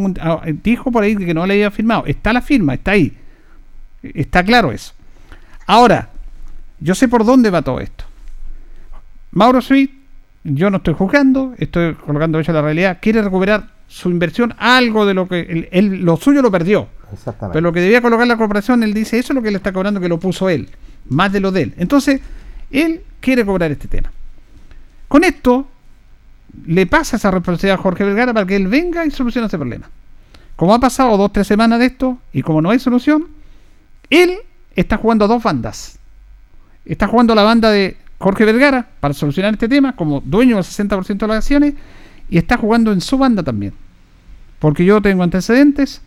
[0.63, 2.05] dijo por ahí que no le había firmado.
[2.07, 3.13] Está la firma, está ahí.
[4.03, 4.93] Está claro eso.
[5.67, 6.11] Ahora,
[6.81, 8.05] yo sé por dónde va todo esto.
[9.33, 9.91] Mauro Sweet,
[10.45, 15.15] yo no estoy juzgando, estoy colocando hecho la realidad, quiere recuperar su inversión, algo de
[15.15, 16.89] lo que él, lo suyo lo perdió.
[17.53, 19.73] Pero lo que debía colocar la corporación, él dice, eso es lo que le está
[19.73, 20.69] cobrando que lo puso él,
[21.09, 21.75] más de lo de él.
[21.79, 22.21] Entonces,
[22.71, 24.11] él quiere cobrar este tema.
[25.09, 25.69] Con esto,
[26.67, 29.91] le pasa esa responsabilidad a Jorge Vergara para que él venga y solucione ese problema.
[30.57, 33.27] Como ha pasado dos, tres semanas de esto, y como no hay solución,
[34.11, 34.39] él
[34.77, 35.99] está jugando dos bandas.
[36.85, 41.19] Está jugando la banda de Jorge Vergara para solucionar este tema como dueño del 60%
[41.19, 41.75] de las acciones
[42.29, 43.73] y está jugando en su banda también.
[44.59, 46.03] Porque yo tengo antecedentes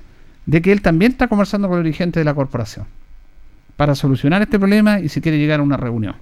[0.46, 2.86] de que él también está conversando con el dirigente de la corporación
[3.76, 6.16] para solucionar este problema y si quiere llegar a una reunión.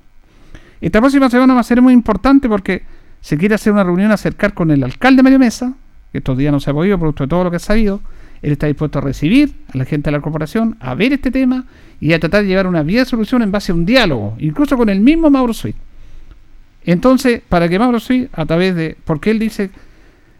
[0.82, 2.84] Esta próxima semana va a ser muy importante porque
[3.22, 5.74] se quiere hacer una reunión, acercar con el alcalde Mario Mesa,
[6.12, 8.02] que estos días no se ha podido, producto de todo lo que ha sabido,
[8.42, 11.66] él está dispuesto a recibir a la gente de la corporación, a ver este tema
[12.00, 14.78] y a tratar de llevar una vía de solución en base a un diálogo, incluso
[14.78, 15.76] con el mismo Mauro Sweet.
[16.86, 18.96] Entonces, para que Mauro Sweet, a través de.
[19.04, 19.72] Porque él dice.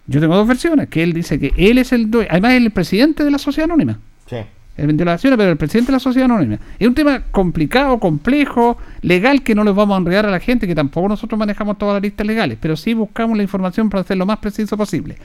[0.08, 2.10] Yo tengo dos versiones: que él dice que él es el.
[2.30, 3.98] Además, es el presidente de la sociedad anónima.
[4.30, 4.38] Sí.
[4.78, 6.60] Las acciones, pero el presidente de la sociedad anónima.
[6.78, 10.68] Es un tema complicado, complejo, legal, que no les vamos a enredar a la gente,
[10.68, 14.18] que tampoco nosotros manejamos todas las listas legales, pero sí buscamos la información para hacer
[14.18, 15.16] lo más preciso posible.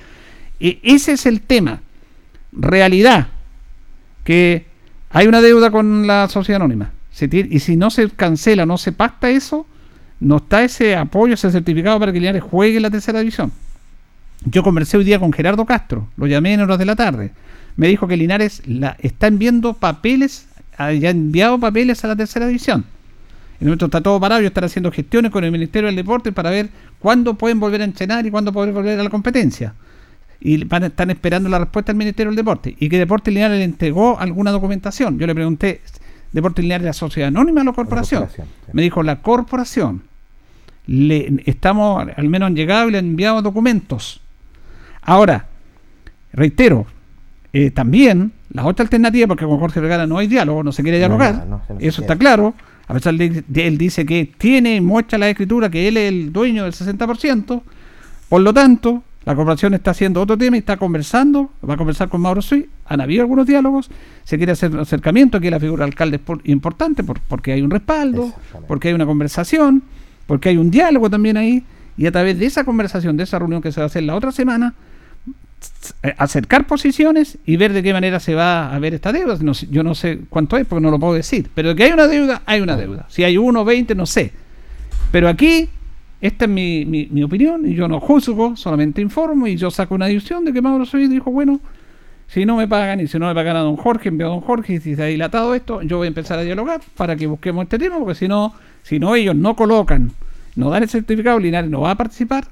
[0.61, 1.81] Y ese es el tema
[2.53, 3.29] realidad
[4.23, 4.67] que
[5.11, 6.93] hay una deuda con la sociedad anónima.
[7.21, 9.67] y si no se cancela, no se pacta eso,
[10.21, 13.51] no está ese apoyo, ese certificado para que Linares juegue la tercera división.
[14.45, 17.33] Yo conversé hoy día con Gerardo Castro, lo llamé en horas de la tarde.
[17.81, 20.47] Me dijo que Linares la, está enviando papeles,
[20.77, 22.85] ha enviado papeles a la tercera división.
[23.59, 26.31] En el momento está todo parado, yo estaré haciendo gestiones con el Ministerio del Deporte
[26.31, 29.73] para ver cuándo pueden volver a entrenar y cuándo pueden volver a la competencia
[30.43, 33.65] y van, están esperando la respuesta del Ministerio del Deporte y que Deporte Lineal le
[33.65, 35.19] entregó alguna documentación.
[35.19, 35.81] Yo le pregunté,
[36.33, 38.29] ¿Deporte Lineal es la sociedad anónima o la corporación?
[38.75, 40.03] Me dijo, la corporación.
[40.87, 44.21] Le, estamos, al menos han llegado y le han enviado documentos.
[45.01, 45.47] Ahora,
[46.35, 46.87] reitero,
[47.53, 50.99] eh, también la otra alternativa, porque con Jorge Vergara no hay diálogo, no se quiere
[50.99, 51.47] dialogar,
[51.79, 52.55] eso está claro.
[52.87, 56.33] A pesar de que él dice que tiene, muestra la escritura que él es el
[56.33, 57.63] dueño del 60%,
[58.29, 62.09] por lo tanto, la corporación está haciendo otro tema y está conversando, va a conversar
[62.09, 63.91] con Mauro Suy, han habido algunos diálogos,
[64.25, 67.71] se quiere hacer un acercamiento, aquí la figura del alcalde es importante porque hay un
[67.71, 68.33] respaldo,
[68.67, 69.85] porque hay una conversación,
[70.27, 71.65] porque hay un diálogo también ahí,
[71.97, 74.15] y a través de esa conversación, de esa reunión que se va a hacer la
[74.15, 74.75] otra semana,
[76.17, 79.39] acercar posiciones y ver de qué manera se va a ver esta deuda.
[79.71, 82.43] yo no sé cuánto es porque no lo puedo decir, pero que hay una deuda,
[82.47, 83.07] hay una deuda.
[83.09, 84.33] Si hay uno, veinte, no sé.
[85.13, 85.69] Pero aquí
[86.21, 90.07] esta es mi, mi, opinión y yo no juzgo, solamente informo y yo saco una
[90.07, 91.61] decisión de que Mauro Soy dijo, bueno,
[92.29, 94.41] si no me pagan y si no me pagan a don Jorge, envío a don
[94.41, 97.27] Jorge y si se ha dilatado esto, yo voy a empezar a dialogar para que
[97.27, 100.13] busquemos este tema, porque si no, si no ellos no colocan,
[100.57, 102.49] no dan el certificado, Linares no va a participar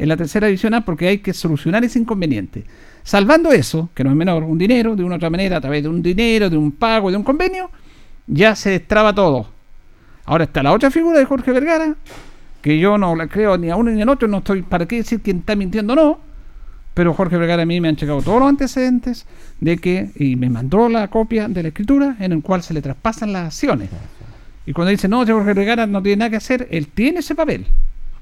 [0.00, 2.64] en la tercera división A porque hay que solucionar ese inconveniente.
[3.02, 5.82] Salvando eso, que no es menor, un dinero, de una u otra manera, a través
[5.82, 7.70] de un dinero, de un pago, de un convenio,
[8.26, 9.48] ya se destraba todo.
[10.24, 11.96] Ahora está la otra figura de Jorge Vergara,
[12.62, 14.96] que yo no la creo ni a uno ni al otro, no estoy para qué
[14.96, 16.18] decir quién está mintiendo o no,
[16.94, 19.26] pero Jorge Vergara a mí me han llegado todos los antecedentes
[19.60, 22.82] de que, y me mandó la copia de la escritura en el cual se le
[22.82, 23.90] traspasan las acciones.
[24.66, 27.66] Y cuando dice, no, Jorge Vergara no tiene nada que hacer, él tiene ese papel.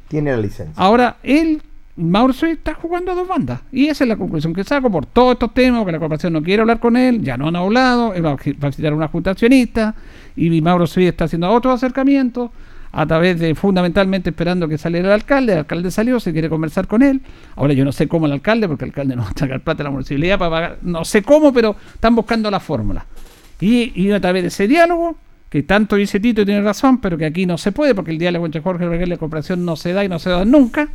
[0.09, 0.73] Tiene la licencia.
[0.77, 1.63] Ahora, él,
[1.99, 3.61] Mauro está jugando a dos bandas.
[3.73, 6.43] Y esa es la conclusión que saco por todos estos temas, que la corporación no
[6.43, 9.95] quiere hablar con él, ya no han hablado, va a visitar una junta accionista,
[10.37, 12.53] y Mauro Soy está haciendo otro acercamiento
[12.93, 16.87] a través de fundamentalmente esperando que saliera el alcalde, el alcalde salió, se quiere conversar
[16.87, 17.21] con él,
[17.57, 19.83] ahora yo no sé cómo el alcalde, porque el alcalde no va a sacar plata
[19.83, 23.05] a la municipalidad para pagar, no sé cómo, pero están buscando la fórmula.
[23.61, 25.17] Y, a través de ese diálogo,
[25.51, 28.19] que tanto dice Tito y tiene razón, pero que aquí no se puede, porque el
[28.19, 30.89] diálogo entre Jorge y la cooperación no se da y no se da nunca,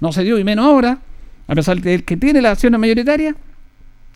[0.00, 0.98] no se dio y menos ahora,
[1.46, 3.34] a pesar de que tiene la acción mayoritaria,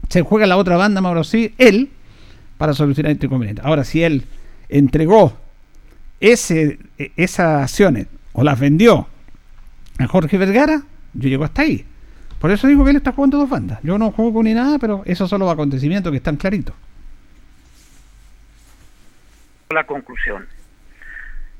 [0.08, 1.90] se juega la otra banda, Mauro sí, él,
[2.58, 3.62] para solucionar este inconveniente.
[3.64, 4.24] Ahora, si él
[4.68, 5.36] entregó
[6.20, 9.08] ese, e, esas acciones o las vendió
[9.98, 10.82] a Jorge Vergara,
[11.14, 11.86] yo llego hasta ahí.
[12.38, 13.78] Por eso digo que él está jugando dos bandas.
[13.82, 16.74] Yo no juego ni nada, pero esos son los acontecimientos que están claritos.
[19.70, 20.46] La conclusión.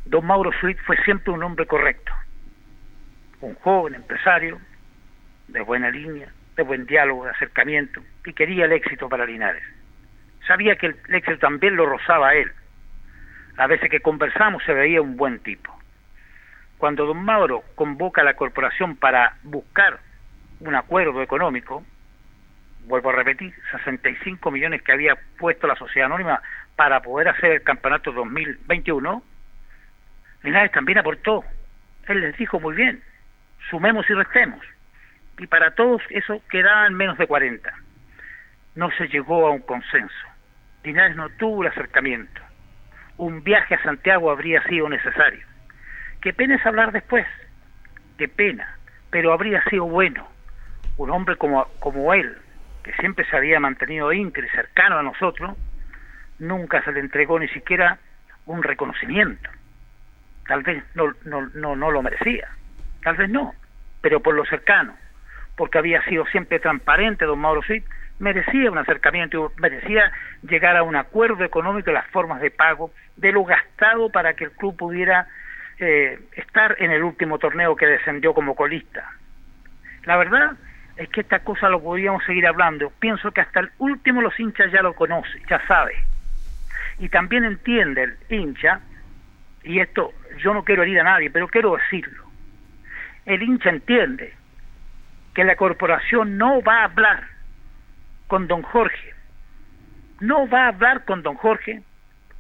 [0.05, 2.13] don Mauro Suit fue siempre un hombre correcto,
[3.43, 4.61] un joven empresario,
[5.49, 9.63] de buena línea, de buen diálogo, de acercamiento, y quería el éxito para Linares.
[10.47, 12.51] Sabía que el éxito también lo rozaba a él.
[13.57, 15.77] A veces que conversamos se veía un buen tipo.
[16.79, 20.01] Cuando don Mauro convoca a la corporación para buscar
[20.61, 21.85] un acuerdo económico,
[22.87, 26.41] vuelvo a repetir, 65 millones que había puesto la sociedad anónima
[26.77, 29.23] para poder hacer el campeonato 2021,
[30.43, 31.45] Linares también aportó.
[32.09, 33.01] Él les dijo muy bien,
[33.71, 34.61] sumemos y restemos.
[35.39, 37.73] Y para todos eso quedaban menos de 40.
[38.75, 40.27] No se llegó a un consenso.
[40.85, 42.41] Linares no tuvo el acercamiento.
[43.17, 45.47] Un viaje a Santiago habría sido necesario.
[46.21, 47.27] Qué pena es hablar después.
[48.19, 48.77] Qué pena.
[49.11, 50.29] Pero habría sido bueno.
[50.97, 52.37] Un hombre como, como él,
[52.83, 55.57] que siempre se había mantenido íntegro y cercano a nosotros,
[56.39, 57.99] nunca se le entregó ni siquiera
[58.47, 59.49] un reconocimiento.
[60.47, 62.49] Tal vez no, no, no, no lo merecía,
[63.03, 63.55] tal vez no,
[64.01, 64.95] pero por lo cercano,
[65.57, 67.85] porque había sido siempre transparente don Mauro Suit,
[68.19, 70.13] merecía un acercamiento, merecía
[70.43, 74.45] llegar a un acuerdo económico de las formas de pago, de lo gastado para que
[74.45, 75.27] el club pudiera
[75.79, 79.11] eh, estar en el último torneo que descendió como colista.
[80.05, 80.53] La verdad
[80.97, 82.93] es que esta cosa lo podríamos seguir hablando.
[82.99, 85.95] Pienso que hasta el último los hinchas ya lo conocen, ya sabe.
[86.99, 88.81] Y también entiende el hincha,
[89.65, 92.32] y esto yo no quiero herir a nadie, pero quiero decirlo.
[93.25, 94.35] El hincha entiende
[95.35, 97.25] que la corporación no va a hablar
[98.27, 99.15] con don Jorge.
[100.21, 101.83] No va a hablar con don Jorge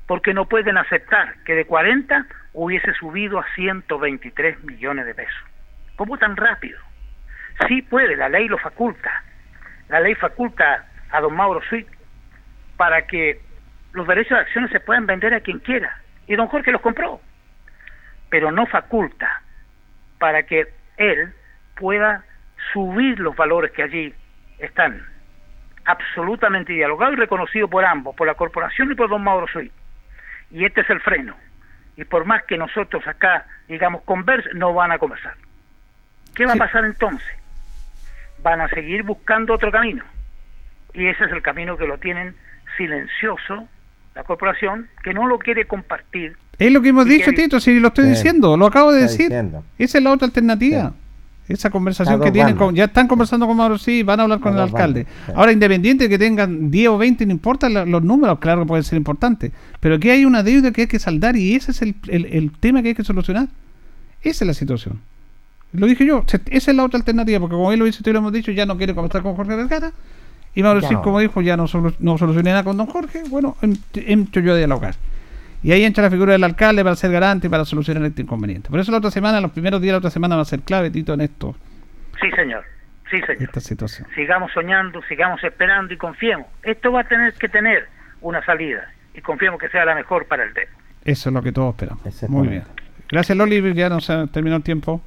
[0.07, 5.43] porque no pueden aceptar que de 40 hubiese subido a 123 millones de pesos.
[5.97, 6.79] ¿Cómo tan rápido?
[7.69, 9.23] Sí puede, la ley lo faculta.
[9.89, 11.87] La ley faculta a don Mauro Suit
[12.77, 13.41] para que
[13.93, 15.97] los derechos de acciones se puedan vender a quien quiera.
[16.27, 17.21] Y don Jorge los compró.
[18.31, 19.43] Pero no faculta
[20.23, 20.69] para que
[20.99, 21.35] él
[21.75, 22.25] pueda
[22.73, 24.15] subir los valores que allí
[24.61, 25.05] están.
[25.85, 29.73] Absolutamente dialogado y reconocido por ambos, por la corporación y por don Mauro Suit.
[30.53, 31.35] Y este es el freno.
[31.97, 35.35] Y por más que nosotros acá, digamos, conversen, no van a conversar.
[36.37, 37.37] ¿Qué va a pasar entonces?
[38.45, 40.05] Van a seguir buscando otro camino.
[40.95, 42.37] Y ese es el camino que lo tienen
[42.77, 43.69] silencioso,
[44.15, 46.37] la corporación, que no lo quiere compartir.
[46.59, 49.33] Es lo que hemos dicho, Tito, si lo estoy diciendo, lo acabo de decir.
[49.79, 50.93] Esa es la otra alternativa.
[51.49, 54.55] Esa conversación que tienen, con, ya están conversando con Mauro, sí, van a hablar con
[54.55, 55.07] el alcalde.
[55.35, 58.85] Ahora, independiente de que tengan 10 o 20, no importa los números, claro que pueden
[58.85, 61.97] ser importantes, pero aquí hay una deuda que hay que saldar y ese es el,
[62.09, 63.49] el, tema que hay que solucionar.
[64.23, 65.01] Esa es la situación.
[65.73, 68.21] Lo dije yo, esa es la otra alternativa, porque como él lo dice, tú lo
[68.21, 69.93] hemos dicho, ya no quiere conversar con Jorge Vergara,
[70.55, 71.67] y Mauro, sí, como dijo, ya no,
[71.99, 73.57] no solucioné nada con don Jorge, bueno,
[73.95, 74.95] entro yo a dialogar.
[75.63, 78.69] Y ahí entra la figura del alcalde para ser garante y para solucionar este inconveniente.
[78.69, 80.61] Por eso la otra semana, los primeros días de la otra semana va a ser
[80.61, 81.55] clave, Tito, en esto.
[82.21, 82.65] Sí, señor.
[83.11, 83.43] Sí, señor.
[83.45, 84.09] Esta situación.
[84.15, 86.47] Sigamos soñando, sigamos esperando y confiemos.
[86.63, 87.87] Esto va a tener que tener
[88.21, 90.73] una salida y confiemos que sea la mejor para el tema.
[91.05, 92.03] Eso es lo que todos esperamos.
[92.29, 92.65] Muy bien.
[93.11, 95.01] Gracias, Loli, ya nos ha terminado el tiempo.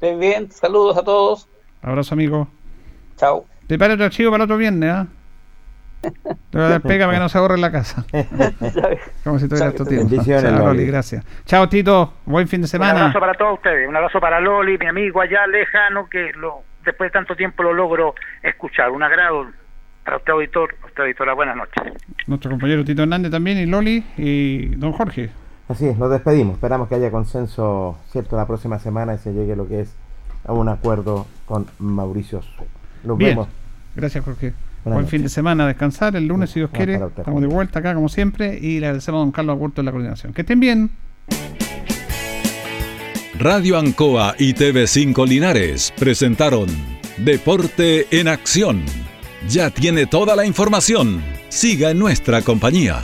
[0.00, 0.50] Bien, bien.
[0.50, 1.48] Saludos a todos.
[1.82, 2.48] Abrazo, amigo.
[3.16, 3.46] Chao.
[3.66, 5.06] Te pare otro archivo para el otro viernes, ¿ah?
[6.02, 8.04] Te voy a dar pega para que no se ahorre en la casa.
[9.24, 10.14] Como si tuvieras tu tiempo.
[10.22, 11.24] Chao, Loli, gracias.
[11.46, 12.12] Chao, Tito.
[12.26, 12.94] Buen fin de semana.
[12.94, 13.88] Un abrazo para todos ustedes.
[13.88, 17.72] Un abrazo para Loli, mi amigo allá lejano, que lo, después de tanto tiempo lo
[17.72, 18.90] logro escuchar.
[18.90, 19.46] Un agrado
[20.04, 20.74] para usted, auditor.
[20.84, 21.82] Usted, auditora, buenas noches.
[22.26, 25.30] Nuestro compañero Tito Hernández también, y Loli, y don Jorge.
[25.68, 26.56] Así es, nos despedimos.
[26.56, 29.96] Esperamos que haya consenso, cierto, la próxima semana y se llegue lo que es
[30.46, 32.42] a un acuerdo con Mauricio.
[33.04, 33.48] Nos vemos.
[33.94, 34.52] Gracias, Jorge.
[34.84, 36.14] Buen fin de semana, descansar.
[36.14, 38.58] El lunes, si Dios quiere, estamos de vuelta acá como siempre.
[38.60, 40.32] Y le agradecemos a don Carlos Agurto en la coordinación.
[40.32, 40.90] Que estén bien.
[43.38, 46.68] Radio Ancoa y TV5 Linares presentaron
[47.18, 48.82] Deporte en Acción.
[49.48, 51.22] Ya tiene toda la información.
[51.48, 53.02] Siga en nuestra compañía.